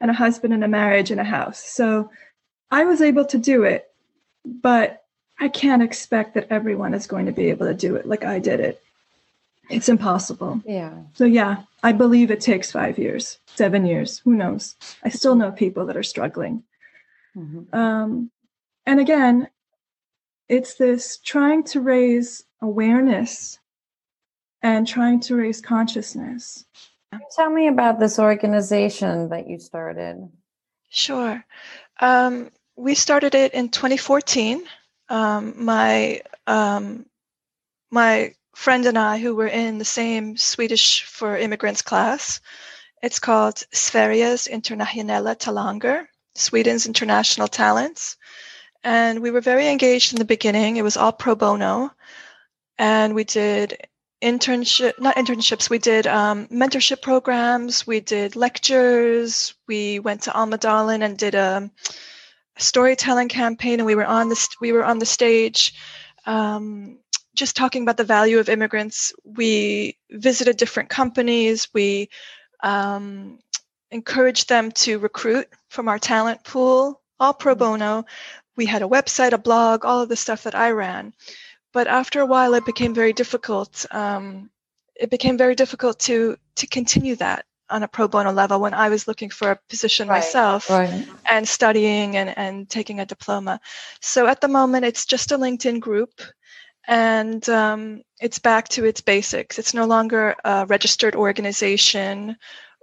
and 0.00 0.10
a 0.10 0.14
husband 0.14 0.54
and 0.54 0.64
a 0.64 0.68
marriage 0.68 1.10
and 1.10 1.20
a 1.20 1.24
house. 1.24 1.62
So 1.62 2.10
I 2.70 2.84
was 2.84 3.02
able 3.02 3.24
to 3.26 3.38
do 3.38 3.64
it, 3.64 3.88
but 4.44 5.04
I 5.38 5.48
can't 5.48 5.82
expect 5.82 6.34
that 6.34 6.48
everyone 6.50 6.94
is 6.94 7.06
going 7.06 7.26
to 7.26 7.32
be 7.32 7.50
able 7.50 7.66
to 7.66 7.74
do 7.74 7.96
it 7.96 8.06
like 8.06 8.24
I 8.24 8.38
did 8.38 8.60
it. 8.60 8.82
It's 9.68 9.88
impossible. 9.88 10.60
Yeah. 10.66 10.92
So, 11.14 11.24
yeah, 11.24 11.62
I 11.82 11.92
believe 11.92 12.30
it 12.30 12.40
takes 12.40 12.72
five 12.72 12.98
years, 12.98 13.38
seven 13.54 13.86
years, 13.86 14.18
who 14.18 14.34
knows? 14.34 14.76
I 15.04 15.10
still 15.10 15.36
know 15.36 15.52
people 15.52 15.86
that 15.86 15.96
are 15.96 16.02
struggling. 16.02 16.64
Mm-hmm. 17.36 17.74
Um, 17.74 18.30
and 18.84 18.98
again, 18.98 19.48
it's 20.48 20.74
this 20.74 21.18
trying 21.18 21.62
to 21.64 21.80
raise 21.80 22.44
awareness 22.60 23.59
and 24.62 24.86
trying 24.86 25.20
to 25.20 25.36
raise 25.36 25.60
consciousness. 25.60 26.64
Tell 27.34 27.50
me 27.50 27.68
about 27.68 27.98
this 27.98 28.18
organization 28.18 29.28
that 29.30 29.48
you 29.48 29.58
started. 29.58 30.28
Sure. 30.90 31.44
Um, 32.00 32.50
we 32.76 32.94
started 32.94 33.34
it 33.34 33.52
in 33.52 33.68
2014. 33.68 34.62
Um, 35.08 35.54
my 35.56 36.22
um, 36.46 37.06
my 37.90 38.34
friend 38.54 38.86
and 38.86 38.98
I, 38.98 39.18
who 39.18 39.34
were 39.34 39.48
in 39.48 39.78
the 39.78 39.84
same 39.84 40.36
Swedish 40.36 41.04
for 41.04 41.36
immigrants 41.36 41.82
class, 41.82 42.40
it's 43.02 43.18
called 43.18 43.62
Sveriges 43.72 44.48
internationella 44.48 45.36
talanger, 45.36 46.06
Sweden's 46.34 46.86
international 46.86 47.48
talents, 47.48 48.16
and 48.84 49.20
we 49.20 49.30
were 49.30 49.40
very 49.40 49.68
engaged 49.68 50.12
in 50.12 50.18
the 50.18 50.24
beginning. 50.24 50.76
It 50.76 50.82
was 50.82 50.96
all 50.96 51.12
pro 51.12 51.34
bono, 51.34 51.90
and 52.78 53.14
we 53.14 53.24
did 53.24 53.76
internship 54.22 54.98
not 54.98 55.16
internships 55.16 55.70
we 55.70 55.78
did 55.78 56.06
um, 56.06 56.46
mentorship 56.48 57.00
programs 57.00 57.86
we 57.86 58.00
did 58.00 58.36
lectures 58.36 59.54
we 59.66 59.98
went 59.98 60.22
to 60.22 60.32
alma 60.34 60.58
almedalen 60.58 61.02
and 61.02 61.16
did 61.16 61.34
a, 61.34 61.70
storytelling 62.58 63.28
campaign 63.28 63.80
and 63.80 63.86
we 63.86 63.94
were 63.94 64.04
on 64.04 64.28
the 64.28 64.48
we 64.60 64.70
were 64.70 64.84
on 64.84 64.98
the 64.98 65.06
stage 65.06 65.72
um, 66.26 66.98
just 67.34 67.56
talking 67.56 67.82
about 67.82 67.96
the 67.96 68.04
value 68.04 68.38
of 68.38 68.48
immigrants. 68.48 69.12
We 69.24 69.96
visited 70.10 70.56
different 70.56 70.88
companies. 70.88 71.68
We 71.72 72.10
um, 72.62 73.38
encouraged 73.90 74.48
them 74.48 74.72
to 74.72 74.98
recruit 74.98 75.48
from 75.68 75.88
our 75.88 75.98
talent 75.98 76.44
pool 76.44 77.00
all 77.18 77.34
pro 77.34 77.54
mm-hmm. 77.54 77.60
bono. 77.60 78.04
We 78.56 78.66
had 78.66 78.82
a 78.82 78.88
website 78.88 79.32
a 79.32 79.38
blog 79.38 79.84
all 79.84 80.02
of 80.02 80.10
the 80.10 80.16
stuff 80.16 80.42
that 80.42 80.54
i 80.54 80.70
ran 80.70 81.14
but 81.72 81.86
after 81.86 82.20
a 82.20 82.26
while, 82.26 82.54
it 82.54 82.66
became 82.66 82.94
very 82.94 83.12
difficult. 83.12 83.86
Um, 83.90 84.50
it 84.96 85.10
became 85.10 85.38
very 85.38 85.54
difficult 85.54 85.98
to 86.00 86.36
to 86.56 86.66
continue 86.66 87.16
that 87.16 87.46
on 87.70 87.82
a 87.82 87.88
pro 87.88 88.08
bono 88.08 88.32
level 88.32 88.60
when 88.60 88.74
I 88.74 88.88
was 88.88 89.06
looking 89.06 89.30
for 89.30 89.52
a 89.52 89.58
position 89.68 90.08
right. 90.08 90.16
myself 90.16 90.68
right. 90.68 91.06
and 91.30 91.48
studying 91.48 92.16
and, 92.16 92.36
and 92.36 92.68
taking 92.68 93.00
a 93.00 93.06
diploma. 93.06 93.60
So 94.00 94.26
at 94.26 94.40
the 94.40 94.48
moment, 94.48 94.84
it's 94.84 95.06
just 95.06 95.32
a 95.32 95.38
LinkedIn 95.38 95.80
group 95.80 96.20
and 96.88 97.48
um, 97.48 98.02
it's 98.20 98.38
back 98.38 98.68
to 98.70 98.84
its 98.84 99.00
basics. 99.00 99.58
It's 99.58 99.74
no 99.74 99.84
longer 99.84 100.34
a 100.44 100.66
registered 100.66 101.14
organization 101.14 102.36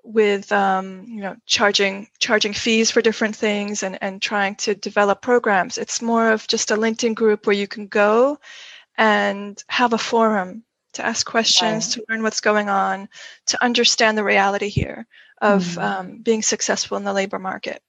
with 0.04 0.50
um, 0.54 1.04
you 1.06 1.22
know 1.22 1.36
charging 1.46 2.08
charging 2.18 2.54
fees 2.54 2.90
for 2.90 3.02
different 3.02 3.36
things 3.36 3.84
and, 3.84 3.98
and 4.02 4.22
trying 4.22 4.56
to 4.56 4.74
develop 4.74 5.22
programs. 5.22 5.78
It's 5.78 6.02
more 6.02 6.32
of 6.32 6.48
just 6.48 6.72
a 6.72 6.78
LinkedIn 6.78 7.16
group 7.16 7.46
where 7.46 7.56
you 7.56 7.68
can 7.68 7.88
go 7.88 8.40
and 8.98 9.62
have 9.68 9.94
a 9.94 9.98
forum 9.98 10.64
to 10.94 11.06
ask 11.06 11.26
questions, 11.26 11.94
to 11.94 12.04
learn 12.10 12.24
what's 12.24 12.42
going 12.42 12.70
on, 12.70 13.08
to 13.48 13.64
understand 13.64 14.18
the 14.18 14.24
reality 14.24 14.70
here 14.70 15.06
of 15.42 15.64
mm-hmm. 15.64 15.80
um, 15.80 16.18
being 16.18 16.42
successful 16.42 16.98
in 16.98 17.04
the 17.04 17.14
labor 17.14 17.40
market. 17.40 17.82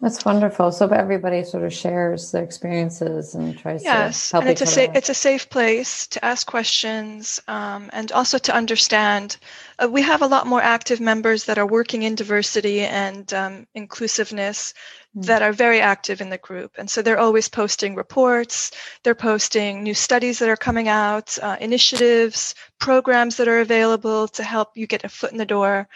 That's 0.00 0.24
wonderful. 0.24 0.72
So 0.72 0.88
everybody 0.88 1.44
sort 1.44 1.62
of 1.62 1.74
shares 1.74 2.32
their 2.32 2.42
experiences 2.42 3.34
and 3.34 3.58
tries 3.58 3.84
yes, 3.84 4.30
to 4.30 4.36
help 4.36 4.44
and 4.44 4.50
it's 4.50 4.62
a 4.62 4.66
sa- 4.66 4.92
it's 4.94 5.10
a 5.10 5.14
safe 5.14 5.50
place 5.50 6.06
to 6.06 6.24
ask 6.24 6.46
questions 6.46 7.38
um, 7.48 7.90
and 7.92 8.10
also 8.10 8.38
to 8.38 8.54
understand. 8.54 9.36
Uh, 9.78 9.90
we 9.90 10.00
have 10.00 10.22
a 10.22 10.26
lot 10.26 10.46
more 10.46 10.62
active 10.62 11.00
members 11.00 11.44
that 11.44 11.58
are 11.58 11.66
working 11.66 12.02
in 12.02 12.14
diversity 12.14 12.80
and 12.80 13.34
um, 13.34 13.66
inclusiveness 13.74 14.72
mm. 15.14 15.26
that 15.26 15.42
are 15.42 15.52
very 15.52 15.82
active 15.82 16.22
in 16.22 16.30
the 16.30 16.38
group, 16.38 16.72
and 16.78 16.88
so 16.90 17.02
they're 17.02 17.18
always 17.18 17.50
posting 17.50 17.94
reports. 17.94 18.70
They're 19.02 19.14
posting 19.14 19.82
new 19.82 19.94
studies 19.94 20.38
that 20.38 20.48
are 20.48 20.56
coming 20.56 20.88
out, 20.88 21.38
uh, 21.42 21.58
initiatives, 21.60 22.54
programs 22.78 23.36
that 23.36 23.48
are 23.48 23.60
available 23.60 24.28
to 24.28 24.42
help 24.42 24.78
you 24.78 24.86
get 24.86 25.04
a 25.04 25.10
foot 25.10 25.32
in 25.32 25.36
the 25.36 25.44
door. 25.44 25.88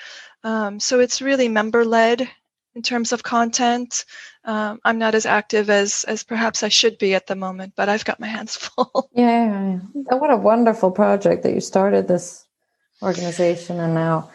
Um, 0.42 0.78
so 0.78 1.00
it's 1.00 1.22
really 1.22 1.48
member 1.48 1.86
led 1.86 2.28
in 2.74 2.82
terms 2.82 3.12
of 3.12 3.22
content. 3.22 4.04
Um, 4.44 4.80
I'm 4.84 4.98
not 4.98 5.14
as 5.14 5.26
active 5.26 5.70
as 5.70 6.04
as 6.04 6.22
perhaps 6.22 6.62
I 6.62 6.68
should 6.68 6.98
be 6.98 7.14
at 7.14 7.26
the 7.26 7.36
moment, 7.36 7.74
but 7.76 7.88
I've 7.88 8.04
got 8.04 8.20
my 8.20 8.26
hands 8.26 8.56
full. 8.64 9.10
Yeah, 9.14 9.78
what 9.92 10.30
a 10.30 10.36
wonderful 10.36 10.90
project 10.90 11.42
that 11.42 11.54
you 11.54 11.60
started 11.60 12.08
this 12.08 12.44
organization, 13.02 13.80
and 13.80 13.94
now 13.94 14.30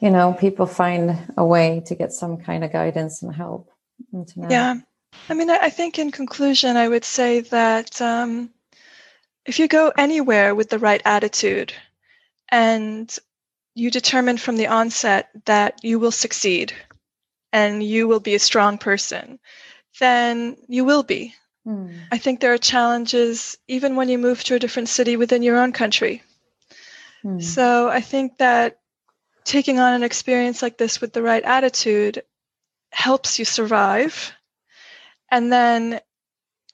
you 0.00 0.10
know 0.10 0.34
people 0.34 0.66
find 0.66 1.18
a 1.36 1.44
way 1.44 1.82
to 1.86 1.94
get 1.94 2.12
some 2.12 2.36
kind 2.36 2.64
of 2.64 2.72
guidance 2.72 3.22
and 3.22 3.34
help. 3.34 3.70
Yeah, 4.48 4.76
I 5.28 5.34
mean, 5.34 5.50
I 5.50 5.70
think 5.70 5.98
in 5.98 6.10
conclusion, 6.10 6.76
I 6.76 6.88
would 6.88 7.04
say 7.04 7.40
that 7.40 8.00
um, 8.00 8.50
if 9.46 9.58
you 9.58 9.68
go 9.68 9.92
anywhere 9.96 10.54
with 10.54 10.68
the 10.68 10.78
right 10.78 11.02
attitude 11.04 11.72
and 12.48 13.16
you 13.74 13.90
determine 13.90 14.36
from 14.36 14.56
the 14.56 14.68
onset 14.68 15.30
that 15.46 15.80
you 15.82 15.98
will 15.98 16.12
succeed 16.12 16.72
and 17.54 17.84
you 17.84 18.08
will 18.08 18.18
be 18.18 18.34
a 18.34 18.40
strong 18.40 18.78
person, 18.78 19.38
then 20.00 20.56
you 20.66 20.84
will 20.84 21.04
be. 21.04 21.32
Mm. 21.64 21.96
I 22.10 22.18
think 22.18 22.40
there 22.40 22.52
are 22.52 22.58
challenges 22.58 23.56
even 23.68 23.94
when 23.94 24.08
you 24.08 24.18
move 24.18 24.42
to 24.44 24.56
a 24.56 24.58
different 24.58 24.88
city 24.88 25.16
within 25.16 25.44
your 25.44 25.58
own 25.58 25.72
country. 25.72 26.24
Mm. 27.24 27.40
So 27.40 27.88
I 27.88 28.00
think 28.00 28.38
that 28.38 28.80
taking 29.44 29.78
on 29.78 29.94
an 29.94 30.02
experience 30.02 30.62
like 30.62 30.76
this 30.76 31.00
with 31.00 31.12
the 31.12 31.22
right 31.22 31.44
attitude 31.44 32.24
helps 32.90 33.38
you 33.38 33.44
survive. 33.44 34.32
And 35.30 35.52
then 35.52 36.00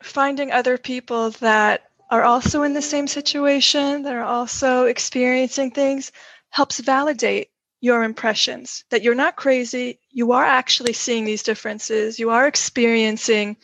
finding 0.03 0.51
other 0.51 0.79
people 0.79 1.33
that 1.43 1.83
are 2.11 2.25
also 2.25 2.63
in 2.63 2.73
the 2.73 2.83
same 2.83 3.07
situation, 3.07 4.05
that 4.05 4.15
are 4.15 4.25
also 4.25 4.87
experiencing 4.87 5.73
things, 5.73 6.11
helps 6.49 6.81
validate 6.81 7.50
your 7.81 8.03
impressions 8.05 8.85
that 8.91 9.03
you're 9.03 9.15
not 9.15 9.37
crazy, 9.37 9.99
you 10.11 10.33
are 10.33 10.45
actually 10.45 10.93
seeing 10.93 11.25
these 11.25 11.43
differences, 11.43 12.19
you 12.19 12.31
are 12.31 12.47
experiencing 12.47 13.57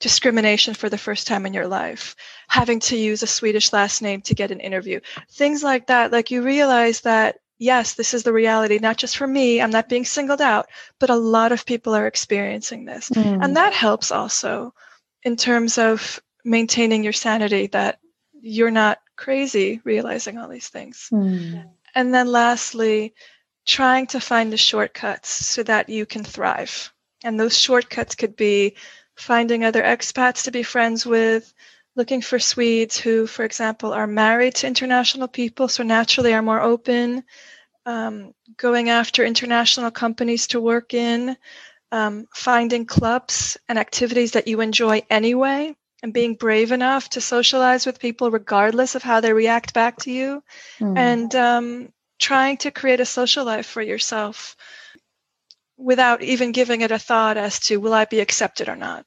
discrimination 0.00 0.74
for 0.74 0.88
the 0.88 0.98
first 0.98 1.26
time 1.26 1.44
in 1.44 1.52
your 1.52 1.66
life, 1.66 2.14
having 2.48 2.80
to 2.80 2.96
use 2.96 3.22
a 3.22 3.26
Swedish 3.26 3.72
last 3.72 4.00
name 4.00 4.22
to 4.22 4.34
get 4.34 4.50
an 4.50 4.60
interview, 4.60 5.00
things 5.30 5.62
like 5.62 5.88
that. 5.88 6.12
Like 6.12 6.30
you 6.30 6.42
realize 6.42 7.02
that, 7.02 7.40
yes, 7.58 7.94
this 7.94 8.14
is 8.14 8.22
the 8.22 8.32
reality, 8.32 8.78
not 8.78 8.96
just 8.96 9.16
for 9.16 9.26
me, 9.26 9.60
I'm 9.60 9.70
not 9.70 9.88
being 9.88 10.04
singled 10.04 10.40
out, 10.40 10.68
but 10.98 11.10
a 11.10 11.16
lot 11.16 11.52
of 11.52 11.66
people 11.66 11.94
are 11.94 12.06
experiencing 12.06 12.84
this. 12.84 13.10
Mm. 13.10 13.44
And 13.44 13.56
that 13.56 13.72
helps 13.72 14.10
also 14.12 14.72
in 15.24 15.36
terms 15.36 15.78
of 15.78 16.20
maintaining 16.44 17.02
your 17.02 17.12
sanity 17.12 17.66
that 17.68 17.98
you're 18.40 18.70
not 18.70 19.00
crazy 19.16 19.80
realizing 19.84 20.38
all 20.38 20.48
these 20.48 20.68
things. 20.68 21.08
Mm. 21.12 21.68
And 21.94 22.14
then 22.14 22.28
lastly, 22.28 23.14
trying 23.68 24.06
to 24.06 24.18
find 24.18 24.50
the 24.50 24.56
shortcuts 24.56 25.28
so 25.28 25.62
that 25.62 25.90
you 25.90 26.06
can 26.06 26.24
thrive. 26.24 26.90
And 27.22 27.38
those 27.38 27.56
shortcuts 27.56 28.14
could 28.14 28.34
be 28.34 28.74
finding 29.14 29.64
other 29.64 29.82
expats 29.82 30.44
to 30.44 30.50
be 30.50 30.62
friends 30.62 31.04
with, 31.04 31.52
looking 31.94 32.22
for 32.22 32.38
Swedes 32.38 32.96
who, 32.98 33.26
for 33.26 33.44
example, 33.44 33.92
are 33.92 34.06
married 34.06 34.54
to 34.56 34.66
international 34.66 35.28
people, 35.28 35.68
so 35.68 35.82
naturally 35.82 36.32
are 36.32 36.42
more 36.42 36.62
open, 36.62 37.24
um, 37.84 38.32
going 38.56 38.88
after 38.88 39.24
international 39.24 39.90
companies 39.90 40.46
to 40.46 40.60
work 40.60 40.94
in, 40.94 41.36
um, 41.92 42.26
finding 42.34 42.86
clubs 42.86 43.58
and 43.68 43.78
activities 43.78 44.32
that 44.32 44.48
you 44.48 44.60
enjoy 44.60 45.02
anyway, 45.10 45.76
and 46.02 46.14
being 46.14 46.36
brave 46.36 46.72
enough 46.72 47.10
to 47.10 47.20
socialize 47.20 47.84
with 47.84 48.00
people 48.00 48.30
regardless 48.30 48.94
of 48.94 49.02
how 49.02 49.20
they 49.20 49.32
react 49.32 49.74
back 49.74 49.96
to 49.98 50.10
you, 50.10 50.42
mm. 50.80 50.96
and 50.96 51.34
um, 51.34 51.92
trying 52.18 52.56
to 52.58 52.70
create 52.70 53.00
a 53.00 53.06
social 53.06 53.44
life 53.44 53.66
for 53.66 53.82
yourself 53.82 54.56
without 55.76 56.22
even 56.22 56.52
giving 56.52 56.80
it 56.80 56.90
a 56.90 56.98
thought 56.98 57.36
as 57.36 57.60
to 57.60 57.78
will 57.78 57.94
I 57.94 58.04
be 58.04 58.20
accepted 58.20 58.68
or 58.68 58.76
not. 58.76 59.06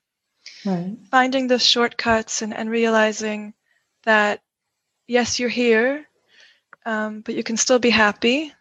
Right. 0.65 0.97
Finding 1.09 1.47
those 1.47 1.65
shortcuts 1.65 2.41
and, 2.41 2.53
and 2.53 2.69
realizing 2.69 3.53
that 4.03 4.41
yes, 5.07 5.39
you're 5.39 5.49
here, 5.49 6.05
um, 6.85 7.21
but 7.21 7.35
you 7.35 7.43
can 7.43 7.57
still 7.57 7.79
be 7.79 7.89
happy, 7.89 8.53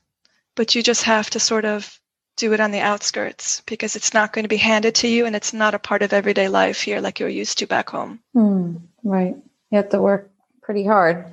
but 0.56 0.74
you 0.74 0.82
just 0.82 1.04
have 1.04 1.30
to 1.30 1.40
sort 1.40 1.64
of 1.64 1.98
do 2.36 2.52
it 2.52 2.60
on 2.60 2.70
the 2.70 2.80
outskirts 2.80 3.62
because 3.66 3.96
it's 3.96 4.14
not 4.14 4.32
going 4.32 4.44
to 4.44 4.48
be 4.48 4.56
handed 4.56 4.94
to 4.96 5.08
you 5.08 5.26
and 5.26 5.36
it's 5.36 5.52
not 5.52 5.74
a 5.74 5.78
part 5.78 6.02
of 6.02 6.12
everyday 6.12 6.48
life 6.48 6.80
here 6.80 7.00
like 7.00 7.20
you're 7.20 7.28
used 7.28 7.58
to 7.58 7.66
back 7.66 7.90
home. 7.90 8.18
Mm, 8.34 8.80
right. 9.04 9.36
You 9.70 9.76
have 9.76 9.90
to 9.90 10.00
work 10.00 10.30
pretty 10.62 10.84
hard 10.84 11.26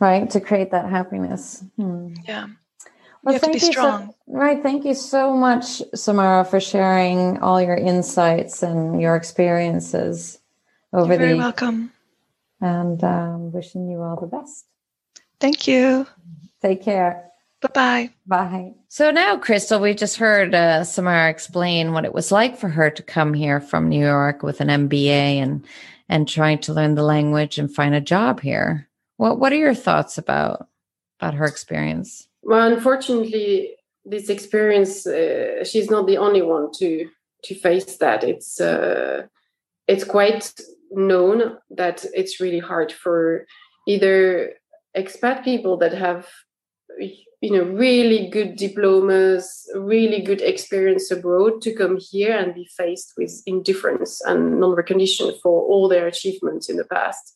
right 0.00 0.30
to 0.30 0.40
create 0.40 0.70
that 0.70 0.88
happiness 0.88 1.64
hmm. 1.76 2.14
yeah 2.26 2.46
well, 3.22 3.34
you 3.34 3.40
have 3.40 3.52
to 3.52 3.66
be 3.66 3.72
strong. 3.72 4.08
So, 4.08 4.14
right. 4.28 4.62
Thank 4.62 4.84
you 4.84 4.94
so 4.94 5.34
much, 5.34 5.82
Samara, 5.94 6.44
for 6.44 6.60
sharing 6.60 7.38
all 7.38 7.60
your 7.60 7.76
insights 7.76 8.62
and 8.62 9.00
your 9.00 9.16
experiences 9.16 10.38
over 10.92 11.12
You're 11.12 11.18
very 11.18 11.32
the. 11.32 11.38
welcome. 11.38 11.92
And 12.60 13.02
um, 13.04 13.52
wishing 13.52 13.88
you 13.88 14.02
all 14.02 14.16
the 14.20 14.26
best. 14.26 14.66
Thank 15.40 15.68
you. 15.68 16.06
Take 16.62 16.82
care. 16.82 17.30
Bye-bye. 17.60 18.10
Bye. 18.26 18.74
So 18.88 19.10
now, 19.10 19.36
Crystal, 19.36 19.80
we 19.80 19.94
just 19.94 20.16
heard 20.16 20.54
uh, 20.54 20.84
Samara 20.84 21.28
explain 21.28 21.92
what 21.92 22.04
it 22.04 22.14
was 22.14 22.32
like 22.32 22.56
for 22.56 22.68
her 22.68 22.88
to 22.90 23.02
come 23.02 23.34
here 23.34 23.60
from 23.60 23.88
New 23.88 24.04
York 24.04 24.42
with 24.42 24.60
an 24.60 24.68
MBA 24.68 25.10
and 25.10 25.64
and 26.10 26.26
trying 26.26 26.58
to 26.58 26.72
learn 26.72 26.94
the 26.94 27.02
language 27.02 27.58
and 27.58 27.72
find 27.72 27.94
a 27.94 28.00
job 28.00 28.40
here. 28.40 28.87
What 29.18 29.38
What 29.38 29.52
are 29.52 29.56
your 29.56 29.74
thoughts 29.74 30.16
about 30.16 30.68
about 31.20 31.34
her 31.34 31.44
experience? 31.44 32.28
Well, 32.42 32.72
unfortunately, 32.72 33.74
this 34.04 34.30
experience, 34.30 35.06
uh, 35.06 35.64
she's 35.64 35.90
not 35.90 36.06
the 36.06 36.16
only 36.16 36.40
one 36.40 36.70
to 36.78 37.08
to 37.44 37.54
face 37.54 37.98
that. 37.98 38.24
It's 38.24 38.60
uh, 38.60 39.26
it's 39.86 40.04
quite 40.04 40.52
known 40.90 41.58
that 41.70 42.06
it's 42.14 42.40
really 42.40 42.60
hard 42.60 42.92
for 42.92 43.46
either 43.86 44.54
expat 44.96 45.44
people 45.44 45.76
that 45.78 45.92
have 45.92 46.26
you 47.40 47.52
know 47.52 47.64
really 47.64 48.28
good 48.30 48.56
diplomas 48.56 49.68
really 49.74 50.20
good 50.20 50.40
experience 50.40 51.10
abroad 51.10 51.60
to 51.60 51.74
come 51.74 51.98
here 52.10 52.36
and 52.36 52.54
be 52.54 52.66
faced 52.76 53.12
with 53.16 53.42
indifference 53.46 54.20
and 54.22 54.58
non-recognition 54.58 55.32
for 55.42 55.62
all 55.62 55.88
their 55.88 56.06
achievements 56.06 56.68
in 56.68 56.76
the 56.76 56.86
past 56.86 57.34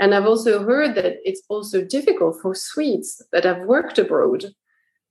and 0.00 0.14
I've 0.14 0.26
also 0.26 0.64
heard 0.64 0.94
that 0.96 1.16
it's 1.24 1.42
also 1.48 1.84
difficult 1.84 2.40
for 2.42 2.54
Swedes 2.54 3.22
that 3.32 3.44
have 3.44 3.60
worked 3.62 3.98
abroad 3.98 4.44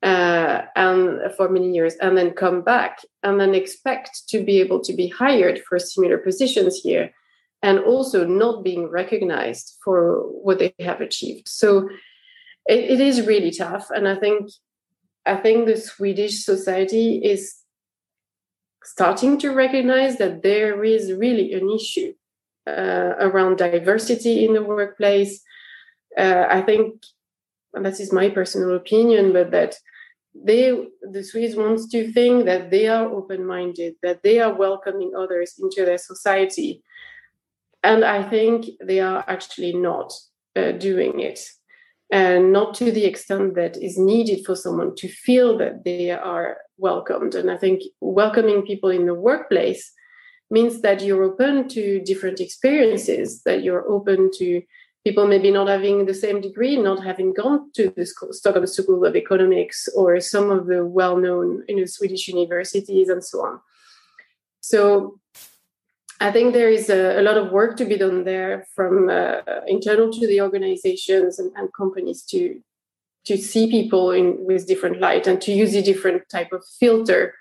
uh, 0.02 0.64
and 0.76 1.32
for 1.38 1.48
many 1.50 1.74
years 1.74 1.96
and 1.96 2.18
then 2.18 2.32
come 2.32 2.62
back 2.62 3.00
and 3.24 3.40
then 3.40 3.56
expect 3.56 4.28
to 4.30 4.44
be 4.44 4.60
able 4.60 4.82
to 4.82 4.94
be 4.94 5.08
hired 5.08 5.62
for 5.68 5.80
similar 5.80 6.18
positions 6.18 6.82
here 6.84 7.14
and 7.62 7.80
also 7.80 8.28
not 8.28 8.64
being 8.64 8.90
recognized 8.90 9.78
for 9.84 10.24
what 10.44 10.60
they 10.60 10.74
have 10.80 11.00
achieved. 11.00 11.48
So 11.48 11.90
it, 12.66 12.80
it 12.92 13.00
is 13.00 13.26
really 13.26 13.52
tough. 13.52 13.90
And 13.90 14.08
I 14.08 14.16
think 14.16 14.50
I 15.26 15.38
think 15.38 15.66
the 15.66 15.78
Swedish 15.78 16.44
society 16.44 17.20
is 17.24 17.56
starting 18.84 19.38
to 19.40 19.52
recognize 19.52 20.18
that 20.18 20.44
there 20.44 20.84
is 20.84 21.14
really 21.14 21.54
an 21.54 21.70
issue 21.70 22.14
uh, 22.68 23.14
around 23.20 23.58
diversity 23.58 24.46
in 24.46 24.54
the 24.54 24.64
workplace. 24.64 25.42
Uh, 26.18 26.46
I 26.50 26.62
think 26.62 27.04
that 27.74 28.00
is 28.00 28.14
my 28.14 28.30
personal 28.30 28.76
opinion, 28.76 29.34
but 29.34 29.52
that 29.52 29.76
they 30.36 30.88
the 31.02 31.24
Swiss 31.24 31.56
wants 31.56 31.88
to 31.90 32.12
think 32.12 32.46
that 32.46 32.72
they 32.72 32.88
are 32.88 33.10
open-minded, 33.10 33.96
that 34.02 34.24
they 34.24 34.40
are 34.40 34.54
welcoming 34.54 35.12
others 35.18 35.56
into 35.62 35.86
their 35.86 35.98
society, 35.98 36.82
and 37.84 38.04
I 38.04 38.24
think 38.30 38.66
they 38.84 39.00
are 39.00 39.24
actually 39.28 39.74
not 39.74 40.14
uh, 40.56 40.72
doing 40.72 41.20
it, 41.20 41.40
and 42.12 42.52
not 42.52 42.74
to 42.76 42.92
the 42.92 43.06
extent 43.06 43.56
that 43.56 43.78
is 43.78 43.98
needed 43.98 44.46
for 44.46 44.56
someone 44.56 44.96
to 44.96 45.08
feel 45.08 45.58
that 45.58 45.84
they 45.84 46.12
are 46.12 46.58
welcomed. 46.78 47.36
And 47.36 47.52
I 47.52 47.58
think 47.58 47.82
welcoming 48.00 48.64
people 48.64 48.90
in 48.90 49.06
the 49.06 49.14
workplace 49.14 49.92
means 50.54 50.82
that 50.82 51.02
you're 51.02 51.24
open 51.24 51.68
to 51.70 52.00
different 52.02 52.40
experiences, 52.40 53.42
that 53.44 53.64
you're 53.64 53.86
open 53.90 54.30
to 54.40 54.62
people 55.04 55.28
maybe 55.28 55.52
not 55.52 55.68
having 55.68 56.06
the 56.06 56.14
same 56.14 56.40
degree, 56.40 56.78
not 56.78 57.04
having 57.04 57.34
gone 57.34 57.72
to 57.74 57.90
the 57.90 58.06
school, 58.06 58.32
Stockholm 58.32 58.68
School 58.68 59.04
of 59.06 59.16
Economics 59.16 59.90
or 59.96 60.20
some 60.22 60.50
of 60.50 60.68
the 60.68 60.86
well-known 60.86 61.64
you 61.68 61.76
know, 61.76 61.86
Swedish 61.86 62.28
universities 62.28 63.10
and 63.10 63.24
so 63.24 63.46
on. 63.46 63.60
So 64.62 65.20
I 66.22 66.32
think 66.32 66.54
there 66.54 66.70
is 66.70 66.90
a, 66.90 67.20
a 67.20 67.24
lot 67.24 67.38
of 67.38 67.52
work 67.52 67.76
to 67.78 67.86
be 67.86 67.98
done 67.98 68.24
there 68.24 68.66
from 68.76 69.10
uh, 69.10 69.42
internal 69.68 70.10
to 70.14 70.28
the 70.28 70.40
organizations 70.40 71.38
and, 71.40 71.52
and, 71.58 71.68
companies 71.74 72.22
to 72.32 72.62
to 73.26 73.38
see 73.38 73.70
people 73.70 74.12
in 74.12 74.38
with 74.40 74.68
different 74.68 75.00
light 75.00 75.28
and 75.28 75.42
to 75.42 75.52
use 75.52 75.74
a 75.76 75.82
different 75.82 76.22
type 76.30 76.52
of 76.54 76.64
filter. 76.80 77.34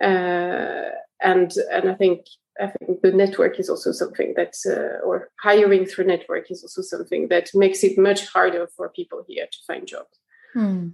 Uh, 0.00 0.90
and 1.20 1.52
and 1.72 1.90
I 1.90 1.94
think 1.94 2.26
I 2.60 2.66
think 2.66 3.00
the 3.00 3.12
network 3.12 3.58
is 3.58 3.70
also 3.70 3.92
something 3.92 4.34
that, 4.36 4.54
uh, 4.66 5.04
or 5.06 5.30
hiring 5.40 5.86
through 5.86 6.06
network 6.06 6.50
is 6.50 6.62
also 6.62 6.82
something 6.82 7.28
that 7.28 7.50
makes 7.54 7.82
it 7.82 7.98
much 7.98 8.26
harder 8.26 8.68
for 8.76 8.88
people 8.90 9.24
here 9.26 9.46
to 9.50 9.58
find 9.66 9.86
jobs. 9.86 10.18
Hmm. 10.52 10.88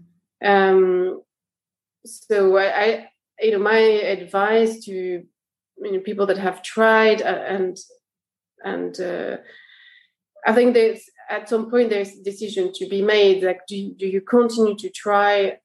Um, 0.44 1.22
so 2.04 2.56
I, 2.56 2.82
I, 2.84 3.08
you 3.40 3.52
know, 3.52 3.58
my 3.58 3.78
advice 3.78 4.84
to 4.84 4.92
you 4.92 5.92
know, 5.92 6.00
people 6.00 6.26
that 6.26 6.38
have 6.38 6.62
tried 6.62 7.22
uh, 7.22 7.44
and 7.48 7.76
and 8.64 9.00
uh, 9.00 9.36
I 10.46 10.52
think 10.52 10.74
there's 10.74 11.02
at 11.30 11.48
some 11.48 11.70
point 11.70 11.90
there's 11.90 12.12
a 12.12 12.24
decision 12.24 12.72
to 12.74 12.88
be 12.88 13.02
made. 13.02 13.42
Like, 13.42 13.60
do 13.68 13.94
do 13.94 14.06
you 14.06 14.20
continue 14.20 14.76
to 14.76 14.90
try 14.90 15.58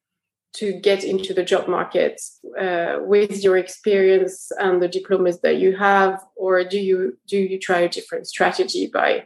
to 0.54 0.72
get 0.72 1.02
into 1.02 1.34
the 1.34 1.42
job 1.42 1.68
market 1.68 2.20
uh, 2.58 2.98
with 3.00 3.42
your 3.42 3.56
experience 3.56 4.50
and 4.58 4.80
the 4.80 4.88
diplomas 4.88 5.40
that 5.40 5.56
you 5.56 5.76
have 5.76 6.22
or 6.36 6.64
do 6.64 6.78
you 6.78 7.18
do 7.26 7.36
you 7.36 7.58
try 7.58 7.80
a 7.80 7.88
different 7.88 8.26
strategy 8.26 8.88
by 8.92 9.24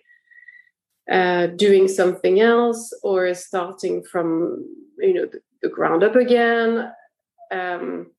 uh, 1.10 1.46
doing 1.48 1.88
something 1.88 2.40
else 2.40 2.92
or 3.02 3.32
starting 3.34 4.02
from 4.02 4.64
you 4.98 5.14
know 5.14 5.26
the, 5.26 5.40
the 5.62 5.68
ground 5.68 6.02
up 6.02 6.16
again? 6.16 6.90
Um, 7.50 8.10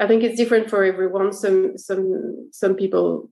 i 0.00 0.06
think 0.06 0.22
it's 0.22 0.36
different 0.36 0.70
for 0.70 0.84
everyone. 0.84 1.32
Some 1.32 1.76
some 1.76 2.48
some 2.52 2.74
people 2.74 3.30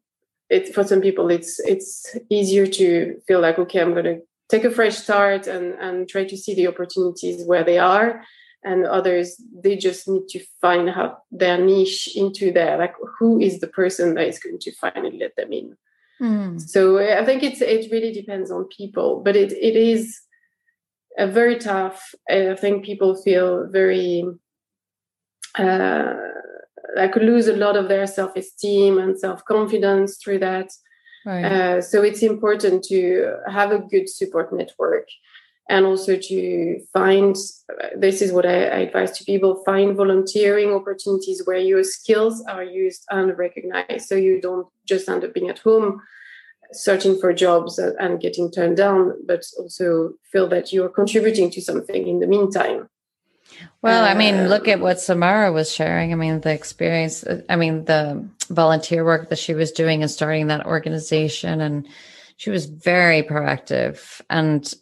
it 0.49 0.75
for 0.75 0.85
some 0.85 1.01
people 1.01 1.29
it's 1.31 1.59
it's 1.61 2.17
easier 2.31 2.67
to 2.67 3.21
feel 3.27 3.41
like 3.41 3.59
okay 3.59 3.81
i'm 3.81 3.93
going 3.93 4.05
to 4.05 4.21
take 4.49 4.65
a 4.65 4.71
fresh 4.71 4.97
start 4.97 5.47
and 5.47 5.75
and 5.81 6.09
try 6.09 6.25
to 6.25 6.37
see 6.37 6.55
the 6.55 6.69
opportunities 6.69 7.45
where 7.47 7.65
they 7.65 7.79
are 7.79 8.23
and 8.65 8.85
others 8.85 9.41
they 9.63 9.77
just 9.77 10.09
need 10.09 10.27
to 10.29 10.41
find 10.61 10.89
out 10.89 11.21
their 11.31 11.59
niche 11.59 12.09
into 12.17 12.53
there 12.53 12.77
like 12.79 12.95
who 13.19 13.41
is 13.41 13.61
the 13.61 13.69
person 13.69 14.15
that 14.15 14.27
is 14.27 14.39
going 14.39 14.59
to 14.59 14.73
finally 14.75 15.19
let 15.19 15.35
them 15.37 15.53
in 15.53 15.77
mm. 16.21 16.61
so 16.61 16.99
i 16.99 17.25
think 17.25 17.43
it's 17.43 17.61
it 17.61 17.91
really 17.91 18.13
depends 18.13 18.51
on 18.51 18.65
people 18.77 19.23
but 19.25 19.37
it, 19.37 19.53
it 19.53 19.77
is 19.77 20.21
a 21.19 21.27
very 21.27 21.57
tough 21.59 22.15
i 22.29 22.55
think 22.55 22.85
people 22.85 23.15
feel 23.23 23.67
very 23.69 24.25
uh, 25.59 26.15
like 26.97 27.17
lose 27.17 27.49
a 27.49 27.57
lot 27.57 27.77
of 27.77 27.89
their 27.89 28.07
self-esteem 28.07 28.99
and 28.99 29.19
self-confidence 29.19 30.19
through 30.19 30.39
that 30.39 30.71
right. 31.25 31.45
uh, 31.45 31.81
so 31.81 32.03
it's 32.03 32.23
important 32.23 32.83
to 32.85 33.37
have 33.51 33.71
a 33.71 33.79
good 33.79 34.09
support 34.09 34.53
network 34.53 35.09
and 35.69 35.85
also 35.85 36.17
to 36.17 36.81
find 36.93 37.37
this 37.97 38.23
is 38.23 38.33
what 38.33 38.47
I, 38.47 38.65
I, 38.65 38.79
advise 38.87 39.19
to 39.19 39.25
people 39.25 39.63
find 39.65 39.97
volunteering 39.97 40.73
opportunities 40.73 41.43
where 41.45 41.59
your 41.59 41.83
skills 41.83 42.45
are 42.49 42.63
used 42.63 43.05
and 43.11 43.37
recognized 43.37 44.07
so 44.07 44.15
you 44.15 44.41
don't 44.41 44.69
just 44.87 45.09
end 45.09 45.25
up 45.25 45.35
being 45.35 45.49
at 45.49 45.59
home 45.59 46.01
searching 46.73 47.19
for 47.19 47.33
jobs 47.33 47.79
and 47.79 48.21
getting 48.21 48.51
turned 48.51 48.77
down 48.77 49.15
but 49.27 49.45
also 49.59 50.15
feel 50.33 50.49
that 50.49 50.73
you're 50.73 50.89
contributing 50.89 51.51
to 51.51 51.61
something 51.61 52.07
in 52.07 52.21
the 52.21 52.27
meantime. 52.27 52.89
Well 53.83 54.05
i 54.05 54.15
mean 54.15 54.49
look 54.49 54.65
um, 54.65 54.71
at 54.71 54.81
what 54.81 55.01
samara 55.01 55.53
was 55.53 55.73
sharing. 55.73 56.13
I 56.13 56.17
mean 56.17 56.41
the 56.41 56.53
experience 56.53 57.25
i 57.49 57.57
mean 57.57 57.85
the 57.85 58.29
volunteer 58.51 59.05
work 59.05 59.31
that 59.31 59.39
she 59.39 59.55
was 59.55 59.73
doing 59.73 60.03
and 60.03 60.11
starting 60.11 60.49
that 60.49 60.67
organization 60.67 61.61
and 61.61 61.89
she 62.37 62.51
was 62.51 62.67
very 62.67 63.23
proactive. 63.23 64.21
And 64.29 64.73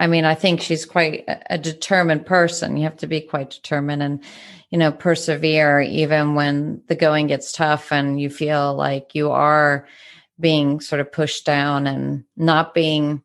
I 0.00 0.06
mean, 0.06 0.24
I 0.24 0.34
think 0.34 0.60
she's 0.60 0.86
quite 0.86 1.24
a 1.50 1.58
determined 1.58 2.24
person. 2.24 2.76
You 2.76 2.84
have 2.84 2.98
to 2.98 3.06
be 3.06 3.20
quite 3.20 3.50
determined 3.50 4.02
and, 4.02 4.22
you 4.70 4.78
know, 4.78 4.92
persevere 4.92 5.80
even 5.80 6.34
when 6.34 6.82
the 6.86 6.94
going 6.94 7.26
gets 7.26 7.52
tough 7.52 7.92
and 7.92 8.20
you 8.20 8.30
feel 8.30 8.74
like 8.74 9.14
you 9.14 9.32
are 9.32 9.86
being 10.38 10.80
sort 10.80 11.00
of 11.00 11.10
pushed 11.10 11.44
down 11.44 11.86
and 11.86 12.24
not 12.36 12.74
being 12.74 13.22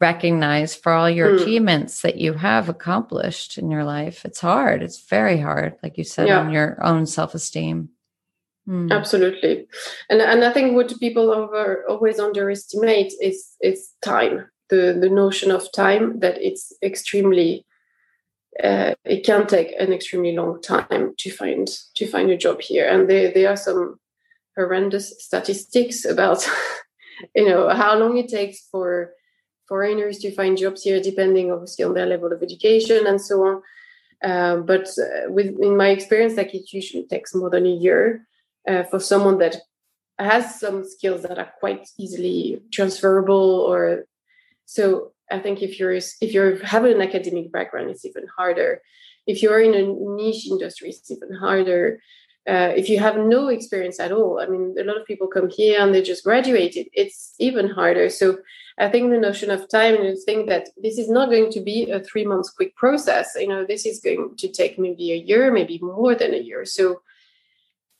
recognized 0.00 0.82
for 0.82 0.92
all 0.92 1.10
your 1.10 1.30
mm. 1.30 1.40
achievements 1.40 2.02
that 2.02 2.16
you 2.16 2.34
have 2.34 2.68
accomplished 2.68 3.58
in 3.58 3.70
your 3.70 3.84
life. 3.84 4.24
It's 4.24 4.40
hard. 4.40 4.82
It's 4.82 5.00
very 5.00 5.38
hard, 5.38 5.76
like 5.82 5.98
you 5.98 6.04
said, 6.04 6.28
yeah. 6.28 6.40
on 6.40 6.52
your 6.52 6.82
own 6.84 7.06
self 7.06 7.34
esteem. 7.34 7.88
Mm. 8.68 8.92
Absolutely, 8.92 9.66
and 10.08 10.20
and 10.20 10.44
I 10.44 10.52
think 10.52 10.76
what 10.76 11.00
people 11.00 11.32
over 11.32 11.84
always 11.88 12.20
underestimate 12.20 13.12
is 13.20 13.56
is 13.60 13.90
time 14.02 14.46
the, 14.72 14.96
the 14.98 15.10
notion 15.10 15.50
of 15.50 15.70
time 15.72 16.20
that 16.20 16.38
it's 16.40 16.72
extremely 16.82 17.66
uh, 18.62 18.94
it 19.04 19.24
can 19.24 19.46
take 19.46 19.74
an 19.78 19.92
extremely 19.92 20.34
long 20.34 20.60
time 20.62 21.12
to 21.18 21.30
find 21.30 21.68
to 21.94 22.06
find 22.06 22.30
a 22.30 22.36
job 22.36 22.60
here. 22.60 22.88
And 22.88 23.08
there, 23.08 23.30
there 23.32 23.50
are 23.50 23.56
some 23.56 23.98
horrendous 24.56 25.14
statistics 25.18 26.06
about 26.06 26.48
you 27.34 27.48
know 27.48 27.68
how 27.68 27.98
long 27.98 28.16
it 28.16 28.28
takes 28.28 28.66
for 28.70 29.12
foreigners 29.68 30.18
to 30.18 30.34
find 30.34 30.56
jobs 30.56 30.82
here 30.82 31.00
depending 31.00 31.52
obviously 31.52 31.84
on 31.84 31.94
their 31.94 32.06
level 32.06 32.32
of 32.32 32.42
education 32.42 33.06
and 33.06 33.20
so 33.20 33.42
on. 33.46 33.62
Um, 34.24 34.64
but 34.64 34.88
uh, 34.98 35.30
with 35.30 35.58
in 35.60 35.76
my 35.76 35.88
experience 35.88 36.36
like 36.36 36.54
it 36.54 36.72
usually 36.72 37.06
takes 37.06 37.34
more 37.34 37.50
than 37.50 37.66
a 37.66 37.76
year 37.86 38.26
uh, 38.66 38.84
for 38.84 39.00
someone 39.00 39.38
that 39.38 39.56
has 40.18 40.58
some 40.60 40.84
skills 40.84 41.22
that 41.22 41.38
are 41.38 41.52
quite 41.60 41.88
easily 41.98 42.60
transferable 42.70 43.60
or 43.68 44.06
so 44.72 45.12
I 45.30 45.38
think 45.38 45.60
if 45.60 45.78
you're 45.78 45.92
if 45.92 46.32
you 46.32 46.58
have 46.64 46.84
an 46.86 47.02
academic 47.02 47.52
background, 47.52 47.90
it's 47.90 48.06
even 48.06 48.26
harder. 48.38 48.80
If 49.26 49.42
you're 49.42 49.60
in 49.60 49.74
a 49.74 49.84
niche 50.16 50.46
industry, 50.46 50.88
it's 50.88 51.10
even 51.10 51.34
harder. 51.34 52.00
Uh, 52.48 52.72
if 52.74 52.88
you 52.88 52.98
have 52.98 53.16
no 53.18 53.48
experience 53.48 54.00
at 54.00 54.12
all, 54.12 54.40
I 54.40 54.46
mean, 54.46 54.74
a 54.80 54.84
lot 54.84 55.00
of 55.00 55.06
people 55.06 55.28
come 55.28 55.48
here 55.50 55.78
and 55.78 55.94
they 55.94 56.00
just 56.02 56.24
graduated. 56.24 56.86
It's 56.94 57.34
even 57.38 57.68
harder. 57.68 58.08
So 58.08 58.38
I 58.78 58.88
think 58.88 59.10
the 59.10 59.18
notion 59.18 59.50
of 59.50 59.68
time 59.68 59.94
and 59.94 60.18
think 60.26 60.48
that 60.48 60.70
this 60.82 60.96
is 60.98 61.10
not 61.10 61.28
going 61.28 61.52
to 61.52 61.60
be 61.60 61.90
a 61.90 62.00
three 62.00 62.24
months 62.24 62.50
quick 62.50 62.74
process. 62.74 63.32
You 63.36 63.48
know, 63.48 63.64
this 63.64 63.84
is 63.84 64.00
going 64.00 64.36
to 64.38 64.48
take 64.48 64.78
maybe 64.78 65.12
a 65.12 65.16
year, 65.16 65.52
maybe 65.52 65.78
more 65.82 66.14
than 66.14 66.32
a 66.32 66.44
year. 66.48 66.64
So 66.64 67.02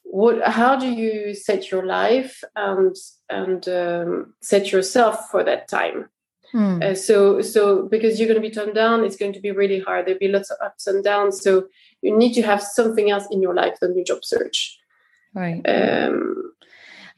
what 0.05 0.43
how 0.43 0.77
do 0.77 0.89
you 0.91 1.35
set 1.35 1.71
your 1.71 1.85
life 1.85 2.43
and 2.57 2.97
and 3.29 3.69
um, 3.69 4.35
set 4.41 4.73
yourself 4.73 5.31
for 5.31 5.45
that 5.45 5.69
time 5.69 6.09
Hmm. 6.53 6.81
Uh, 6.83 6.95
so, 6.95 7.41
so 7.41 7.89
because 7.89 8.19
you're 8.19 8.29
going 8.29 8.41
to 8.41 8.49
be 8.49 8.55
turned 8.55 8.75
down, 8.75 9.05
it's 9.05 9.17
going 9.17 9.33
to 9.33 9.41
be 9.41 9.51
really 9.51 9.81
hard. 9.81 10.07
There'll 10.07 10.19
be 10.19 10.29
lots 10.29 10.51
of 10.51 10.59
ups 10.63 10.87
and 10.87 11.03
downs. 11.03 11.41
So 11.41 11.67
you 12.03 12.17
need 12.17 12.35
to 12.35 12.43
have 12.43 12.63
something 12.63 13.11
else 13.11 13.27
in 13.31 13.41
your 13.41 13.55
life 13.55 13.79
than 13.81 13.97
your 13.97 14.05
job 14.05 14.25
search. 14.25 14.79
Right. 15.35 15.63
Um, 15.65 16.53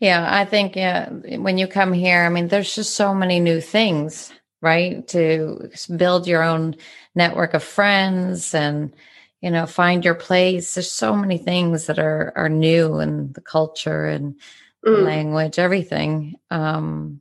yeah, 0.01 0.27
I 0.29 0.45
think 0.45 0.77
yeah. 0.77 1.09
When 1.11 1.59
you 1.59 1.67
come 1.67 1.93
here, 1.93 2.25
I 2.25 2.29
mean, 2.29 2.49
there's 2.49 2.75
just 2.75 2.95
so 2.95 3.15
many 3.15 3.41
new 3.41 3.61
things, 3.61 4.33
right? 4.61 5.07
To 5.09 5.71
build 5.97 6.27
your 6.27 6.43
own 6.43 6.77
network 7.15 7.55
of 7.55 7.63
friends 7.63 8.55
and 8.55 8.95
you 9.41 9.51
know 9.51 9.67
find 9.67 10.05
your 10.05 10.15
place. 10.15 10.75
There's 10.75 10.93
so 10.93 11.17
many 11.17 11.39
things 11.39 11.87
that 11.87 11.99
are 11.99 12.33
are 12.37 12.49
new 12.49 13.01
in 13.01 13.33
the 13.33 13.41
culture 13.41 14.07
and 14.07 14.39
mm. 14.87 15.03
language, 15.03 15.59
everything. 15.59 16.35
Um, 16.51 17.21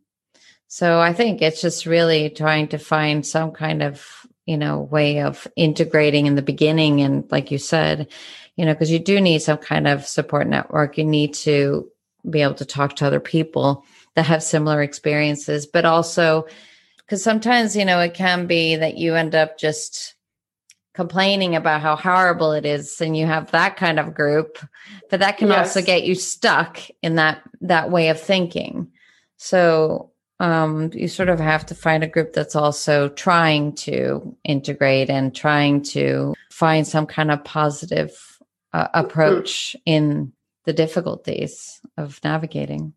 so 0.74 1.00
I 1.00 1.14
think 1.14 1.44
it's 1.44 1.62
just 1.62 1.86
really 1.86 2.32
trying 2.32 2.70
to 2.70 2.80
find 2.80 3.24
some 3.24 3.52
kind 3.52 3.84
of, 3.84 4.26
you 4.48 4.58
know, 4.58 4.82
way 4.82 5.22
of 5.22 5.48
integrating 5.56 6.26
in 6.26 6.34
the 6.34 6.42
beginning. 6.42 7.02
And 7.02 7.32
like 7.32 7.52
you 7.52 7.60
said, 7.60 8.08
you 8.56 8.66
know, 8.66 8.74
because 8.74 8.90
you 8.90 8.98
do 8.98 9.22
need 9.22 9.44
some 9.44 9.60
kind 9.60 9.88
of 9.88 10.08
support 10.08 10.48
network. 10.48 10.98
You 10.98 11.04
need 11.04 11.36
to 11.36 11.92
be 12.28 12.42
able 12.42 12.56
to 12.56 12.66
talk 12.66 12.96
to 12.96 13.06
other 13.06 13.20
people 13.20 13.86
that 14.16 14.26
have 14.26 14.42
similar 14.42 14.82
experiences, 14.82 15.68
but 15.68 15.86
also 15.86 16.48
because 16.98 17.22
sometimes, 17.22 17.76
you 17.76 17.86
know, 17.86 18.00
it 18.00 18.16
can 18.16 18.48
be 18.48 18.76
that 18.76 18.98
you 18.98 19.14
end 19.14 19.36
up 19.36 19.60
just 19.60 20.16
complaining 20.96 21.56
about 21.56 21.82
how 21.82 21.96
horrible 21.96 22.52
it 22.52 22.66
is 22.66 23.00
and 23.00 23.16
you 23.16 23.28
have 23.28 23.52
that 23.52 23.78
kind 23.78 24.00
of 24.00 24.16
group 24.16 24.58
but 25.10 25.20
that 25.20 25.38
can 25.38 25.50
yes. 25.50 25.58
also 25.58 25.84
get 25.84 26.04
you 26.04 26.14
stuck 26.14 26.80
in 27.02 27.16
that 27.16 27.42
that 27.62 27.90
way 27.90 28.10
of 28.10 28.22
thinking 28.22 28.92
so 29.38 30.13
um, 30.40 30.90
you 30.94 31.08
sort 31.08 31.30
of 31.30 31.40
have 31.40 31.66
to 31.68 31.76
find 31.76 32.04
a 32.04 32.08
group 32.08 32.34
that's 32.34 32.56
also 32.56 33.10
trying 33.10 33.74
to 33.74 34.36
integrate 34.44 35.10
and 35.10 35.36
trying 35.36 35.82
to 35.82 36.34
find 36.50 36.88
some 36.88 37.06
kind 37.06 37.32
of 37.32 37.44
positive 37.44 38.40
uh, 38.74 38.88
approach 38.94 39.76
mm. 39.78 39.82
in 39.86 40.34
the 40.66 40.74
difficulties 40.74 41.80
of 41.98 42.20
navigating 42.24 42.94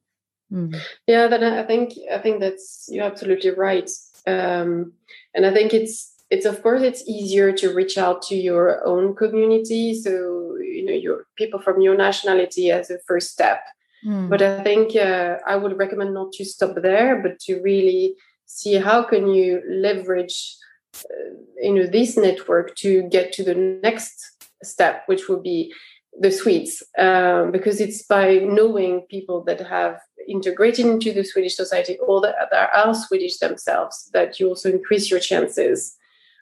mm. 0.52 0.74
yeah 1.06 1.26
then 1.26 1.42
i 1.42 1.62
think 1.62 1.92
i 2.12 2.18
think 2.18 2.40
that's 2.40 2.88
you're 2.90 3.04
absolutely 3.04 3.50
right 3.50 3.90
um, 4.26 4.92
and 5.34 5.44
i 5.44 5.52
think 5.52 5.74
it's 5.74 6.14
it's 6.30 6.46
of 6.46 6.62
course 6.62 6.82
it's 6.82 7.06
easier 7.06 7.52
to 7.52 7.74
reach 7.74 7.98
out 7.98 8.22
to 8.22 8.34
your 8.36 8.86
own 8.86 9.14
community 9.14 9.94
so 9.94 10.56
you 10.60 10.84
know 10.84 10.92
your 10.92 11.26
people 11.36 11.60
from 11.60 11.80
your 11.80 11.96
nationality 11.96 12.70
as 12.70 12.90
a 12.90 12.98
first 13.06 13.30
step 13.30 13.60
mm. 14.04 14.28
but 14.28 14.42
i 14.42 14.62
think 14.62 14.96
uh, 14.96 15.36
i 15.46 15.56
would 15.56 15.76
recommend 15.78 16.14
not 16.14 16.32
to 16.32 16.44
stop 16.44 16.74
there 16.82 17.22
but 17.22 17.38
to 17.38 17.60
really 17.62 18.14
see 18.46 18.74
how 18.74 19.02
can 19.02 19.28
you 19.28 19.62
leverage 19.68 20.56
uh, 20.96 21.30
you 21.60 21.74
know 21.74 21.86
this 21.86 22.16
network 22.16 22.74
to 22.76 23.02
get 23.10 23.32
to 23.32 23.42
the 23.42 23.54
next 23.54 24.46
step 24.62 25.02
which 25.06 25.28
will 25.28 25.40
be 25.40 25.72
the 26.18 26.30
Swedes, 26.30 26.82
um, 26.98 27.50
because 27.50 27.80
it's 27.80 28.02
by 28.02 28.38
knowing 28.38 29.02
people 29.10 29.44
that 29.44 29.60
have 29.60 30.00
integrated 30.28 30.86
into 30.86 31.12
the 31.12 31.24
Swedish 31.24 31.56
society 31.56 31.98
or 31.98 32.20
that 32.20 32.52
are 32.52 32.94
Swedish 32.94 33.38
themselves 33.38 34.10
that 34.12 34.40
you 34.40 34.48
also 34.48 34.70
increase 34.70 35.10
your 35.10 35.20
chances 35.20 35.96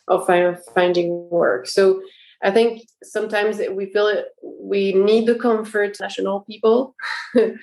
of 0.09 0.29
finding 0.75 1.29
work. 1.31 1.67
So 1.67 2.03
I 2.45 2.51
think 2.51 2.83
sometimes 3.03 3.59
we 3.73 3.87
feel 3.87 4.07
it, 4.07 4.27
we 4.43 4.93
need 4.93 5.27
the 5.27 5.35
comfort 5.35 5.97
national 5.99 6.41
people, 6.41 6.95
mm. 7.35 7.59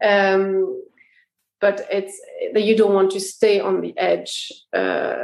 um, 0.04 0.82
but 1.60 1.86
it's 1.90 2.20
that 2.52 2.62
you 2.62 2.76
don't 2.76 2.94
want 2.94 3.10
to 3.12 3.20
stay 3.20 3.58
on 3.58 3.80
the 3.80 3.96
edge 3.96 4.52
uh, 4.74 5.16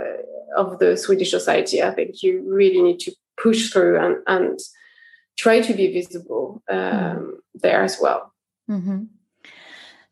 of 0.57 0.78
the 0.78 0.96
Swedish 0.96 1.30
society. 1.30 1.82
I 1.82 1.90
think 1.90 2.22
you 2.22 2.42
really 2.46 2.82
need 2.82 2.98
to 3.00 3.12
push 3.40 3.70
through 3.70 3.98
and, 3.98 4.16
and 4.26 4.59
try 5.36 5.61
to 5.61 5.74
be 5.74 5.92
visible 5.92 6.62
um, 6.70 6.78
mm. 6.78 7.32
there 7.55 7.82
as 7.82 7.98
well. 8.00 8.32
Mm-hmm. 8.70 9.05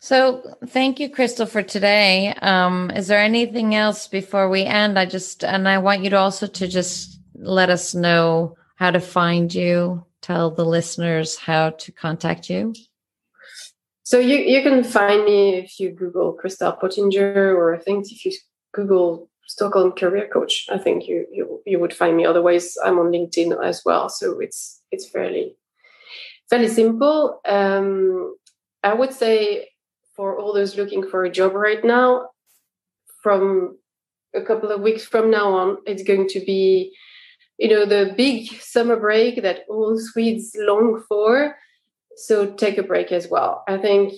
So 0.01 0.43
thank 0.67 1.01
you, 1.01 1.09
Crystal, 1.09 1.47
for 1.47 1.63
today. 1.63 2.35
Um, 2.43 2.91
is 2.91 3.07
there 3.07 3.21
anything 3.21 3.75
else 3.75 4.09
before 4.09 4.49
we 4.51 4.65
end? 4.65 4.99
I 4.99 5.07
just, 5.07 5.45
and 5.45 5.69
I 5.69 5.79
want 5.79 6.03
you 6.03 6.11
to 6.11 6.19
also 6.19 6.47
to 6.47 6.69
just 6.69 7.21
let 7.37 7.71
us 7.71 7.95
know 7.95 8.57
how 8.83 8.91
to 8.91 8.99
find 8.99 9.55
you, 9.55 10.05
tell 10.23 10.51
the 10.51 10.65
listeners 10.65 11.39
how 11.39 11.71
to 11.71 11.93
contact 11.93 12.51
you. 12.51 12.75
So 14.03 14.19
you, 14.19 14.39
you 14.39 14.61
can 14.61 14.83
find 14.83 15.25
me 15.25 15.55
if 15.55 15.79
you 15.79 15.93
Google 15.93 16.33
Crystal 16.33 16.73
Pottinger, 16.73 17.55
or 17.55 17.77
I 17.77 17.79
think 17.79 18.11
if 18.11 18.25
you 18.25 18.33
Google 18.75 19.31
Stockholm 19.47 19.93
career 19.93 20.29
coach, 20.33 20.67
I 20.69 20.79
think 20.79 21.07
you, 21.07 21.27
you, 21.31 21.63
you 21.65 21.79
would 21.79 21.95
find 21.95 22.17
me. 22.17 22.27
Otherwise 22.27 22.77
I'm 22.85 22.99
on 22.99 23.13
LinkedIn 23.13 23.51
as 23.65 23.83
well. 23.85 24.09
So 24.09 24.41
it's, 24.41 24.83
it's 24.91 25.09
fairly, 25.09 25.55
fairly 26.51 26.67
simple. 26.67 27.41
Um, 27.47 28.35
I 28.83 28.95
would 28.95 29.13
say 29.13 29.69
for 30.17 30.37
all 30.41 30.53
those 30.53 30.77
looking 30.77 31.09
for 31.09 31.23
a 31.23 31.31
job 31.31 31.55
right 31.55 31.85
now, 31.85 32.31
from 33.23 33.79
a 34.35 34.43
couple 34.43 34.73
of 34.73 34.81
weeks 34.81 35.05
from 35.05 35.31
now 35.31 35.53
on, 35.53 35.77
it's 35.87 36.03
going 36.03 36.27
to 36.31 36.41
be, 36.41 36.97
you 37.63 37.69
know, 37.69 37.87
the 37.87 38.13
big 38.17 38.49
summer 38.61 38.97
break 38.97 39.41
that 39.45 39.61
all 39.69 39.97
Swedes 39.97 40.51
long 40.59 41.01
for. 41.09 41.57
So 42.17 42.53
take 42.55 42.77
a 42.77 42.83
break 42.83 43.13
as 43.13 43.29
well. 43.29 43.63
I 43.69 43.79
think 43.79 44.15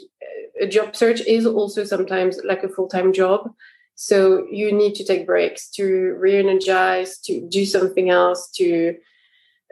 a 0.58 0.66
job 0.66 0.96
search 0.96 1.20
is 1.20 1.44
also 1.44 1.84
sometimes 1.84 2.40
like 2.42 2.62
a 2.62 2.70
full 2.70 2.88
time 2.88 3.12
job. 3.12 3.50
So 3.96 4.46
you 4.50 4.72
need 4.72 4.94
to 4.94 5.04
take 5.04 5.26
breaks 5.26 5.68
to 5.72 6.16
re-energize, 6.18 7.18
to 7.26 7.46
do 7.46 7.66
something 7.66 8.08
else, 8.08 8.50
to 8.52 8.96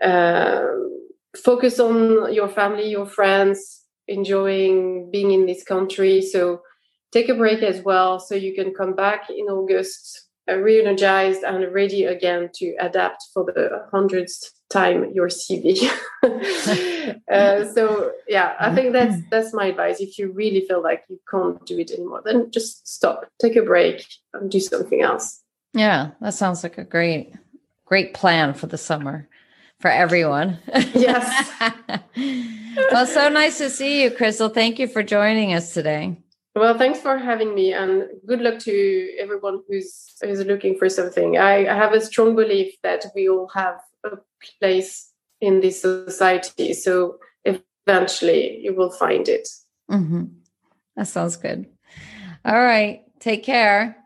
uh, 0.03 0.67
focus 1.43 1.81
on 1.81 2.31
your 2.31 2.51
family, 2.51 2.91
your 2.91 3.07
friends, 3.07 3.85
enjoying 4.07 5.11
being 5.11 5.31
in 5.31 5.47
this 5.47 5.65
country. 5.65 6.21
So 6.21 6.61
take 7.11 7.31
a 7.31 7.35
break 7.35 7.63
as 7.63 7.81
well 7.81 8.21
so 8.21 8.35
you 8.35 8.55
can 8.55 8.75
come 8.75 8.95
back 8.95 9.31
in 9.31 9.47
August 9.47 10.29
re-energized 10.49 11.43
and 11.43 11.73
ready 11.73 12.05
again 12.05 12.51
to 12.55 12.75
adapt 12.81 13.25
for 13.33 13.45
the 13.45 13.87
hundredth 13.91 14.51
time 14.71 15.13
your 15.13 15.29
CV. 15.29 15.89
uh, 17.31 17.65
so 17.73 18.13
yeah, 18.27 18.55
I 18.59 18.75
think 18.75 18.93
that's 18.93 19.17
that's 19.31 19.55
my 19.55 19.67
advice. 19.67 20.01
If 20.01 20.19
you 20.19 20.33
really 20.33 20.63
feel 20.67 20.83
like 20.83 21.05
you 21.09 21.21
can't 21.31 21.65
do 21.67 21.79
it 21.79 21.91
anymore, 21.91 22.23
then 22.25 22.51
just 22.51 22.89
stop, 22.89 23.29
take 23.41 23.57
a 23.57 23.63
break, 23.63 24.07
and 24.33 24.51
do 24.51 24.61
something 24.61 25.03
else. 25.03 25.43
Yeah, 25.75 26.11
that 26.21 26.35
sounds 26.35 26.63
like 26.63 26.79
a 26.79 26.85
great 26.85 27.35
great 27.85 28.15
plan 28.15 28.55
for 28.55 28.67
the 28.67 28.79
summer 28.79 29.29
for 29.79 29.91
everyone. 29.91 30.59
Yes. 30.95 31.51
well, 32.93 33.07
so 33.07 33.29
nice 33.29 33.59
to 33.59 33.69
see 33.69 34.03
you, 34.03 34.11
Crystal. 34.11 34.49
Thank 34.49 34.79
you 34.79 34.87
for 34.87 35.03
joining 35.03 35.53
us 35.53 35.75
today. 35.75 36.17
Well, 36.55 36.77
thanks 36.77 37.01
for 37.01 37.17
having 37.17 37.55
me, 37.55 37.73
and 37.73 38.05
good 38.27 38.43
luck 38.43 38.59
to 38.61 39.17
everyone 39.19 39.63
who's 39.69 40.15
who's 40.21 40.45
looking 40.45 40.77
for 40.77 40.89
something. 40.91 41.39
I, 41.39 41.67
I 41.67 41.75
have 41.75 41.95
a 41.95 42.01
strong 42.01 42.37
belief 42.37 42.75
that 42.83 43.07
we 43.15 43.29
all 43.29 43.49
have 43.55 43.81
a 44.05 44.19
place 44.61 45.11
in 45.41 45.61
this 45.61 45.81
society, 45.81 46.75
so 46.75 47.17
eventually 47.45 48.61
you 48.61 48.75
will 48.75 48.91
find 48.91 49.29
it. 49.29 49.49
Mm-hmm. 49.91 50.25
That 50.97 51.09
sounds 51.09 51.37
good. 51.37 51.67
All 52.45 52.61
right, 52.61 53.03
take 53.19 53.45
care. 53.45 53.97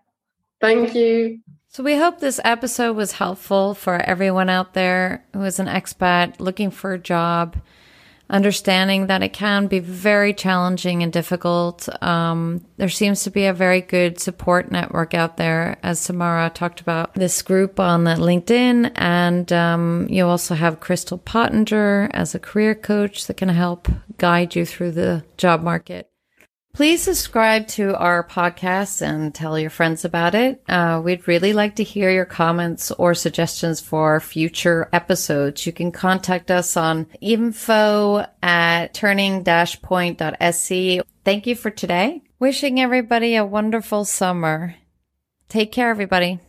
Thank 0.60 0.94
you. 0.94 1.40
So, 1.68 1.82
we 1.82 1.96
hope 1.96 2.20
this 2.20 2.40
episode 2.44 2.96
was 2.96 3.12
helpful 3.12 3.74
for 3.74 3.96
everyone 3.96 4.48
out 4.48 4.72
there 4.72 5.26
who 5.34 5.42
is 5.42 5.58
an 5.58 5.66
expat 5.66 6.38
looking 6.38 6.70
for 6.70 6.92
a 6.92 6.98
job, 6.98 7.56
understanding 8.28 9.06
that 9.06 9.22
it 9.22 9.32
can 9.32 9.66
be 9.66 9.78
very 9.78 10.34
challenging 10.34 11.02
and 11.02 11.12
difficult. 11.12 11.88
Um, 12.02 12.64
there 12.76 12.88
seems 12.88 13.22
to 13.24 13.30
be 13.30 13.46
a 13.46 13.52
very 13.52 13.80
good 13.80 14.20
support 14.20 14.70
network 14.70 15.14
out 15.14 15.36
there, 15.36 15.78
as 15.82 16.00
Samara 16.00 16.50
talked 16.50 16.80
about 16.80 17.14
this 17.14 17.42
group 17.42 17.78
on 17.78 18.04
LinkedIn. 18.04 18.92
And 18.96 19.52
um, 19.52 20.06
you 20.10 20.26
also 20.26 20.54
have 20.54 20.80
Crystal 20.80 21.18
Pottinger 21.18 22.10
as 22.12 22.34
a 22.34 22.40
career 22.40 22.74
coach 22.74 23.26
that 23.26 23.36
can 23.36 23.48
help 23.48 23.88
guide 24.18 24.56
you 24.56 24.66
through 24.66 24.92
the 24.92 25.24
job 25.36 25.62
market. 25.62 26.10
Please 26.76 27.02
subscribe 27.02 27.66
to 27.68 27.96
our 27.96 28.22
podcast 28.22 29.00
and 29.00 29.34
tell 29.34 29.58
your 29.58 29.70
friends 29.70 30.04
about 30.04 30.34
it. 30.34 30.62
Uh, 30.68 31.00
we'd 31.02 31.26
really 31.26 31.54
like 31.54 31.76
to 31.76 31.82
hear 31.82 32.10
your 32.10 32.26
comments 32.26 32.90
or 32.90 33.14
suggestions 33.14 33.80
for 33.80 34.20
future 34.20 34.90
episodes. 34.92 35.64
You 35.64 35.72
can 35.72 35.90
contact 35.90 36.50
us 36.50 36.76
on 36.76 37.06
info 37.22 38.26
at 38.42 38.92
turning-point.se. 38.92 41.00
Thank 41.24 41.46
you 41.46 41.56
for 41.56 41.70
today. 41.70 42.22
Wishing 42.38 42.78
everybody 42.78 43.36
a 43.36 43.46
wonderful 43.46 44.04
summer. 44.04 44.74
Take 45.48 45.72
care, 45.72 45.88
everybody. 45.88 46.40